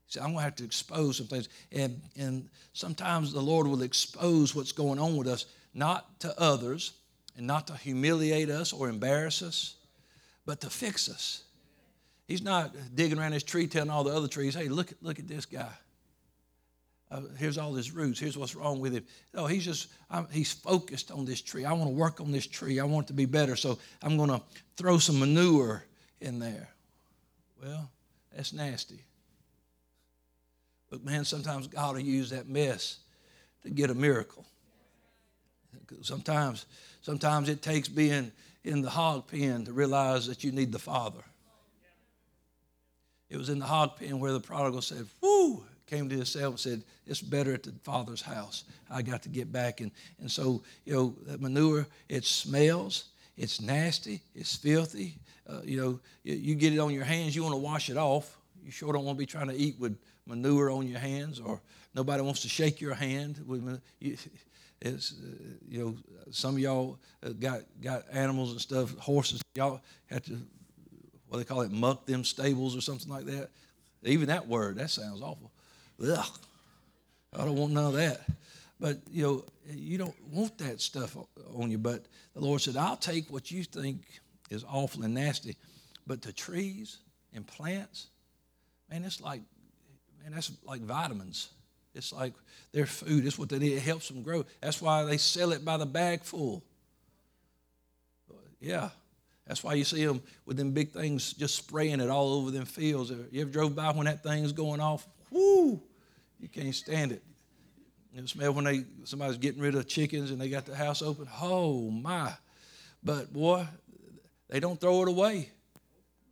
Said, 0.08 0.22
I'm 0.22 0.30
going 0.30 0.40
to 0.40 0.44
have 0.44 0.56
to 0.58 0.64
expose 0.64 1.18
some 1.18 1.28
things. 1.28 1.50
And, 1.72 2.02
and 2.18 2.50
sometimes 2.74 3.32
the 3.32 3.42
Lord 3.42 3.68
will 3.68 3.84
expose 3.84 4.56
what's 4.56 4.72
going 4.72 5.00
on 5.00 5.16
with 5.16 5.28
us, 5.28 5.46
not 5.74 6.20
to 6.22 6.40
others 6.40 6.94
and 7.38 7.48
not 7.48 7.68
to 7.68 7.76
humiliate 7.76 8.50
us 8.50 8.74
or 8.74 8.90
embarrass 8.90 9.42
us, 9.42 9.76
but 10.46 10.62
to 10.62 10.70
fix 10.70 11.10
us. 11.10 11.44
He's 12.28 12.42
not 12.42 12.76
digging 12.96 13.20
around 13.20 13.34
his 13.34 13.44
tree 13.44 13.68
telling 13.68 13.90
all 13.90 14.04
the 14.04 14.16
other 14.16 14.28
trees, 14.28 14.56
hey, 14.56 14.70
look, 14.70 14.94
look 15.02 15.20
at 15.20 15.28
this 15.28 15.46
guy. 15.46 15.72
Uh, 17.14 17.22
here's 17.38 17.60
all 17.60 17.74
his 17.74 17.92
roots. 17.92 18.20
Here's 18.20 18.38
what's 18.38 18.56
wrong 18.56 18.80
with 18.80 18.94
him. 18.94 19.06
No, 19.34 19.46
he's 19.46 19.64
just, 19.64 19.90
I'm, 20.10 20.28
he's 20.32 20.52
focused 20.52 21.12
on 21.12 21.26
this 21.26 21.42
tree. 21.42 21.64
I 21.64 21.74
want 21.74 21.90
to 21.90 21.96
work 21.96 22.20
on 22.20 22.32
this 22.32 22.48
tree. 22.48 22.80
I 22.80 22.86
want 22.86 23.06
it 23.06 23.08
to 23.08 23.14
be 23.14 23.26
better. 23.26 23.56
So 23.56 23.78
I'm 24.02 24.18
going 24.18 24.32
to 24.32 24.42
throw 24.78 24.98
some 24.98 25.20
manure 25.20 25.84
in 26.22 26.40
there. 26.40 26.70
Well, 27.62 27.90
that's 28.36 28.52
nasty. 28.52 29.04
But 30.90 31.06
man, 31.06 31.24
sometimes 31.24 31.68
God 31.68 31.96
will 31.96 32.02
use 32.02 32.32
that 32.32 32.50
mess 32.50 32.98
to 33.62 33.70
get 33.70 33.92
a 33.92 33.96
miracle. 33.96 34.46
Sometimes 36.02 36.66
Sometimes 37.04 37.50
it 37.50 37.62
takes 37.62 37.90
being 37.90 38.32
in 38.64 38.82
the 38.82 38.90
hog 38.90 39.28
pen 39.28 39.66
to 39.66 39.74
realize 39.74 40.26
that 40.28 40.44
you 40.44 40.54
need 40.54 40.72
the 40.72 40.80
Father. 40.80 41.22
It 43.30 43.38
was 43.38 43.50
in 43.50 43.60
the 43.60 43.66
hog 43.66 43.98
pen 43.98 44.20
where 44.20 44.32
the 44.32 44.40
prodigal 44.40 44.82
said, 44.82 45.06
Whoo, 45.22 45.66
came 45.94 46.10
to 46.10 46.16
himself 46.16 46.54
and 46.54 46.60
said, 46.60 46.84
It's 47.06 47.22
better 47.22 47.54
at 47.54 47.64
the 47.64 47.72
Father's 47.84 48.22
house. 48.22 48.64
I 48.90 49.02
got 49.02 49.22
to 49.24 49.30
get 49.30 49.52
back. 49.52 49.82
And, 49.82 49.92
and 50.20 50.30
so, 50.30 50.64
you 50.86 50.94
know, 50.94 51.16
that 51.28 51.40
manure, 51.40 51.86
it 52.10 52.26
smells, 52.26 53.06
it's 53.38 53.62
nasty, 53.62 54.22
it's 54.34 54.56
filthy. 54.56 55.16
Uh, 55.48 55.62
you 55.64 55.80
know, 55.80 56.00
you, 56.24 56.36
you 56.36 56.56
get 56.56 56.74
it 56.74 56.80
on 56.80 56.94
your 56.94 57.04
hands, 57.04 57.36
you 57.36 57.44
want 57.44 57.54
to 57.54 57.60
wash 57.60 57.90
it 57.90 57.98
off. 57.98 58.38
You 58.64 58.72
sure 58.72 58.94
don't 58.94 59.06
want 59.06 59.18
to 59.18 59.20
be 59.20 59.26
trying 59.26 59.50
to 59.50 59.56
eat 59.56 59.76
with 59.78 59.98
manure 60.26 60.72
on 60.72 60.88
your 60.88 61.00
hands, 61.00 61.40
or 61.40 61.62
nobody 61.94 62.24
wants 62.24 62.42
to 62.42 62.50
shake 62.50 62.80
your 62.82 62.94
hand. 62.94 63.44
With, 63.46 63.80
you, 64.00 64.18
it's, 64.82 65.14
uh, 65.14 65.26
you 65.70 65.80
know, 65.80 65.96
some 66.32 66.56
of 66.56 66.60
y'all 66.60 66.98
uh, 67.24 67.30
got, 67.30 67.62
got 67.82 68.04
animals 68.12 68.52
and 68.52 68.62
stuff, 68.62 68.98
horses. 68.98 69.42
Y'all 69.56 69.82
have 70.10 70.24
to, 70.24 70.40
what 71.28 71.38
do 71.38 71.44
they 71.44 71.44
call 71.44 71.62
it, 71.62 71.72
muck 71.72 72.06
them 72.08 72.24
stables 72.24 72.76
or 72.76 72.82
something 72.82 73.12
like 73.12 73.26
that. 73.26 73.50
Even 74.06 74.28
that 74.28 74.48
word, 74.48 74.78
that 74.78 74.90
sounds 74.90 75.22
awful. 75.22 75.53
Ugh. 76.02 76.26
I 77.34 77.46
don't 77.46 77.56
want 77.56 77.74
none 77.74 77.86
of 77.86 77.94
that. 77.94 78.22
But, 78.80 79.00
you 79.10 79.24
know, 79.24 79.46
you 79.70 79.98
don't 79.98 80.16
want 80.32 80.58
that 80.60 80.82
stuff 80.82 81.16
on 81.56 81.72
you. 81.72 81.78
But 81.78 82.06
the 82.34 82.42
Lord 82.42 82.62
said, 82.62 82.76
I'll 82.76 82.98
take 82.98 83.32
what 83.32 83.50
you 83.50 83.64
think 83.64 84.02
is 84.50 84.66
awful 84.70 85.04
and 85.04 85.14
nasty. 85.14 85.56
But 86.06 86.22
the 86.22 86.34
trees 86.34 86.98
and 87.34 87.48
plants, 87.48 88.08
man, 88.90 89.04
it's 89.04 89.22
like, 89.22 89.42
man, 90.22 90.34
that's 90.34 90.52
like 90.66 90.82
vitamins. 90.82 91.50
It's 91.96 92.12
like 92.12 92.34
their 92.72 92.86
food. 92.86 93.26
It's 93.26 93.38
what 93.38 93.50
they 93.50 93.60
need. 93.60 93.74
It 93.74 93.82
helps 93.84 94.08
them 94.10 94.22
grow. 94.22 94.46
That's 94.62 94.82
why 94.82 95.04
they 95.04 95.18
sell 95.18 95.52
it 95.52 95.64
by 95.64 95.78
the 95.78 95.86
bag 95.86 96.24
full. 96.24 96.64
Yeah. 98.60 98.90
That's 99.48 99.64
why 99.64 99.74
you 99.74 99.84
see 99.84 100.06
them 100.06 100.22
with 100.46 100.58
them 100.58 100.72
big 100.72 100.92
things 100.92 101.34
just 101.34 101.56
spraying 101.56 102.00
it 102.00 102.10
all 102.10 102.34
over 102.34 102.52
them 102.52 102.66
fields. 102.66 103.12
You 103.32 103.42
ever 103.42 103.50
drove 103.50 103.76
by 103.76 103.92
when 103.92 104.06
that 104.06 104.24
thing's 104.24 104.54
going 104.54 104.80
off? 104.80 105.08
Whoo! 106.44 106.50
You 106.50 106.50
can't 106.50 106.76
stand 106.76 107.12
it. 107.12 107.24
You 108.14 108.28
smell 108.28 108.54
when 108.54 108.66
they 108.66 108.84
somebody's 109.06 109.38
getting 109.38 109.62
rid 109.62 109.76
of 109.76 109.88
chickens 109.88 110.32
and 110.32 110.40
they 110.40 110.50
got 110.50 110.66
the 110.66 110.76
house 110.76 111.02
open. 111.02 111.28
Oh 111.42 111.90
my! 111.90 112.34
But 113.04 113.34
boy, 113.34 113.68
they 114.50 114.60
don't 114.60 114.80
throw 114.80 115.02
it 115.02 115.08
away 115.08 115.50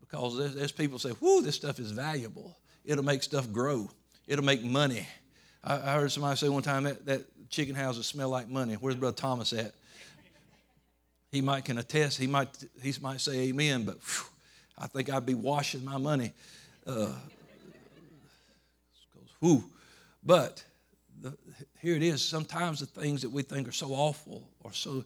because 0.01 0.37
there's, 0.37 0.53
there's 0.53 0.71
people 0.71 0.99
say, 0.99 1.11
"Whoo, 1.19 1.41
this 1.41 1.55
stuff 1.55 1.79
is 1.79 1.91
valuable. 1.91 2.57
It'll 2.85 3.03
make 3.03 3.23
stuff 3.23 3.51
grow. 3.51 3.89
It'll 4.27 4.45
make 4.45 4.63
money." 4.63 5.07
I, 5.63 5.75
I 5.75 5.93
heard 5.95 6.11
somebody 6.11 6.37
say 6.37 6.49
one 6.49 6.63
time 6.63 6.83
that, 6.83 7.05
that 7.05 7.49
chicken 7.49 7.75
houses 7.75 8.05
smell 8.05 8.29
like 8.29 8.47
money. 8.47 8.75
Where's 8.75 8.95
Brother 8.95 9.15
Thomas 9.15 9.53
at? 9.53 9.73
He 11.31 11.41
might 11.41 11.65
can 11.65 11.77
attest. 11.77 12.17
He 12.17 12.27
might 12.27 12.49
he 12.81 12.93
might 13.01 13.21
say 13.21 13.49
amen, 13.49 13.85
but 13.85 13.95
whew, 13.95 14.25
I 14.77 14.87
think 14.87 15.09
I'd 15.09 15.25
be 15.25 15.33
washing 15.33 15.83
my 15.83 15.97
money. 15.97 16.33
Uh, 16.85 17.13
whew. 19.39 19.63
But 20.23 20.63
the, 21.19 21.37
here 21.79 21.95
it 21.95 22.03
is. 22.03 22.21
Sometimes 22.21 22.79
the 22.79 22.85
things 22.85 23.21
that 23.21 23.29
we 23.29 23.41
think 23.41 23.67
are 23.67 23.73
so 23.73 23.91
awful 23.91 24.47
or 24.63 24.73
so, 24.73 25.03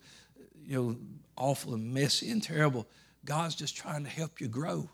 you 0.66 0.76
know, 0.76 0.98
awful 1.38 1.74
and 1.74 1.94
messy 1.94 2.32
and 2.32 2.42
terrible, 2.42 2.88
God's 3.24 3.56
just 3.56 3.76
trying 3.76 4.04
to 4.04 4.10
help 4.10 4.40
you 4.40 4.48
grow. 4.48 4.90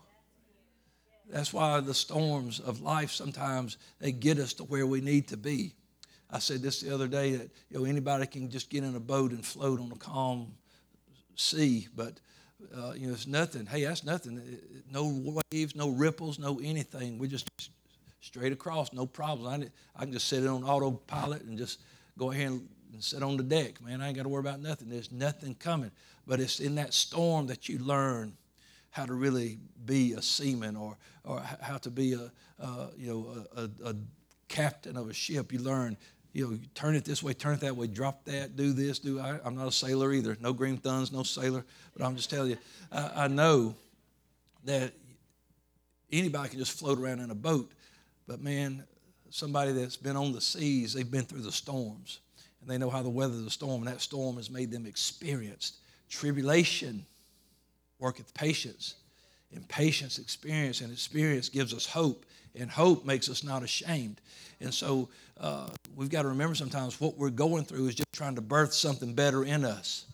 That's 1.28 1.52
why 1.52 1.80
the 1.80 1.94
storms 1.94 2.60
of 2.60 2.82
life 2.82 3.10
sometimes 3.10 3.78
they 4.00 4.12
get 4.12 4.38
us 4.38 4.52
to 4.54 4.64
where 4.64 4.86
we 4.86 5.00
need 5.00 5.28
to 5.28 5.36
be. 5.36 5.74
I 6.30 6.38
said 6.38 6.62
this 6.62 6.80
the 6.80 6.94
other 6.94 7.08
day 7.08 7.36
that 7.36 7.50
you 7.70 7.78
know 7.78 7.84
anybody 7.84 8.26
can 8.26 8.50
just 8.50 8.70
get 8.70 8.84
in 8.84 8.96
a 8.96 9.00
boat 9.00 9.32
and 9.32 9.44
float 9.44 9.80
on 9.80 9.92
a 9.92 9.96
calm 9.96 10.54
sea, 11.36 11.88
but 11.94 12.20
uh, 12.76 12.92
you 12.92 13.06
know, 13.06 13.12
it's 13.12 13.26
nothing. 13.26 13.66
Hey, 13.66 13.84
that's 13.84 14.04
nothing. 14.04 14.40
No 14.90 15.42
waves, 15.52 15.74
no 15.74 15.90
ripples, 15.90 16.38
no 16.38 16.60
anything. 16.62 17.18
We 17.18 17.28
just 17.28 17.48
straight 18.22 18.52
across, 18.52 18.92
no 18.94 19.04
problems. 19.04 19.70
I, 19.96 20.00
I 20.00 20.04
can 20.04 20.12
just 20.12 20.28
sit 20.28 20.42
it 20.42 20.46
on 20.46 20.64
autopilot 20.64 21.42
and 21.42 21.58
just 21.58 21.80
go 22.18 22.30
ahead 22.30 22.48
and, 22.48 22.68
sit 23.00 23.22
on 23.22 23.38
the 23.38 23.42
deck. 23.42 23.82
Man, 23.82 24.02
I 24.02 24.08
ain't 24.08 24.16
got 24.16 24.24
to 24.24 24.28
worry 24.28 24.40
about 24.40 24.60
nothing. 24.60 24.90
There's 24.90 25.10
nothing 25.10 25.54
coming. 25.54 25.90
But 26.26 26.40
it's 26.40 26.60
in 26.60 26.74
that 26.74 26.92
storm 26.92 27.46
that 27.46 27.66
you 27.66 27.78
learn 27.78 28.34
how 28.90 29.06
to 29.06 29.14
really 29.14 29.58
be 29.86 30.12
a 30.12 30.20
seaman 30.20 30.76
or, 30.76 30.98
or 31.24 31.40
how 31.62 31.78
to 31.78 31.90
be 31.90 32.12
a, 32.12 32.30
you 32.98 33.08
know, 33.08 33.46
a, 33.56 33.62
a, 33.62 33.90
a 33.92 33.94
captain 34.48 34.98
of 34.98 35.08
a 35.08 35.14
ship. 35.14 35.52
You 35.52 35.60
learn 35.60 35.96
you 36.32 36.46
know, 36.46 36.52
you 36.52 36.60
turn 36.74 36.94
it 36.94 37.04
this 37.04 37.22
way, 37.22 37.34
turn 37.34 37.54
it 37.54 37.60
that 37.60 37.76
way, 37.76 37.86
drop 37.86 38.24
that, 38.24 38.56
do 38.56 38.72
this, 38.72 38.98
do. 38.98 39.20
I, 39.20 39.38
am 39.44 39.54
not 39.54 39.68
a 39.68 39.72
sailor 39.72 40.12
either. 40.12 40.36
No 40.40 40.52
green 40.52 40.78
thumbs, 40.78 41.12
no 41.12 41.22
sailor. 41.22 41.64
But 41.94 42.04
I'm 42.04 42.16
just 42.16 42.30
telling 42.30 42.50
you, 42.50 42.58
I, 42.90 43.24
I 43.24 43.28
know 43.28 43.74
that 44.64 44.92
anybody 46.10 46.48
can 46.48 46.58
just 46.58 46.78
float 46.78 46.98
around 46.98 47.20
in 47.20 47.30
a 47.30 47.34
boat. 47.34 47.70
But 48.32 48.40
man, 48.40 48.82
somebody 49.28 49.72
that's 49.72 49.98
been 49.98 50.16
on 50.16 50.32
the 50.32 50.40
seas, 50.40 50.94
they've 50.94 51.10
been 51.10 51.26
through 51.26 51.42
the 51.42 51.52
storms, 51.52 52.20
and 52.62 52.70
they 52.70 52.78
know 52.78 52.88
how 52.88 53.02
to 53.02 53.10
weather 53.10 53.38
the 53.38 53.50
storm. 53.50 53.82
And 53.82 53.88
that 53.88 54.00
storm 54.00 54.36
has 54.36 54.48
made 54.48 54.70
them 54.70 54.86
experienced. 54.86 55.76
Tribulation 56.08 57.04
worketh 57.98 58.32
patience, 58.32 58.94
and 59.54 59.68
patience 59.68 60.18
experience, 60.18 60.80
and 60.80 60.90
experience 60.90 61.50
gives 61.50 61.74
us 61.74 61.84
hope, 61.84 62.24
and 62.54 62.70
hope 62.70 63.04
makes 63.04 63.28
us 63.28 63.44
not 63.44 63.62
ashamed. 63.62 64.18
And 64.62 64.72
so 64.72 65.10
uh, 65.38 65.68
we've 65.94 66.08
got 66.08 66.22
to 66.22 66.28
remember 66.28 66.54
sometimes 66.54 66.98
what 67.02 67.18
we're 67.18 67.28
going 67.28 67.66
through 67.66 67.88
is 67.88 67.96
just 67.96 68.14
trying 68.14 68.36
to 68.36 68.40
birth 68.40 68.72
something 68.72 69.12
better 69.12 69.44
in 69.44 69.62
us. 69.62 70.06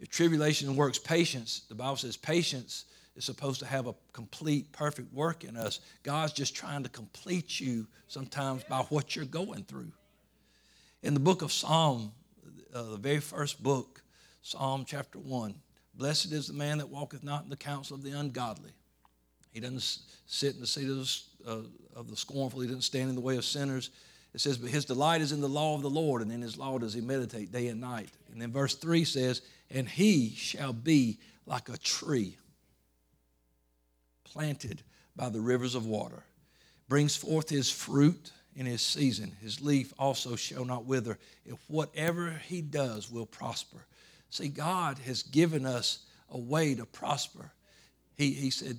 If 0.00 0.08
tribulation 0.08 0.74
works 0.74 0.98
patience, 0.98 1.62
the 1.68 1.76
Bible 1.76 1.98
says 1.98 2.16
patience 2.16 2.86
is 3.18 3.24
supposed 3.24 3.58
to 3.58 3.66
have 3.66 3.88
a 3.88 3.94
complete, 4.12 4.70
perfect 4.70 5.12
work 5.12 5.42
in 5.42 5.56
us. 5.56 5.80
God's 6.04 6.32
just 6.32 6.54
trying 6.54 6.84
to 6.84 6.88
complete 6.88 7.58
you 7.58 7.88
sometimes 8.06 8.62
by 8.62 8.78
what 8.90 9.16
you're 9.16 9.24
going 9.24 9.64
through. 9.64 9.90
In 11.02 11.14
the 11.14 11.20
book 11.20 11.42
of 11.42 11.52
Psalm, 11.52 12.12
uh, 12.72 12.82
the 12.84 12.96
very 12.96 13.18
first 13.18 13.60
book, 13.60 14.02
Psalm 14.42 14.84
chapter 14.86 15.18
1, 15.18 15.52
blessed 15.94 16.30
is 16.30 16.46
the 16.46 16.54
man 16.54 16.78
that 16.78 16.88
walketh 16.88 17.24
not 17.24 17.42
in 17.42 17.50
the 17.50 17.56
counsel 17.56 17.96
of 17.96 18.04
the 18.04 18.12
ungodly. 18.12 18.70
He 19.50 19.58
doesn't 19.58 19.98
sit 20.26 20.54
in 20.54 20.60
the 20.60 20.66
seat 20.66 20.88
of 20.88 20.96
the, 20.96 21.50
uh, 21.50 21.98
of 21.98 22.08
the 22.08 22.16
scornful, 22.16 22.60
he 22.60 22.68
doesn't 22.68 22.82
stand 22.82 23.08
in 23.08 23.16
the 23.16 23.20
way 23.20 23.36
of 23.36 23.44
sinners. 23.44 23.90
It 24.32 24.40
says, 24.40 24.58
But 24.58 24.70
his 24.70 24.84
delight 24.84 25.22
is 25.22 25.32
in 25.32 25.40
the 25.40 25.48
law 25.48 25.74
of 25.74 25.82
the 25.82 25.90
Lord, 25.90 26.22
and 26.22 26.30
in 26.30 26.40
his 26.40 26.56
law 26.56 26.78
does 26.78 26.94
he 26.94 27.00
meditate 27.00 27.50
day 27.50 27.66
and 27.66 27.80
night. 27.80 28.10
And 28.30 28.40
then 28.40 28.52
verse 28.52 28.76
3 28.76 29.04
says, 29.04 29.42
And 29.70 29.88
he 29.88 30.30
shall 30.36 30.72
be 30.72 31.18
like 31.46 31.68
a 31.68 31.78
tree 31.78 32.36
planted 34.32 34.82
by 35.16 35.28
the 35.28 35.40
rivers 35.40 35.74
of 35.74 35.86
water, 35.86 36.24
brings 36.88 37.16
forth 37.16 37.48
his 37.48 37.70
fruit 37.70 38.32
in 38.54 38.66
his 38.66 38.82
season. 38.82 39.32
His 39.40 39.60
leaf 39.60 39.92
also 39.98 40.36
shall 40.36 40.64
not 40.64 40.84
wither. 40.84 41.18
If 41.44 41.58
whatever 41.68 42.40
he 42.46 42.60
does 42.60 43.10
will 43.10 43.26
prosper. 43.26 43.86
See, 44.30 44.48
God 44.48 44.98
has 45.06 45.22
given 45.22 45.64
us 45.64 46.06
a 46.30 46.38
way 46.38 46.74
to 46.74 46.84
prosper. 46.84 47.52
He, 48.16 48.32
he 48.32 48.50
said, 48.50 48.76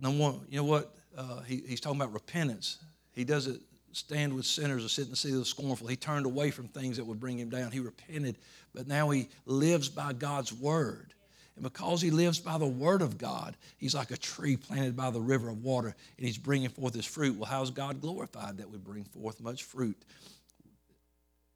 no 0.00 0.10
one, 0.10 0.40
you 0.48 0.58
know 0.58 0.64
what? 0.64 0.94
Uh, 1.16 1.40
he, 1.42 1.62
he's 1.66 1.80
talking 1.80 2.00
about 2.00 2.12
repentance. 2.12 2.78
He 3.12 3.24
doesn't 3.24 3.60
stand 3.92 4.34
with 4.34 4.44
sinners 4.44 4.84
or 4.84 4.88
sit 4.88 5.04
in 5.04 5.10
the 5.10 5.16
seat 5.16 5.32
of 5.32 5.38
the 5.38 5.44
scornful. 5.44 5.86
He 5.86 5.96
turned 5.96 6.26
away 6.26 6.50
from 6.50 6.66
things 6.68 6.96
that 6.96 7.04
would 7.04 7.20
bring 7.20 7.38
him 7.38 7.48
down. 7.48 7.70
He 7.70 7.80
repented, 7.80 8.36
but 8.74 8.88
now 8.88 9.10
he 9.10 9.28
lives 9.46 9.88
by 9.88 10.12
God's 10.12 10.52
word. 10.52 11.13
And 11.56 11.62
because 11.62 12.02
he 12.02 12.10
lives 12.10 12.40
by 12.40 12.58
the 12.58 12.66
word 12.66 13.00
of 13.00 13.16
God, 13.16 13.56
he's 13.78 13.94
like 13.94 14.10
a 14.10 14.16
tree 14.16 14.56
planted 14.56 14.96
by 14.96 15.10
the 15.10 15.20
river 15.20 15.48
of 15.48 15.62
water, 15.62 15.94
and 16.16 16.26
he's 16.26 16.38
bringing 16.38 16.68
forth 16.68 16.94
his 16.94 17.06
fruit. 17.06 17.36
Well, 17.36 17.48
how's 17.48 17.70
God 17.70 18.00
glorified 18.00 18.58
that 18.58 18.70
we 18.70 18.78
bring 18.78 19.04
forth 19.04 19.40
much 19.40 19.62
fruit? 19.62 19.96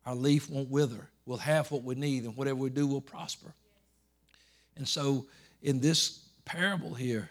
Our 0.06 0.14
leaf 0.14 0.48
won't 0.48 0.70
wither. 0.70 1.08
We'll 1.26 1.38
have 1.38 1.70
what 1.70 1.82
we 1.82 1.94
need, 1.94 2.24
and 2.24 2.36
whatever 2.36 2.56
we 2.56 2.70
do 2.70 2.86
will 2.86 3.00
prosper. 3.00 3.52
And 4.76 4.86
so, 4.86 5.26
in 5.62 5.80
this 5.80 6.20
parable 6.44 6.94
here, 6.94 7.28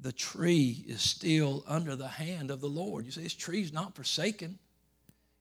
the 0.00 0.12
tree 0.12 0.84
is 0.86 1.02
still 1.02 1.64
under 1.66 1.96
the 1.96 2.08
hand 2.08 2.50
of 2.50 2.60
the 2.60 2.68
Lord. 2.68 3.04
You 3.04 3.10
say, 3.10 3.22
this 3.22 3.34
tree's 3.34 3.72
not 3.72 3.94
forsaken. 3.94 4.58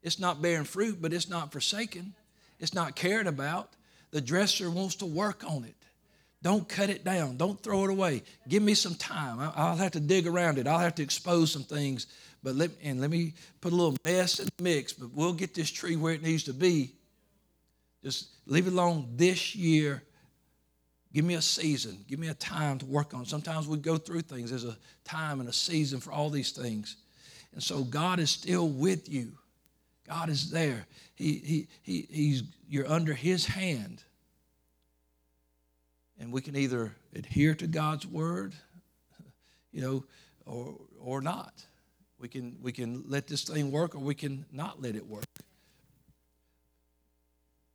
It's 0.02 0.20
not 0.20 0.42
bearing 0.42 0.66
fruit, 0.66 0.98
but 1.02 1.14
it's 1.14 1.30
not 1.30 1.52
forsaken. 1.52 2.16
It's 2.60 2.74
not 2.74 2.96
cared 2.96 3.28
about. 3.28 3.70
The 4.12 4.22
dresser 4.22 4.70
wants 4.70 4.96
to 4.96 5.06
work 5.06 5.44
on 5.48 5.64
it. 5.64 5.76
Don't 6.44 6.68
cut 6.68 6.90
it 6.90 7.04
down. 7.04 7.38
Don't 7.38 7.62
throw 7.62 7.84
it 7.84 7.90
away. 7.90 8.24
Give 8.48 8.64
me 8.64 8.74
some 8.74 8.96
time. 8.96 9.38
I'll 9.56 9.76
have 9.76 9.92
to 9.92 10.00
dig 10.00 10.26
around 10.26 10.58
it. 10.58 10.68
I'll 10.68 10.80
have 10.80 10.96
to 10.96 11.04
expose 11.04 11.52
some 11.52 11.64
things. 11.64 12.08
But 12.44 12.56
let, 12.56 12.72
and 12.84 13.00
let 13.00 13.12
me 13.12 13.34
put 13.62 13.74
a 13.74 13.76
little 13.76 13.96
mess 14.04 14.40
in 14.40 14.48
the 14.58 14.64
mix, 14.64 14.94
but 14.94 15.12
we'll 15.14 15.34
get 15.34 15.54
this 15.54 15.70
tree 15.70 15.96
where 15.96 16.14
it 16.14 16.24
needs 16.24 16.44
to 16.44 16.54
be. 16.54 16.94
Just 18.04 18.30
leave 18.48 18.66
it 18.66 18.74
alone 18.74 19.10
this 19.16 19.56
year 19.56 20.02
Give 21.14 21.26
me 21.26 21.34
a 21.34 21.42
season. 21.42 22.06
Give 22.08 22.20
me 22.20 22.30
a 22.30 22.34
time 22.34 22.78
to 22.80 22.86
work 22.86 23.14
on. 23.14 23.26
Sometimes 23.26 23.68
we 23.68 23.78
go 23.78 23.98
through 23.98 24.22
things. 24.22 24.50
There's 24.50 24.64
a 24.64 24.78
time 25.04 25.42
and 25.42 25.50
a 25.50 25.54
season 25.54 26.00
for 26.00 26.12
all 26.12 26.30
these 26.30 26.52
things. 26.52 26.96
And 27.54 27.62
so 27.62 27.84
God 27.84 28.20
is 28.20 28.30
still 28.30 28.70
with 28.70 29.10
you. 29.10 29.34
God 30.08 30.30
is 30.30 30.52
there. 30.52 30.86
He, 31.16 31.34
he, 31.34 31.68
he, 31.82 32.08
he's, 32.10 32.44
you're 32.68 32.90
under 32.90 33.14
His 33.14 33.46
hand. 33.46 34.04
And 36.22 36.32
we 36.32 36.42
can 36.42 36.56
either 36.56 36.94
adhere 37.16 37.56
to 37.56 37.66
God's 37.66 38.06
word, 38.06 38.54
you 39.72 39.82
know, 39.82 40.04
or, 40.46 40.78
or 41.00 41.20
not. 41.20 41.66
We 42.20 42.28
can, 42.28 42.58
we 42.62 42.72
can 42.72 43.04
let 43.08 43.26
this 43.28 43.44
thing 43.44 43.72
work 43.72 43.96
or 43.96 44.00
we 44.00 44.14
can 44.14 44.46
not 44.52 44.80
let 44.80 44.96
it 44.96 45.08
work. 45.08 45.26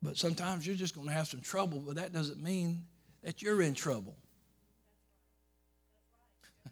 But 0.01 0.15
sometimes 0.17 0.65
you're 0.65 0.77
just 0.77 0.95
going 0.95 1.07
to 1.07 1.13
have 1.13 1.27
some 1.27 1.41
trouble, 1.41 1.83
but 1.85 1.95
that 1.95 2.13
doesn't 2.13 2.41
mean 2.41 2.85
that 3.21 3.41
you're 3.41 3.61
in 3.61 3.73
trouble. 3.73 4.15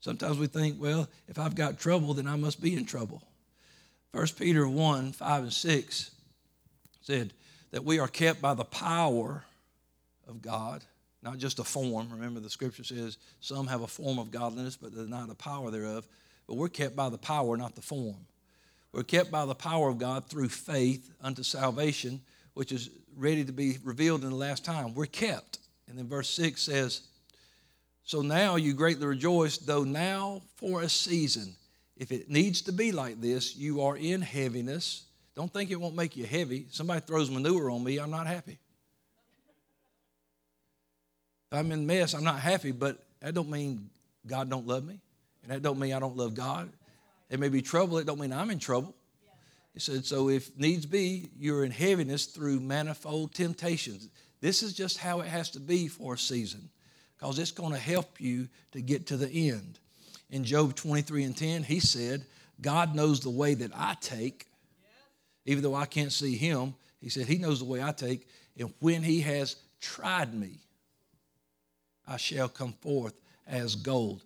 Sometimes 0.00 0.38
we 0.38 0.48
think, 0.48 0.82
well, 0.82 1.08
if 1.28 1.38
I've 1.38 1.54
got 1.54 1.78
trouble, 1.78 2.14
then 2.14 2.26
I 2.26 2.34
must 2.34 2.60
be 2.60 2.74
in 2.74 2.84
trouble. 2.84 3.22
1 4.10 4.26
Peter 4.36 4.66
1 4.66 5.12
5 5.12 5.42
and 5.44 5.52
6 5.52 6.10
said 7.00 7.32
that 7.70 7.84
we 7.84 8.00
are 8.00 8.08
kept 8.08 8.42
by 8.42 8.54
the 8.54 8.64
power 8.64 9.44
of 10.26 10.42
God, 10.42 10.84
not 11.22 11.38
just 11.38 11.58
a 11.58 11.64
form. 11.64 12.08
Remember, 12.10 12.40
the 12.40 12.50
scripture 12.50 12.84
says 12.84 13.18
some 13.40 13.66
have 13.66 13.82
a 13.82 13.86
form 13.86 14.18
of 14.18 14.30
godliness, 14.30 14.76
but 14.76 14.94
they're 14.94 15.06
not 15.06 15.28
the 15.28 15.34
power 15.34 15.70
thereof. 15.70 16.06
But 16.46 16.56
we're 16.56 16.68
kept 16.68 16.94
by 16.94 17.08
the 17.08 17.18
power, 17.18 17.56
not 17.56 17.74
the 17.74 17.82
form. 17.82 18.26
We're 18.92 19.02
kept 19.02 19.30
by 19.30 19.44
the 19.44 19.54
power 19.54 19.88
of 19.88 19.98
God 19.98 20.28
through 20.28 20.48
faith 20.48 21.10
unto 21.20 21.42
salvation, 21.42 22.20
which 22.54 22.72
is 22.72 22.90
ready 23.16 23.44
to 23.44 23.52
be 23.52 23.78
revealed 23.84 24.22
in 24.24 24.30
the 24.30 24.36
last 24.36 24.64
time. 24.64 24.94
We're 24.94 25.06
kept. 25.06 25.58
And 25.88 25.98
then 25.98 26.08
verse 26.08 26.30
6 26.30 26.62
says, 26.62 27.02
So 28.04 28.22
now 28.22 28.56
you 28.56 28.72
greatly 28.72 29.06
rejoice, 29.06 29.58
though 29.58 29.84
now 29.84 30.42
for 30.56 30.82
a 30.82 30.88
season. 30.88 31.54
If 31.96 32.12
it 32.12 32.30
needs 32.30 32.62
to 32.62 32.72
be 32.72 32.92
like 32.92 33.20
this, 33.20 33.56
you 33.56 33.82
are 33.82 33.96
in 33.96 34.20
heaviness. 34.20 35.04
Don't 35.34 35.52
think 35.52 35.70
it 35.70 35.80
won't 35.80 35.94
make 35.94 36.16
you 36.16 36.24
heavy. 36.24 36.66
Somebody 36.70 37.00
throws 37.00 37.30
manure 37.30 37.70
on 37.70 37.82
me, 37.82 37.98
I'm 37.98 38.10
not 38.10 38.26
happy. 38.26 38.58
I'm 41.56 41.72
in 41.72 41.86
mess, 41.86 42.14
I'm 42.14 42.24
not 42.24 42.40
happy, 42.40 42.72
but 42.72 42.98
that 43.20 43.34
don't 43.34 43.50
mean 43.50 43.90
God 44.26 44.50
don't 44.50 44.66
love 44.66 44.84
me. 44.84 45.00
And 45.42 45.52
that 45.52 45.62
don't 45.62 45.78
mean 45.78 45.92
I 45.92 45.98
don't 45.98 46.16
love 46.16 46.34
God. 46.34 46.70
There 47.28 47.38
may 47.38 47.48
be 47.48 47.62
trouble, 47.62 47.98
it 47.98 48.06
don't 48.06 48.20
mean 48.20 48.32
I'm 48.32 48.50
in 48.50 48.58
trouble. 48.58 48.94
He 49.74 49.80
said, 49.80 50.04
So 50.04 50.28
if 50.28 50.56
needs 50.58 50.86
be, 50.86 51.30
you're 51.38 51.64
in 51.64 51.70
heaviness 51.70 52.26
through 52.26 52.60
manifold 52.60 53.34
temptations. 53.34 54.08
This 54.40 54.62
is 54.62 54.72
just 54.72 54.98
how 54.98 55.20
it 55.20 55.28
has 55.28 55.50
to 55.50 55.60
be 55.60 55.88
for 55.88 56.14
a 56.14 56.18
season 56.18 56.68
because 57.16 57.38
it's 57.38 57.50
going 57.50 57.72
to 57.72 57.78
help 57.78 58.20
you 58.20 58.48
to 58.72 58.80
get 58.80 59.06
to 59.08 59.16
the 59.16 59.50
end. 59.50 59.78
In 60.30 60.44
Job 60.44 60.74
23 60.74 61.24
and 61.24 61.36
10, 61.36 61.62
he 61.62 61.80
said, 61.80 62.24
God 62.60 62.94
knows 62.94 63.20
the 63.20 63.30
way 63.30 63.54
that 63.54 63.70
I 63.74 63.96
take, 64.00 64.46
even 65.44 65.62
though 65.62 65.74
I 65.74 65.86
can't 65.86 66.12
see 66.12 66.36
him. 66.36 66.74
He 67.00 67.08
said, 67.08 67.26
He 67.26 67.38
knows 67.38 67.58
the 67.58 67.64
way 67.66 67.82
I 67.82 67.92
take, 67.92 68.26
and 68.58 68.72
when 68.80 69.02
He 69.02 69.20
has 69.20 69.56
tried 69.80 70.34
me, 70.34 70.58
I 72.06 72.16
shall 72.16 72.48
come 72.48 72.72
forth 72.72 73.14
as 73.46 73.74
gold. 73.74 74.24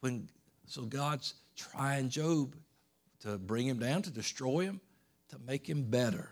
When, 0.00 0.28
so 0.66 0.82
God's 0.82 1.34
trying 1.56 2.08
Job 2.08 2.54
to 3.20 3.38
bring 3.38 3.66
him 3.66 3.78
down, 3.78 4.02
to 4.02 4.10
destroy 4.10 4.60
him, 4.60 4.80
to 5.30 5.38
make 5.46 5.68
him 5.68 5.84
better. 5.84 6.30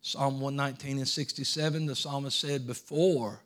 Psalm 0.00 0.40
119 0.40 0.98
and 0.98 1.08
67, 1.08 1.86
the 1.86 1.94
psalmist 1.94 2.40
said, 2.40 2.66
Before 2.66 3.40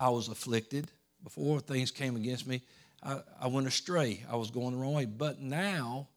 I 0.00 0.10
was 0.10 0.28
afflicted, 0.28 0.90
before 1.22 1.60
things 1.60 1.90
came 1.90 2.16
against 2.16 2.46
me, 2.46 2.62
I, 3.02 3.20
I 3.40 3.46
went 3.46 3.66
astray. 3.66 4.24
I 4.30 4.36
was 4.36 4.50
going 4.50 4.72
the 4.72 4.78
wrong 4.78 4.94
way. 4.94 5.04
But 5.04 5.40
now, 5.40 6.08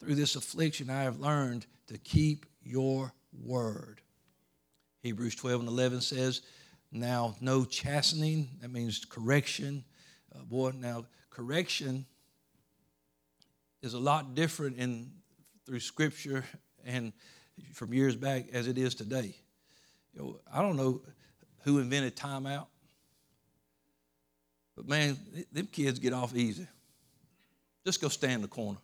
through 0.00 0.16
this 0.16 0.36
affliction, 0.36 0.90
I 0.90 1.02
have 1.02 1.20
learned 1.20 1.66
to 1.86 1.98
keep 1.98 2.46
your 2.62 3.12
word. 3.42 4.00
Hebrews 5.02 5.34
12 5.36 5.60
and 5.60 5.68
11 5.68 6.02
says, 6.02 6.42
Now, 6.92 7.36
no 7.40 7.64
chastening, 7.64 8.48
that 8.60 8.70
means 8.70 9.04
correction. 9.04 9.84
Uh, 10.34 10.42
boy, 10.42 10.72
now, 10.76 11.06
correction 11.30 12.04
is 13.82 13.94
a 13.94 13.98
lot 13.98 14.34
different 14.34 14.76
in 14.76 15.10
through 15.66 15.80
Scripture 15.80 16.44
and 16.84 17.12
from 17.72 17.94
years 17.94 18.16
back 18.16 18.46
as 18.52 18.66
it 18.66 18.76
is 18.76 18.94
today. 18.94 19.36
You 20.14 20.20
know, 20.20 20.40
I 20.52 20.62
don't 20.62 20.76
know 20.76 21.00
who 21.62 21.78
invented 21.78 22.16
timeout, 22.16 22.66
but 24.76 24.88
man, 24.88 25.16
them 25.52 25.66
kids 25.66 25.98
get 25.98 26.12
off 26.12 26.34
easy. 26.34 26.66
Just 27.84 28.00
go 28.00 28.08
stand 28.08 28.34
in 28.34 28.42
the 28.42 28.48
corner. 28.48 28.78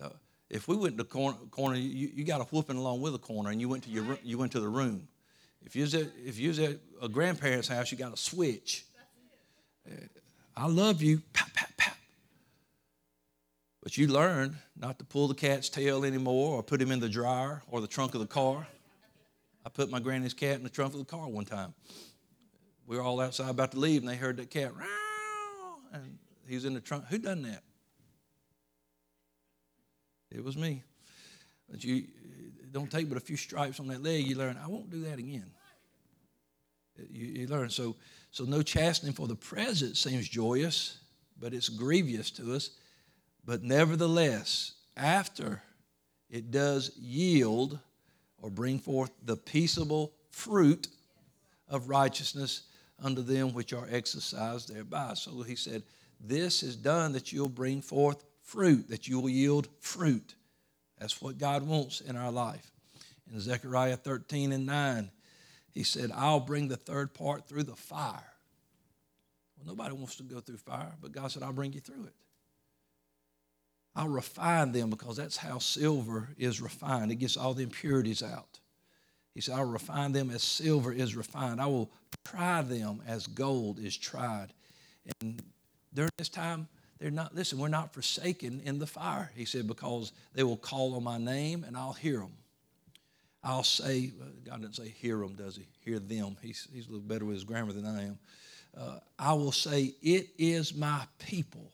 Uh, 0.00 0.08
if 0.50 0.68
we 0.68 0.76
went 0.76 0.96
to 0.96 1.04
the 1.04 1.08
corner, 1.08 1.38
corner 1.50 1.76
you, 1.76 2.10
you 2.12 2.24
got 2.24 2.40
a 2.40 2.44
whooping 2.44 2.76
along 2.76 3.00
with 3.00 3.12
the 3.12 3.18
corner, 3.18 3.50
and 3.50 3.60
you 3.60 3.68
went 3.68 3.84
to 3.84 3.90
your 3.90 4.18
you 4.22 4.38
went 4.38 4.52
to 4.52 4.60
the 4.60 4.68
room. 4.68 5.06
If 5.64 5.74
you're 5.74 5.86
at 5.86 6.12
if 6.24 6.38
you 6.38 6.48
was 6.48 6.58
at 6.58 6.78
a 7.02 7.08
grandparent's 7.08 7.68
house, 7.68 7.90
you 7.90 7.98
got 7.98 8.12
a 8.12 8.16
switch. 8.16 8.84
I 10.56 10.66
love 10.66 11.02
you. 11.02 11.22
Pap, 11.32 11.52
pap, 11.52 11.76
pap. 11.76 11.96
But 13.82 13.96
you 13.96 14.08
learn 14.08 14.56
not 14.76 14.98
to 14.98 15.04
pull 15.04 15.28
the 15.28 15.34
cat's 15.34 15.68
tail 15.68 16.04
anymore 16.04 16.56
or 16.56 16.62
put 16.62 16.80
him 16.80 16.90
in 16.90 16.98
the 16.98 17.08
dryer 17.08 17.62
or 17.68 17.80
the 17.80 17.86
trunk 17.86 18.14
of 18.14 18.20
the 18.20 18.26
car. 18.26 18.66
I 19.64 19.68
put 19.68 19.90
my 19.90 20.00
granny's 20.00 20.34
cat 20.34 20.56
in 20.56 20.62
the 20.62 20.70
trunk 20.70 20.92
of 20.92 20.98
the 20.98 21.04
car 21.04 21.28
one 21.28 21.44
time. 21.44 21.74
We 22.86 22.96
were 22.96 23.02
all 23.02 23.20
outside 23.20 23.50
about 23.50 23.72
to 23.72 23.78
leave, 23.78 24.02
and 24.02 24.08
they 24.08 24.16
heard 24.16 24.36
that 24.36 24.50
cat, 24.50 24.72
and 25.92 26.18
he 26.46 26.54
was 26.54 26.64
in 26.64 26.74
the 26.74 26.80
trunk. 26.80 27.06
Who 27.08 27.18
done 27.18 27.42
that? 27.42 27.62
It 30.30 30.44
was 30.44 30.56
me. 30.56 30.82
But 31.70 31.84
you 31.84 32.04
don't 32.72 32.90
take 32.90 33.08
but 33.08 33.18
a 33.18 33.20
few 33.20 33.36
stripes 33.36 33.80
on 33.80 33.88
that 33.88 34.02
leg. 34.02 34.26
You 34.26 34.36
learn, 34.36 34.58
I 34.62 34.68
won't 34.68 34.90
do 34.90 35.02
that 35.02 35.18
again. 35.18 35.50
You, 37.10 37.26
you 37.26 37.46
learn. 37.46 37.70
So, 37.70 37.96
so 38.30 38.44
no 38.44 38.62
chastening 38.62 39.12
for 39.12 39.26
the 39.26 39.34
present 39.34 39.96
seems 39.96 40.28
joyous, 40.28 40.98
but 41.38 41.52
it's 41.52 41.68
grievous 41.68 42.30
to 42.32 42.54
us 42.54 42.70
but 43.46 43.62
nevertheless, 43.62 44.72
after 44.96 45.62
it 46.28 46.50
does 46.50 46.90
yield 46.98 47.78
or 48.42 48.50
bring 48.50 48.80
forth 48.80 49.12
the 49.24 49.36
peaceable 49.36 50.12
fruit 50.30 50.88
of 51.68 51.88
righteousness 51.88 52.62
unto 53.00 53.22
them 53.22 53.54
which 53.54 53.72
are 53.72 53.86
exercised 53.90 54.74
thereby. 54.74 55.14
So 55.14 55.42
he 55.42 55.54
said, 55.54 55.84
This 56.20 56.64
is 56.64 56.74
done 56.74 57.12
that 57.12 57.32
you'll 57.32 57.48
bring 57.48 57.80
forth 57.80 58.24
fruit, 58.42 58.88
that 58.88 59.06
you 59.06 59.20
will 59.20 59.30
yield 59.30 59.68
fruit. 59.80 60.34
That's 60.98 61.20
what 61.20 61.38
God 61.38 61.62
wants 61.62 62.00
in 62.00 62.16
our 62.16 62.30
life. 62.30 62.70
In 63.32 63.40
Zechariah 63.40 63.96
13 63.96 64.52
and 64.52 64.66
9, 64.66 65.10
he 65.72 65.82
said, 65.82 66.10
I'll 66.14 66.40
bring 66.40 66.68
the 66.68 66.76
third 66.76 67.12
part 67.12 67.48
through 67.48 67.64
the 67.64 67.76
fire. 67.76 68.32
Well, 69.58 69.66
nobody 69.66 69.94
wants 69.94 70.16
to 70.16 70.22
go 70.22 70.40
through 70.40 70.58
fire, 70.58 70.92
but 71.00 71.12
God 71.12 71.30
said, 71.30 71.42
I'll 71.42 71.52
bring 71.52 71.72
you 71.72 71.80
through 71.80 72.04
it. 72.04 72.14
I'll 73.94 74.08
refine 74.08 74.72
them 74.72 74.90
because 74.90 75.16
that's 75.16 75.38
how 75.38 75.58
silver 75.58 76.28
is 76.38 76.60
refined. 76.60 77.10
It 77.10 77.16
gets 77.16 77.36
all 77.36 77.54
the 77.54 77.62
impurities 77.62 78.22
out. 78.22 78.60
He 79.34 79.40
said, 79.40 79.54
I'll 79.54 79.64
refine 79.64 80.12
them 80.12 80.30
as 80.30 80.42
silver 80.42 80.92
is 80.92 81.16
refined. 81.16 81.60
I 81.60 81.66
will 81.66 81.90
try 82.24 82.62
them 82.62 83.02
as 83.06 83.26
gold 83.26 83.78
is 83.78 83.96
tried. 83.96 84.48
And 85.20 85.42
during 85.92 86.10
this 86.18 86.28
time, 86.28 86.68
they're 86.98 87.10
not, 87.10 87.34
listen, 87.34 87.58
we're 87.58 87.68
not 87.68 87.92
forsaken 87.92 88.62
in 88.64 88.78
the 88.78 88.86
fire. 88.86 89.30
He 89.34 89.44
said, 89.44 89.66
because 89.66 90.12
they 90.34 90.42
will 90.42 90.56
call 90.56 90.94
on 90.94 91.04
my 91.04 91.18
name 91.18 91.64
and 91.64 91.76
I'll 91.76 91.92
hear 91.92 92.18
them. 92.18 92.32
I'll 93.44 93.62
say, 93.62 94.12
God 94.44 94.62
doesn't 94.62 94.74
say 94.74 94.88
hear 94.88 95.18
them, 95.18 95.34
does 95.34 95.56
he? 95.56 95.66
Hear 95.84 95.98
them. 95.98 96.36
He's, 96.42 96.66
he's 96.72 96.86
a 96.88 96.90
little 96.90 97.06
better 97.06 97.24
with 97.24 97.34
his 97.34 97.44
grammar 97.44 97.72
than 97.72 97.86
I 97.86 98.04
am. 98.04 98.18
Uh, 98.76 98.98
I 99.18 99.34
will 99.34 99.52
say, 99.52 99.94
it 100.02 100.30
is 100.38 100.74
my 100.74 101.02
people. 101.18 101.70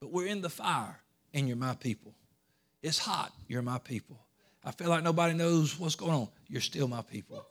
But 0.00 0.10
we're 0.10 0.26
in 0.26 0.42
the 0.42 0.50
fire 0.50 0.98
and 1.32 1.46
you're 1.46 1.56
my 1.56 1.74
people. 1.74 2.14
It's 2.82 2.98
hot, 2.98 3.32
you're 3.48 3.62
my 3.62 3.78
people. 3.78 4.18
I 4.64 4.70
feel 4.72 4.88
like 4.88 5.04
nobody 5.04 5.34
knows 5.34 5.78
what's 5.78 5.94
going 5.94 6.12
on. 6.12 6.28
You're 6.48 6.60
still 6.60 6.88
my 6.88 7.02
people. 7.02 7.46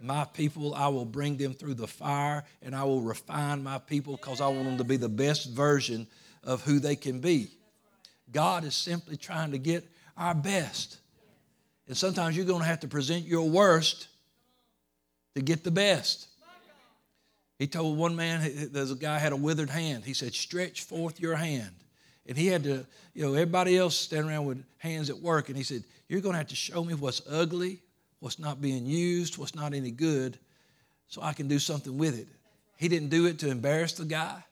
My 0.00 0.24
people, 0.24 0.74
I 0.74 0.88
will 0.88 1.04
bring 1.04 1.36
them 1.36 1.52
through 1.52 1.74
the 1.74 1.86
fire 1.86 2.44
and 2.62 2.74
I 2.74 2.84
will 2.84 3.02
refine 3.02 3.62
my 3.62 3.78
people 3.78 4.16
because 4.16 4.40
I 4.40 4.48
want 4.48 4.64
them 4.64 4.78
to 4.78 4.84
be 4.84 4.96
the 4.96 5.08
best 5.08 5.50
version 5.50 6.06
of 6.42 6.62
who 6.62 6.78
they 6.78 6.96
can 6.96 7.20
be. 7.20 7.48
God 8.32 8.64
is 8.64 8.74
simply 8.74 9.16
trying 9.16 9.52
to 9.52 9.58
get 9.58 9.86
our 10.16 10.34
best. 10.34 10.98
And 11.86 11.96
sometimes 11.96 12.36
you're 12.36 12.46
going 12.46 12.60
to 12.60 12.66
have 12.66 12.80
to 12.80 12.88
present 12.88 13.24
your 13.26 13.48
worst 13.48 14.08
to 15.34 15.42
get 15.42 15.64
the 15.64 15.70
best. 15.70 16.28
He 17.58 17.66
told 17.66 17.98
one 17.98 18.16
man, 18.16 18.70
there's 18.72 18.90
a 18.90 18.96
guy 18.96 19.18
had 19.18 19.32
a 19.32 19.36
withered 19.36 19.68
hand. 19.68 20.04
He 20.04 20.14
said, 20.14 20.32
Stretch 20.32 20.82
forth 20.82 21.20
your 21.20 21.36
hand. 21.36 21.74
And 22.26 22.38
he 22.38 22.46
had 22.46 22.64
to, 22.64 22.86
you 23.12 23.26
know, 23.26 23.34
everybody 23.34 23.76
else 23.76 23.96
standing 23.96 24.30
around 24.30 24.46
with 24.46 24.64
hands 24.78 25.10
at 25.10 25.18
work. 25.18 25.48
And 25.48 25.58
he 25.58 25.64
said, 25.64 25.84
You're 26.08 26.22
going 26.22 26.32
to 26.32 26.38
have 26.38 26.46
to 26.48 26.54
show 26.54 26.82
me 26.82 26.94
what's 26.94 27.20
ugly, 27.28 27.82
what's 28.20 28.38
not 28.38 28.60
being 28.60 28.86
used, 28.86 29.38
what's 29.38 29.54
not 29.54 29.74
any 29.74 29.90
good, 29.90 30.38
so 31.08 31.22
I 31.22 31.32
can 31.32 31.48
do 31.48 31.58
something 31.58 31.98
with 31.98 32.18
it. 32.18 32.28
He 32.76 32.88
didn't 32.88 33.08
do 33.08 33.26
it 33.26 33.38
to 33.40 33.50
embarrass 33.50 33.92
the 33.92 34.04
guy. 34.04 34.42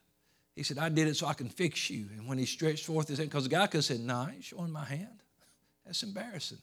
He 0.57 0.63
said, 0.63 0.79
I 0.79 0.89
did 0.89 1.07
it 1.07 1.17
so 1.17 1.27
I 1.27 1.35
can 1.35 1.49
fix 1.49 1.89
you. 1.89 2.07
And 2.17 2.27
when 2.27 2.37
he 2.37 2.45
stretched 2.45 2.85
forth 2.85 3.09
his 3.09 3.19
hand, 3.19 3.31
because 3.31 3.45
the 3.45 3.51
guy 3.51 3.67
could 3.69 3.79
have 3.79 3.85
said, 3.85 4.01
ain't 4.01 4.45
showing 4.45 4.73
my 4.73 4.85
hand. 4.85 5.23
That's 5.87 6.03
embarrassing. 6.03 6.59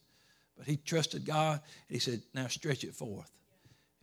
But 0.58 0.68
he 0.68 0.78
trusted 0.78 1.26
God. 1.26 1.62
And 1.88 1.96
he 1.96 2.00
said, 2.00 2.22
Now 2.34 2.48
stretch 2.48 2.84
it 2.84 2.94
forth. 2.94 3.32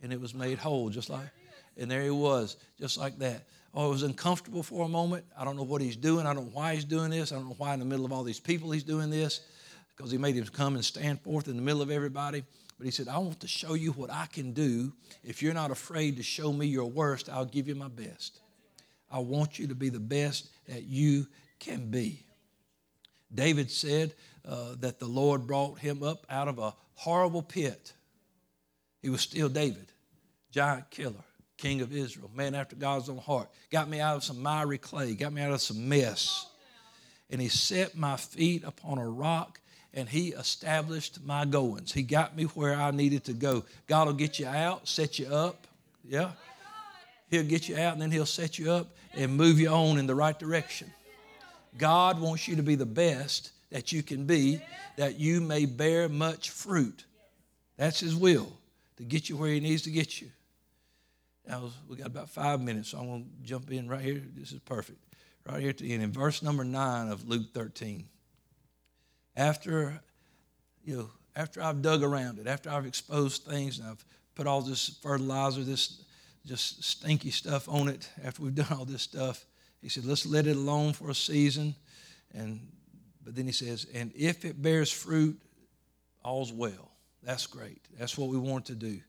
And 0.03 0.13
it 0.13 0.21
was 0.21 0.35
made 0.35 0.59
whole, 0.59 0.89
just 0.89 1.11
like, 1.11 1.29
and 1.77 1.91
there 1.91 2.03
he 2.03 2.11
was, 2.11 2.57
just 2.79 2.99
like 2.99 3.19
that 3.19 3.45
oh, 3.75 3.87
it 3.87 3.91
was 3.91 4.03
uncomfortable 4.03 4.63
for 4.63 4.85
a 4.85 4.89
moment. 4.89 5.25
I 5.39 5.45
don't 5.45 5.57
know 5.57 5.63
what 5.63 5.81
he's 5.81 5.97
doing. 5.97 6.27
I 6.27 6.35
don't 6.35 6.47
know 6.47 6.51
why 6.53 6.75
he's 6.75 6.85
doing 6.85 7.11
this. 7.11 7.33
I 7.33 7.37
don't 7.37 7.49
know 7.49 7.55
why 7.59 7.75
in 7.75 7.81
the 7.81 7.87
middle 7.87 8.05
of 8.05 8.13
all 8.13 8.23
these 8.23 8.41
people 8.41 8.71
he's 8.71 8.85
doing 8.85 9.11
this 9.11 9.41
because 9.97 10.11
he 10.11 10.19
made 10.19 10.35
him 10.35 10.45
come 10.47 10.75
and 10.75 10.85
stand 10.85 11.21
forth 11.21 11.49
in 11.49 11.57
the 11.57 11.63
middle 11.63 11.83
of 11.83 11.91
everybody. 11.91 12.45
But 12.79 12.87
he 12.87 12.91
said, 12.91 13.09
I 13.09 13.19
want 13.19 13.41
to 13.41 13.49
show 13.49 13.75
you 13.75 13.93
what 13.93 14.11
I 14.11 14.27
can 14.27 14.53
do. 14.53 14.93
If 15.23 15.43
you're 15.43 15.55
not 15.55 15.71
afraid 15.71 16.17
to 16.17 16.23
show 16.23 16.53
me 16.53 16.67
your 16.67 16.87
worst, 16.87 17.29
I'll 17.29 17.45
give 17.45 17.69
you 17.69 17.75
my 17.75 17.89
best. 17.89 18.41
I 19.11 19.19
want 19.19 19.59
you 19.59 19.69
to 19.69 19.75
be 19.75 19.89
the 19.89 20.01
best 20.01 20.49
that 20.69 20.85
you 20.85 21.27
can 21.59 21.91
be. 21.91 22.25
David 23.33 23.71
said 23.71 24.15
uh, 24.47 24.75
that 24.81 24.99
the 24.99 25.07
Lord 25.07 25.47
brought 25.47 25.79
him 25.79 26.03
up 26.03 26.27
out 26.29 26.49
of 26.49 26.59
a 26.59 26.75
horrible 26.95 27.43
pit. 27.43 27.93
He 29.01 29.11
was 29.11 29.21
still 29.21 29.49
David, 29.49 29.93
giant 30.51 30.91
killer 30.91 31.25
king 31.63 31.81
of 31.81 31.93
Israel, 31.93 32.29
man 32.35 32.57
after 32.57 32.75
God's 32.75 33.09
own 33.09 33.19
heart. 33.19 33.49
Got 33.71 33.89
me 33.89 34.01
out 34.01 34.17
of 34.17 34.25
some 34.25 34.43
miry 34.43 34.79
clay, 34.79 35.15
got 35.15 35.33
me 35.33 35.41
out 35.43 35.53
of 35.53 35.61
some 35.61 35.89
mess. 35.89 36.47
And 37.31 37.41
he 37.41 37.49
set 37.49 37.97
my 37.97 38.17
feet 38.17 38.65
upon 38.65 38.99
a 38.99 39.09
rock 39.09 39.61
and 39.95 40.09
he 40.09 40.29
established 40.29 41.23
my 41.25 41.45
goings. 41.45 41.93
He 41.93 42.03
got 42.03 42.37
me 42.37 42.45
where 42.45 42.75
I 42.75 42.91
needed 42.91 43.25
to 43.25 43.33
go. 43.33 43.65
God 43.87 44.07
will 44.07 44.15
get 44.15 44.39
you 44.39 44.47
out, 44.47 44.89
set 44.89 45.19
you 45.19 45.27
up. 45.27 45.67
Yeah. 46.05 46.31
He'll 47.31 47.45
get 47.45 47.69
you 47.69 47.77
out 47.77 47.93
and 47.93 48.03
then 48.03 48.11
he'll 48.11 48.27
set 48.27 48.59
you 48.59 48.71
up 48.71 48.89
and 49.15 49.37
move 49.37 49.59
you 49.59 49.69
on 49.69 49.99
in 49.99 50.07
the 50.07 50.15
right 50.15 50.39
direction. 50.39 50.93
God 51.79 52.21
wants 52.21 52.49
you 52.49 52.57
to 52.57 52.63
be 52.63 52.75
the 52.75 52.87
best 52.87 53.53
that 53.71 53.93
you 53.93 54.03
can 54.03 54.27
be, 54.27 54.61
that 54.97 55.19
you 55.19 55.41
may 55.41 55.65
bear 55.65 56.09
much 56.09 56.51
fruit. 56.51 57.05
That's 57.77 58.01
his 58.01 58.15
will, 58.15 58.53
to 58.99 59.03
get 59.03 59.29
you 59.29 59.37
where 59.37 59.49
he 59.49 59.61
needs 59.61 59.83
to 59.83 59.91
get 59.91 60.21
you. 60.21 60.29
Now, 61.49 61.71
we 61.89 61.97
got 61.97 62.07
about 62.07 62.29
five 62.29 62.61
minutes, 62.61 62.91
so 62.91 62.99
I'm 62.99 63.07
going 63.07 63.25
to 63.25 63.47
jump 63.47 63.71
in 63.73 63.89
right 63.89 64.03
here. 64.03 64.23
This 64.37 64.53
is 64.53 64.61
perfect. 64.61 64.99
Right 65.49 65.61
here 65.61 65.71
at 65.71 65.79
the 65.79 65.93
end, 65.93 66.03
in 66.03 66.13
verse 66.13 66.43
number 66.43 66.65
nine 66.65 67.11
of 67.11 67.27
Luke 67.27 67.53
13. 67.53 68.07
After, 69.37 70.01
you 70.85 70.97
know, 70.97 71.11
after 71.35 71.63
I've 71.63 71.83
dug 71.83 72.03
around 72.03 72.39
it, 72.39 72.47
after 72.47 72.71
I've 72.71 72.87
exposed 72.87 73.45
things 73.45 73.79
and 73.79 73.89
I've 73.89 74.05
put 74.35 74.47
all 74.47 74.61
this 74.61 74.99
fertilizer, 75.03 75.63
this 75.65 76.03
just 76.45 76.83
stinky 76.83 77.31
stuff 77.31 77.69
on 77.69 77.89
it, 77.89 78.09
after 78.25 78.43
we've 78.43 78.55
done 78.55 78.67
all 78.71 78.85
this 78.85 79.03
stuff, 79.03 79.45
he 79.81 79.89
said, 79.89 80.05
let's 80.05 80.27
let 80.27 80.47
it 80.47 80.57
alone 80.57 80.93
for 80.93 81.11
a 81.11 81.15
season. 81.15 81.75
And 82.35 82.61
but 83.25 83.37
then 83.37 83.47
he 83.47 83.53
says, 83.53 83.87
and 83.95 84.13
if 84.17 84.45
it 84.45 84.61
bears 84.61 84.91
fruit, 84.91 85.41
all's 86.25 86.53
well. 86.53 86.91
That's 87.23 87.47
great. 87.47 87.81
That's 87.99 88.19
what 88.19 88.29
we 88.29 88.37
want 88.37 88.67
to 88.67 88.75
do 88.75 89.01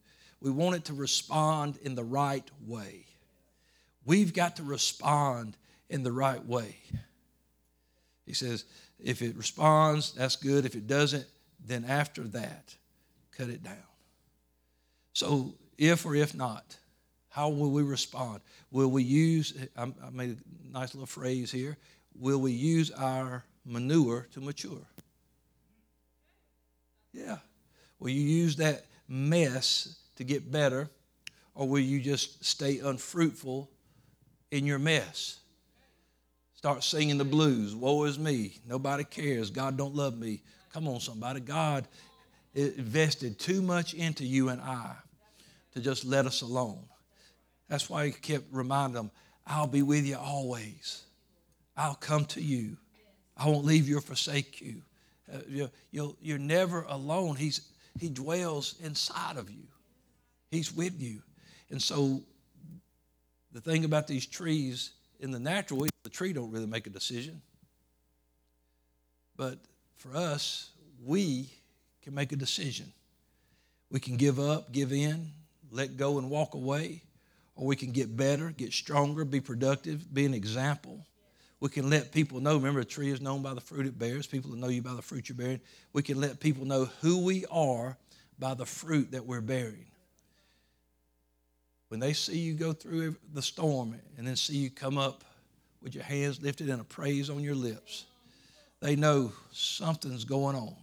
we 0.43 0.51
want 0.51 0.75
it 0.75 0.85
to 0.85 0.93
respond 0.93 1.79
in 1.83 1.95
the 1.95 2.03
right 2.03 2.43
way. 2.67 3.05
We've 4.05 4.33
got 4.33 4.57
to 4.57 4.63
respond 4.63 5.55
in 5.89 6.03
the 6.03 6.11
right 6.11 6.45
way. 6.45 6.75
He 8.25 8.33
says, 8.33 8.65
if 9.03 9.21
it 9.21 9.35
responds, 9.35 10.13
that's 10.13 10.37
good. 10.37 10.65
If 10.65 10.75
it 10.75 10.87
doesn't, 10.87 11.25
then 11.65 11.85
after 11.85 12.23
that, 12.23 12.75
cut 13.37 13.49
it 13.49 13.63
down. 13.63 13.75
So, 15.13 15.53
if 15.77 16.05
or 16.05 16.15
if 16.15 16.33
not, 16.33 16.77
how 17.29 17.49
will 17.49 17.71
we 17.71 17.83
respond? 17.83 18.41
Will 18.71 18.89
we 18.89 19.03
use, 19.03 19.53
I 19.77 19.87
made 20.11 20.37
a 20.37 20.71
nice 20.71 20.93
little 20.93 21.05
phrase 21.05 21.51
here, 21.51 21.77
will 22.17 22.39
we 22.39 22.51
use 22.51 22.91
our 22.91 23.43
manure 23.65 24.27
to 24.33 24.41
mature? 24.41 24.87
Yeah. 27.11 27.37
Will 27.99 28.09
you 28.09 28.21
use 28.21 28.55
that 28.57 28.85
mess 29.07 29.97
to 30.15 30.23
get 30.23 30.51
better, 30.51 30.89
or 31.55 31.67
will 31.67 31.79
you 31.79 31.99
just 31.99 32.43
stay 32.43 32.79
unfruitful 32.79 33.69
in 34.51 34.65
your 34.65 34.79
mess? 34.79 35.39
Start 36.63 36.81
singing 36.81 37.17
the 37.17 37.25
blues. 37.25 37.75
Woe 37.75 38.05
is 38.05 38.17
me. 38.17 38.57
Nobody 38.65 39.03
cares. 39.03 39.49
God 39.49 39.75
don't 39.75 39.93
love 39.93 40.17
me. 40.17 40.41
Come 40.71 40.87
on, 40.87 41.01
somebody. 41.01 41.41
God 41.41 41.85
invested 42.55 43.37
too 43.37 43.61
much 43.61 43.93
into 43.93 44.23
you 44.23 44.47
and 44.47 44.61
I 44.61 44.95
to 45.73 45.81
just 45.81 46.05
let 46.05 46.25
us 46.25 46.41
alone. 46.41 46.79
That's 47.67 47.89
why 47.89 48.05
he 48.05 48.11
kept 48.13 48.45
reminding 48.49 48.93
them, 48.93 49.11
I'll 49.45 49.67
be 49.67 49.81
with 49.81 50.05
you 50.05 50.15
always. 50.15 51.03
I'll 51.75 51.95
come 51.95 52.23
to 52.27 52.41
you. 52.41 52.77
I 53.35 53.49
won't 53.49 53.65
leave 53.65 53.89
you 53.89 53.97
or 53.97 54.01
forsake 54.01 54.61
you. 54.61 54.83
Uh, 55.29 55.67
you're, 55.91 56.37
never 56.37 56.83
alone. 56.83 57.35
He's, 57.35 57.59
he 57.99 58.07
dwells 58.07 58.75
inside 58.81 59.35
of 59.35 59.51
you. 59.51 59.67
He's 60.49 60.73
with 60.73 61.01
you. 61.01 61.23
And 61.71 61.81
so 61.81 62.21
the 63.51 63.59
thing 63.59 63.83
about 63.83 64.07
these 64.07 64.25
trees 64.25 64.91
in 65.23 65.31
the 65.31 65.39
natural 65.39 65.87
the 66.03 66.09
tree 66.09 66.33
don't 66.33 66.51
really 66.51 66.67
make 66.67 66.85
a 66.85 66.89
decision. 66.89 67.41
But 69.37 69.57
for 69.95 70.15
us, 70.15 70.69
we 71.03 71.49
can 72.03 72.13
make 72.13 72.33
a 72.33 72.35
decision. 72.35 72.91
We 73.89 74.01
can 74.01 74.17
give 74.17 74.37
up, 74.37 74.73
give 74.73 74.91
in, 74.91 75.29
let 75.71 75.95
go 75.95 76.17
and 76.17 76.29
walk 76.29 76.55
away, 76.55 77.01
or 77.55 77.65
we 77.65 77.77
can 77.77 77.91
get 77.91 78.15
better, 78.17 78.51
get 78.51 78.73
stronger, 78.73 79.23
be 79.23 79.39
productive, 79.39 80.13
be 80.13 80.25
an 80.25 80.33
example. 80.33 80.99
We 81.61 81.69
can 81.69 81.89
let 81.89 82.11
people 82.11 82.41
know. 82.41 82.55
Remember, 82.57 82.81
a 82.81 82.85
tree 82.85 83.09
is 83.09 83.21
known 83.21 83.41
by 83.41 83.53
the 83.53 83.61
fruit 83.61 83.85
it 83.85 83.97
bears. 83.97 84.27
People 84.27 84.51
know 84.51 84.67
you 84.67 84.81
by 84.81 84.93
the 84.93 85.01
fruit 85.01 85.29
you're 85.29 85.37
bearing. 85.37 85.61
We 85.93 86.01
can 86.01 86.19
let 86.19 86.41
people 86.41 86.65
know 86.65 86.89
who 86.99 87.23
we 87.23 87.45
are 87.49 87.95
by 88.37 88.55
the 88.55 88.65
fruit 88.65 89.11
that 89.11 89.25
we're 89.25 89.39
bearing. 89.39 89.85
When 91.93 91.99
they 91.99 92.13
see 92.13 92.39
you 92.39 92.55
go 92.55 92.73
through 92.73 93.17
the 93.35 93.41
storm 93.43 93.93
and 94.17 94.25
then 94.25 94.35
see 94.35 94.57
you 94.57 94.71
come 94.71 94.97
up 94.97 95.23
with 95.79 95.93
your 95.93 96.03
hands 96.03 96.41
lifted 96.41 96.67
and 96.71 96.81
a 96.81 96.83
praise 96.83 97.29
on 97.29 97.43
your 97.43 97.53
lips, 97.53 98.05
they 98.79 98.95
know 98.95 99.31
something's 99.51 100.25
going 100.25 100.55
on. 100.55 100.73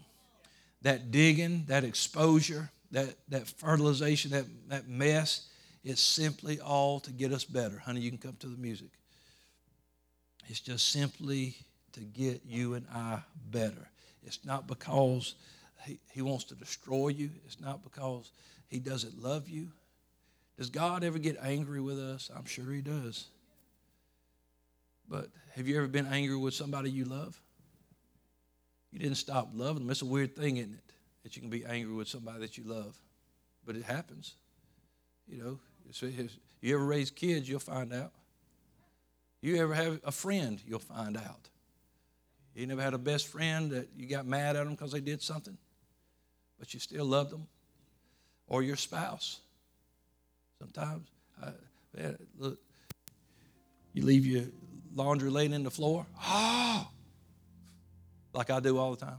That 0.82 1.10
digging, 1.10 1.64
that 1.66 1.82
exposure, 1.82 2.70
that, 2.92 3.16
that 3.28 3.48
fertilization, 3.48 4.30
that, 4.30 4.44
that 4.68 4.88
mess, 4.88 5.48
is 5.82 5.98
simply 5.98 6.60
all 6.60 7.00
to 7.00 7.10
get 7.10 7.32
us 7.32 7.42
better. 7.42 7.80
Honey, 7.80 8.02
you 8.02 8.10
can 8.10 8.18
come 8.18 8.36
to 8.38 8.46
the 8.46 8.56
music. 8.56 8.90
It's 10.46 10.60
just 10.60 10.92
simply 10.92 11.56
to 11.94 12.00
get 12.02 12.42
you 12.46 12.74
and 12.74 12.86
I 12.94 13.18
better. 13.50 13.90
It's 14.22 14.44
not 14.44 14.68
because 14.68 15.34
he, 15.86 15.98
he 16.12 16.22
wants 16.22 16.44
to 16.44 16.54
destroy 16.54 17.08
you, 17.08 17.30
it's 17.46 17.60
not 17.60 17.82
because 17.82 18.30
he 18.68 18.78
doesn't 18.78 19.20
love 19.20 19.48
you. 19.48 19.72
Does 20.60 20.68
God 20.68 21.04
ever 21.04 21.18
get 21.18 21.38
angry 21.42 21.80
with 21.80 21.98
us? 21.98 22.30
I'm 22.36 22.44
sure 22.44 22.70
he 22.70 22.82
does. 22.82 23.28
But 25.08 25.30
have 25.54 25.66
you 25.66 25.78
ever 25.78 25.88
been 25.88 26.06
angry 26.06 26.36
with 26.36 26.52
somebody 26.52 26.90
you 26.90 27.06
love? 27.06 27.40
You 28.92 28.98
didn't 28.98 29.16
stop 29.16 29.52
loving 29.54 29.84
them. 29.84 29.90
It's 29.90 30.02
a 30.02 30.04
weird 30.04 30.36
thing, 30.36 30.58
isn't 30.58 30.74
it? 30.74 30.92
That 31.22 31.34
you 31.34 31.40
can 31.40 31.48
be 31.48 31.64
angry 31.64 31.94
with 31.94 32.08
somebody 32.08 32.40
that 32.40 32.58
you 32.58 32.64
love. 32.64 32.94
But 33.64 33.74
it 33.74 33.84
happens. 33.84 34.34
You 35.26 35.38
know, 35.42 35.60
you 36.60 36.74
ever 36.74 36.84
raise 36.84 37.10
kids, 37.10 37.48
you'll 37.48 37.58
find 37.58 37.94
out. 37.94 38.12
You 39.40 39.56
ever 39.62 39.72
have 39.72 39.98
a 40.04 40.12
friend, 40.12 40.60
you'll 40.66 40.78
find 40.78 41.16
out. 41.16 41.48
You 42.54 42.66
never 42.66 42.82
had 42.82 42.92
a 42.92 42.98
best 42.98 43.28
friend 43.28 43.70
that 43.70 43.88
you 43.96 44.06
got 44.06 44.26
mad 44.26 44.56
at 44.56 44.64
them 44.64 44.74
because 44.74 44.92
they 44.92 45.00
did 45.00 45.22
something, 45.22 45.56
but 46.58 46.74
you 46.74 46.80
still 46.80 47.06
loved 47.06 47.30
them? 47.30 47.46
Or 48.46 48.62
your 48.62 48.76
spouse. 48.76 49.40
Sometimes, 50.60 51.08
I, 51.42 51.48
man, 51.96 52.18
look, 52.38 52.58
you 53.94 54.04
leave 54.04 54.26
your 54.26 54.44
laundry 54.94 55.30
laying 55.30 55.52
in 55.52 55.62
the 55.62 55.70
floor. 55.70 56.06
Oh! 56.22 56.86
Like 58.32 58.50
I 58.50 58.60
do 58.60 58.78
all 58.78 58.94
the 58.94 59.04
time. 59.04 59.18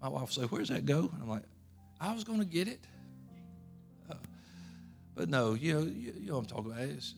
My 0.00 0.08
wife 0.08 0.20
will 0.20 0.28
say, 0.28 0.42
Where's 0.42 0.68
that 0.68 0.86
go? 0.86 1.10
And 1.12 1.22
I'm 1.22 1.28
like, 1.28 1.42
I 2.00 2.14
was 2.14 2.24
going 2.24 2.38
to 2.38 2.46
get 2.46 2.68
it. 2.68 2.80
Uh, 4.10 4.14
but 5.14 5.28
no, 5.28 5.54
you 5.54 5.74
know, 5.74 5.80
you, 5.80 6.14
you, 6.18 6.28
know 6.28 6.36
what 6.36 6.40
I'm 6.40 6.46
talking 6.46 6.72
about. 6.72 6.84
It's, 6.84 7.14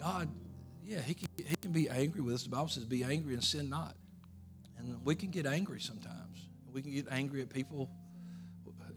God, 0.00 0.28
yeah, 0.84 1.00
he 1.00 1.14
can, 1.14 1.28
he 1.36 1.54
can 1.56 1.70
be 1.70 1.88
angry 1.88 2.22
with 2.22 2.34
us. 2.34 2.42
The 2.42 2.48
Bible 2.48 2.68
says, 2.68 2.84
be 2.84 3.04
angry 3.04 3.34
and 3.34 3.44
sin 3.44 3.68
not. 3.68 3.94
And 4.78 5.04
we 5.04 5.14
can 5.14 5.30
get 5.30 5.46
angry 5.46 5.80
sometimes. 5.80 6.48
We 6.72 6.82
can 6.82 6.92
get 6.92 7.06
angry 7.10 7.42
at 7.42 7.50
people. 7.50 7.88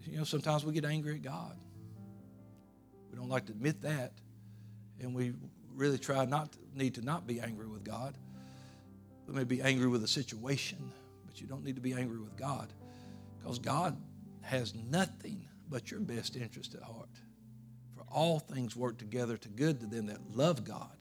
You 0.08 0.18
know, 0.18 0.24
sometimes 0.24 0.66
we 0.66 0.74
get 0.74 0.86
angry 0.86 1.16
at 1.16 1.22
God. 1.22 1.58
We 3.12 3.18
don't 3.18 3.30
like 3.30 3.46
to 3.48 3.52
admit 3.52 3.82
that. 3.82 4.14
And 5.00 5.14
we 5.16 5.34
really 5.74 5.98
try 5.98 6.26
not 6.26 6.52
to 6.54 6.60
need 6.74 6.96
to 6.96 7.02
not 7.02 7.28
be 7.28 7.40
angry 7.40 7.68
with 7.68 7.84
God. 7.84 8.18
We 9.28 9.34
may 9.34 9.44
be 9.44 9.62
angry 9.62 9.88
with 9.88 10.04
a 10.04 10.08
situation, 10.08 10.92
but 11.26 11.42
you 11.42 11.48
don't 11.48 11.64
need 11.64 11.76
to 11.76 11.82
be 11.82 11.94
angry 11.94 12.20
with 12.20 12.38
God 12.38 12.72
because 13.40 13.60
God 13.60 13.98
has 14.42 14.76
nothing 14.76 15.48
but 15.70 15.90
your 15.90 16.00
best 16.00 16.36
interest 16.36 16.76
at 16.76 16.84
heart 16.84 17.10
For 17.96 18.04
all 18.12 18.40
things 18.40 18.76
work 18.76 18.98
together 18.98 19.36
to 19.38 19.50
good 19.50 19.80
to 19.80 19.88
them 19.88 20.08
that 20.08 20.20
love 20.36 20.64
God. 20.64 20.92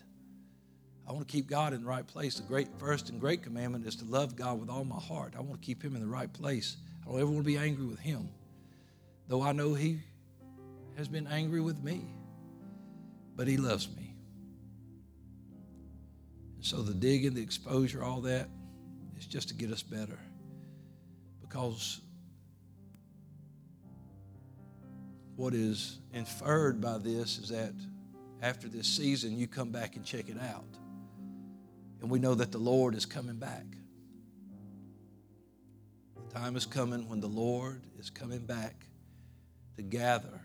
I 1.07 1.13
want 1.13 1.29
to 1.29 1.33
keep 1.33 1.49
God 1.49 1.75
in 1.75 1.83
the 1.83 1.87
right 1.87 2.07
place. 2.07 2.37
The 2.37 2.43
great 2.45 2.69
first 2.79 3.11
and 3.11 3.21
great 3.21 3.43
commandment 3.43 3.87
is 3.87 3.97
to 3.97 4.07
love 4.07 4.37
God 4.37 4.59
with 4.59 4.71
all 4.71 4.85
my 4.85 4.99
heart. 4.99 5.35
I 5.37 5.41
want 5.41 5.61
to 5.61 5.67
keep 5.67 5.83
him 5.83 5.95
in 5.95 6.01
the 6.01 6.09
right 6.09 6.33
place. 6.33 6.79
I 7.03 7.11
don't 7.11 7.21
ever 7.21 7.31
want 7.31 7.41
to 7.41 7.45
be 7.45 7.59
angry 7.59 7.85
with 7.85 7.99
him. 7.99 8.31
Though 9.27 9.43
I 9.43 9.53
know 9.53 9.75
he 9.75 10.01
has 10.97 11.09
been 11.09 11.27
angry 11.27 11.61
with 11.61 11.83
me. 11.83 12.05
But 13.37 13.49
he 13.49 13.57
loves 13.57 13.89
me. 13.97 14.15
And 16.57 16.65
so 16.65 16.83
the 16.83 16.95
digging, 16.95 17.35
the 17.35 17.43
exposure, 17.43 18.05
all 18.05 18.21
that 18.23 18.49
is 19.19 19.27
just 19.27 19.49
to 19.49 19.55
get 19.55 19.73
us 19.73 19.83
better. 19.83 20.19
Because 21.41 22.01
what 25.37 25.53
is 25.53 25.99
inferred 26.13 26.81
by 26.81 26.99
this 26.99 27.39
is 27.39 27.49
that 27.49 27.75
after 28.41 28.69
this 28.69 28.87
season, 28.87 29.37
you 29.37 29.49
come 29.49 29.71
back 29.71 29.97
and 29.97 30.05
check 30.05 30.29
it 30.29 30.39
out. 30.41 30.65
And 32.01 32.11
we 32.11 32.19
know 32.19 32.35
that 32.35 32.53
the 32.53 32.59
Lord 32.59 32.95
is 32.95 33.07
coming 33.07 33.37
back. 33.37 33.65
The 36.29 36.35
time 36.35 36.55
is 36.55 36.67
coming 36.67 37.09
when 37.09 37.21
the 37.21 37.27
Lord 37.27 37.83
is 37.99 38.11
coming 38.11 38.47
back 38.47 38.87
to 39.77 39.83
gather 39.83 40.41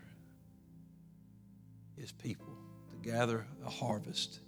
his 1.97 2.11
people, 2.11 2.57
to 2.91 3.09
gather 3.09 3.45
a 3.65 3.69
harvest. 3.69 4.39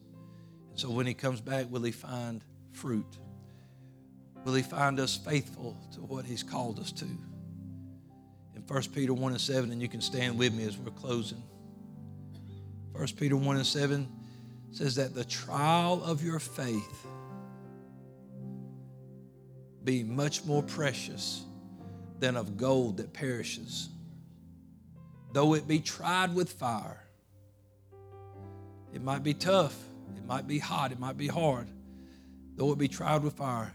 And 0.70 0.80
so 0.80 0.90
when 0.90 1.06
he 1.06 1.14
comes 1.14 1.42
back, 1.42 1.70
will 1.70 1.84
he 1.84 1.92
find 1.92 2.44
fruit? 2.72 3.18
Will 4.46 4.54
he 4.54 4.64
find 4.64 5.00
us 5.00 5.18
faithful 5.18 5.78
to 5.94 6.02
what 6.02 6.26
he's 6.26 6.44
called 6.44 6.80
us 6.80 6.92
to? 6.94 7.08
in 8.56 8.62
1 8.76 8.84
Peter 8.94 9.14
1 9.14 9.32
and 9.32 9.42
7, 9.42 9.72
and 9.72 9.82
you 9.82 9.88
can 9.88 10.02
stand 10.02 10.38
with 10.38 10.54
me 10.54 10.64
as 10.66 10.78
we're 10.78 10.92
closing. 10.92 11.42
1 12.94 13.08
Peter 13.18 13.36
1 13.36 13.58
and 13.58 13.66
7 13.66 14.08
says 14.72 14.96
that 14.96 15.14
the 15.14 15.24
trial 15.24 16.04
of 16.04 16.24
your 16.24 16.40
faith 16.40 17.08
be 19.84 20.04
much 20.04 20.46
more 20.46 20.62
precious 20.62 21.44
than 22.20 22.38
of 22.38 22.56
gold 22.56 22.98
that 22.98 23.14
perishes, 23.14 23.90
though 25.34 25.54
it 25.54 25.68
be 25.68 25.80
tried 25.80 26.34
with 26.36 26.52
fire. 26.52 27.04
It 28.94 29.02
might 29.02 29.24
be 29.24 29.34
tough, 29.34 29.78
it 30.18 30.26
might 30.26 30.48
be 30.48 30.60
hot, 30.60 30.92
it 30.92 31.00
might 31.00 31.18
be 31.18 31.28
hard, 31.28 31.68
though 32.56 32.72
it 32.72 32.78
be 32.78 32.88
tried 32.88 33.24
with 33.24 33.34
fire 33.34 33.74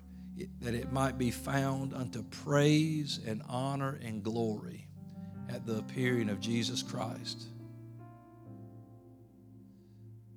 that 0.61 0.75
it 0.75 0.93
might 0.93 1.17
be 1.17 1.31
found 1.31 1.95
unto 1.95 2.23
praise 2.23 3.21
and 3.27 3.43
honor 3.49 3.99
and 4.05 4.23
glory 4.23 4.87
at 5.49 5.65
the 5.65 5.79
appearing 5.79 6.29
of 6.29 6.41
Jesus 6.41 6.83
Christ. 6.83 7.45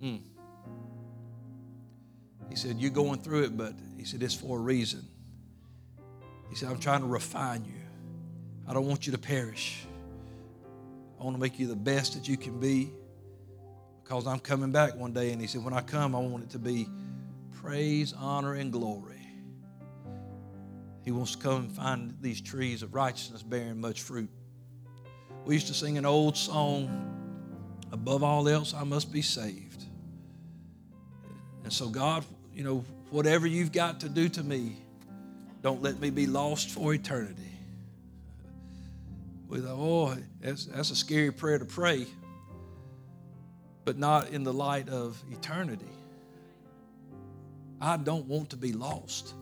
Mm. 0.02 0.22
He 2.50 2.56
said, 2.56 2.78
You're 2.80 2.92
going 2.92 3.20
through 3.20 3.44
it, 3.44 3.58
but 3.58 3.74
he 3.98 4.06
said, 4.06 4.24
It's 4.24 4.34
for 4.34 4.58
a 4.58 4.62
reason. 4.62 5.06
He 6.50 6.56
said, 6.56 6.70
I'm 6.70 6.80
trying 6.80 7.02
to 7.02 7.08
refine 7.08 7.66
you. 7.66 7.74
I 8.68 8.74
don't 8.74 8.88
want 8.88 9.06
you 9.06 9.12
to 9.12 9.18
perish. 9.18 9.86
I 11.20 11.24
want 11.24 11.36
to 11.36 11.42
make 11.42 11.60
you 11.60 11.68
the 11.68 11.76
best 11.76 12.14
that 12.14 12.28
you 12.28 12.38
can 12.38 12.60
be 12.60 12.92
because 14.04 14.26
I'm 14.26 14.40
coming 14.40 14.72
back 14.72 14.96
one 14.96 15.14
day. 15.14 15.32
And 15.32 15.42
he 15.42 15.48
said, 15.48 15.64
When 15.64 15.74
I 15.74 15.82
come, 15.82 16.16
I 16.16 16.20
want 16.20 16.44
it 16.44 16.50
to 16.52 16.60
be 16.60 16.88
praise, 17.62 18.14
honor, 18.18 18.54
and 18.54 18.72
glory. 18.72 19.28
He 21.04 21.12
wants 21.12 21.34
to 21.36 21.38
come 21.38 21.62
and 21.64 21.72
find 21.72 22.18
these 22.22 22.42
trees 22.42 22.84
of 22.84 22.94
righteousness 22.94 23.44
bearing 23.44 23.82
much 23.82 24.02
fruit. 24.02 24.30
We 25.46 25.56
used 25.56 25.68
to 25.68 25.74
sing 25.74 25.98
an 25.98 26.06
old 26.06 26.38
song, 26.38 27.16
Above 27.92 28.24
all 28.24 28.48
else, 28.48 28.74
I 28.74 28.84
must 28.84 29.12
be 29.12 29.24
saved. 29.24 29.84
And 31.64 31.74
so, 31.74 31.90
God, 31.90 32.24
you 32.54 32.64
know, 32.64 32.86
whatever 33.10 33.48
you've 33.48 33.72
got 33.72 34.00
to 34.02 34.10
do 34.10 34.30
to 34.30 34.44
me, 34.44 34.78
don't 35.62 35.82
let 35.82 36.00
me 36.00 36.12
be 36.12 36.28
lost 36.28 36.70
for 36.70 36.94
eternity. 36.94 37.49
With, 39.50 39.66
oh, 39.68 40.16
that's, 40.40 40.66
that's 40.66 40.92
a 40.92 40.96
scary 40.96 41.32
prayer 41.32 41.58
to 41.58 41.66
pray, 41.66 42.06
but 43.84 43.98
not 43.98 44.30
in 44.30 44.44
the 44.44 44.54
light 44.54 44.88
of 44.88 45.22
eternity. 45.32 45.86
I 47.82 47.98
don't 47.98 48.28
want 48.28 48.52
to 48.52 48.58
be 48.58 48.74
lost. 48.74 49.34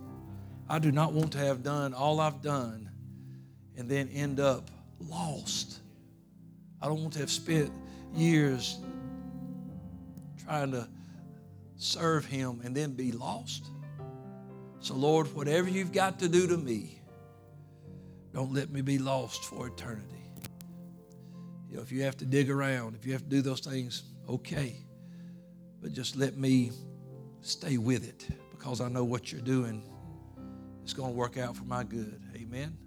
I 0.69 0.79
do 0.79 0.91
not 0.91 1.11
want 1.11 1.33
to 1.33 1.39
have 1.39 1.61
done 1.61 1.93
all 1.93 2.19
I've 2.19 2.41
done 2.41 2.89
and 3.75 3.89
then 3.89 4.09
end 4.09 4.39
up 4.39 4.71
lost. 4.99 5.79
I 6.81 6.87
don't 6.87 7.01
want 7.01 7.13
to 7.13 7.19
have 7.19 7.31
spent 7.31 7.71
years 8.15 8.79
trying 10.45 10.71
to 10.71 10.87
serve 11.75 12.25
Him 12.25 12.61
and 12.63 12.75
then 12.75 12.93
be 12.93 13.11
lost. 13.11 13.65
So, 14.79 14.93
Lord, 14.93 15.33
whatever 15.35 15.69
you've 15.69 15.91
got 15.91 16.19
to 16.19 16.29
do 16.29 16.47
to 16.47 16.57
me, 16.57 17.01
don't 18.37 18.53
let 18.53 18.69
me 18.69 18.81
be 18.81 18.99
lost 18.99 19.45
for 19.45 19.65
eternity. 19.65 20.29
You 21.71 21.77
know, 21.77 21.81
if 21.81 21.91
you 21.91 22.03
have 22.03 22.17
to 22.17 22.25
dig 22.25 22.51
around, 22.51 22.95
if 22.95 23.03
you 23.03 23.11
have 23.13 23.23
to 23.23 23.29
do 23.29 23.41
those 23.41 23.61
things, 23.61 24.03
okay. 24.29 24.75
But 25.81 25.91
just 25.91 26.15
let 26.15 26.37
me 26.37 26.71
stay 27.41 27.79
with 27.79 28.07
it 28.07 28.27
because 28.51 28.79
I 28.79 28.89
know 28.89 29.03
what 29.03 29.31
you're 29.31 29.41
doing 29.41 29.81
It's 30.83 30.93
going 30.93 31.13
to 31.13 31.17
work 31.17 31.39
out 31.39 31.55
for 31.55 31.63
my 31.63 31.83
good. 31.83 32.21
Amen. 32.35 32.75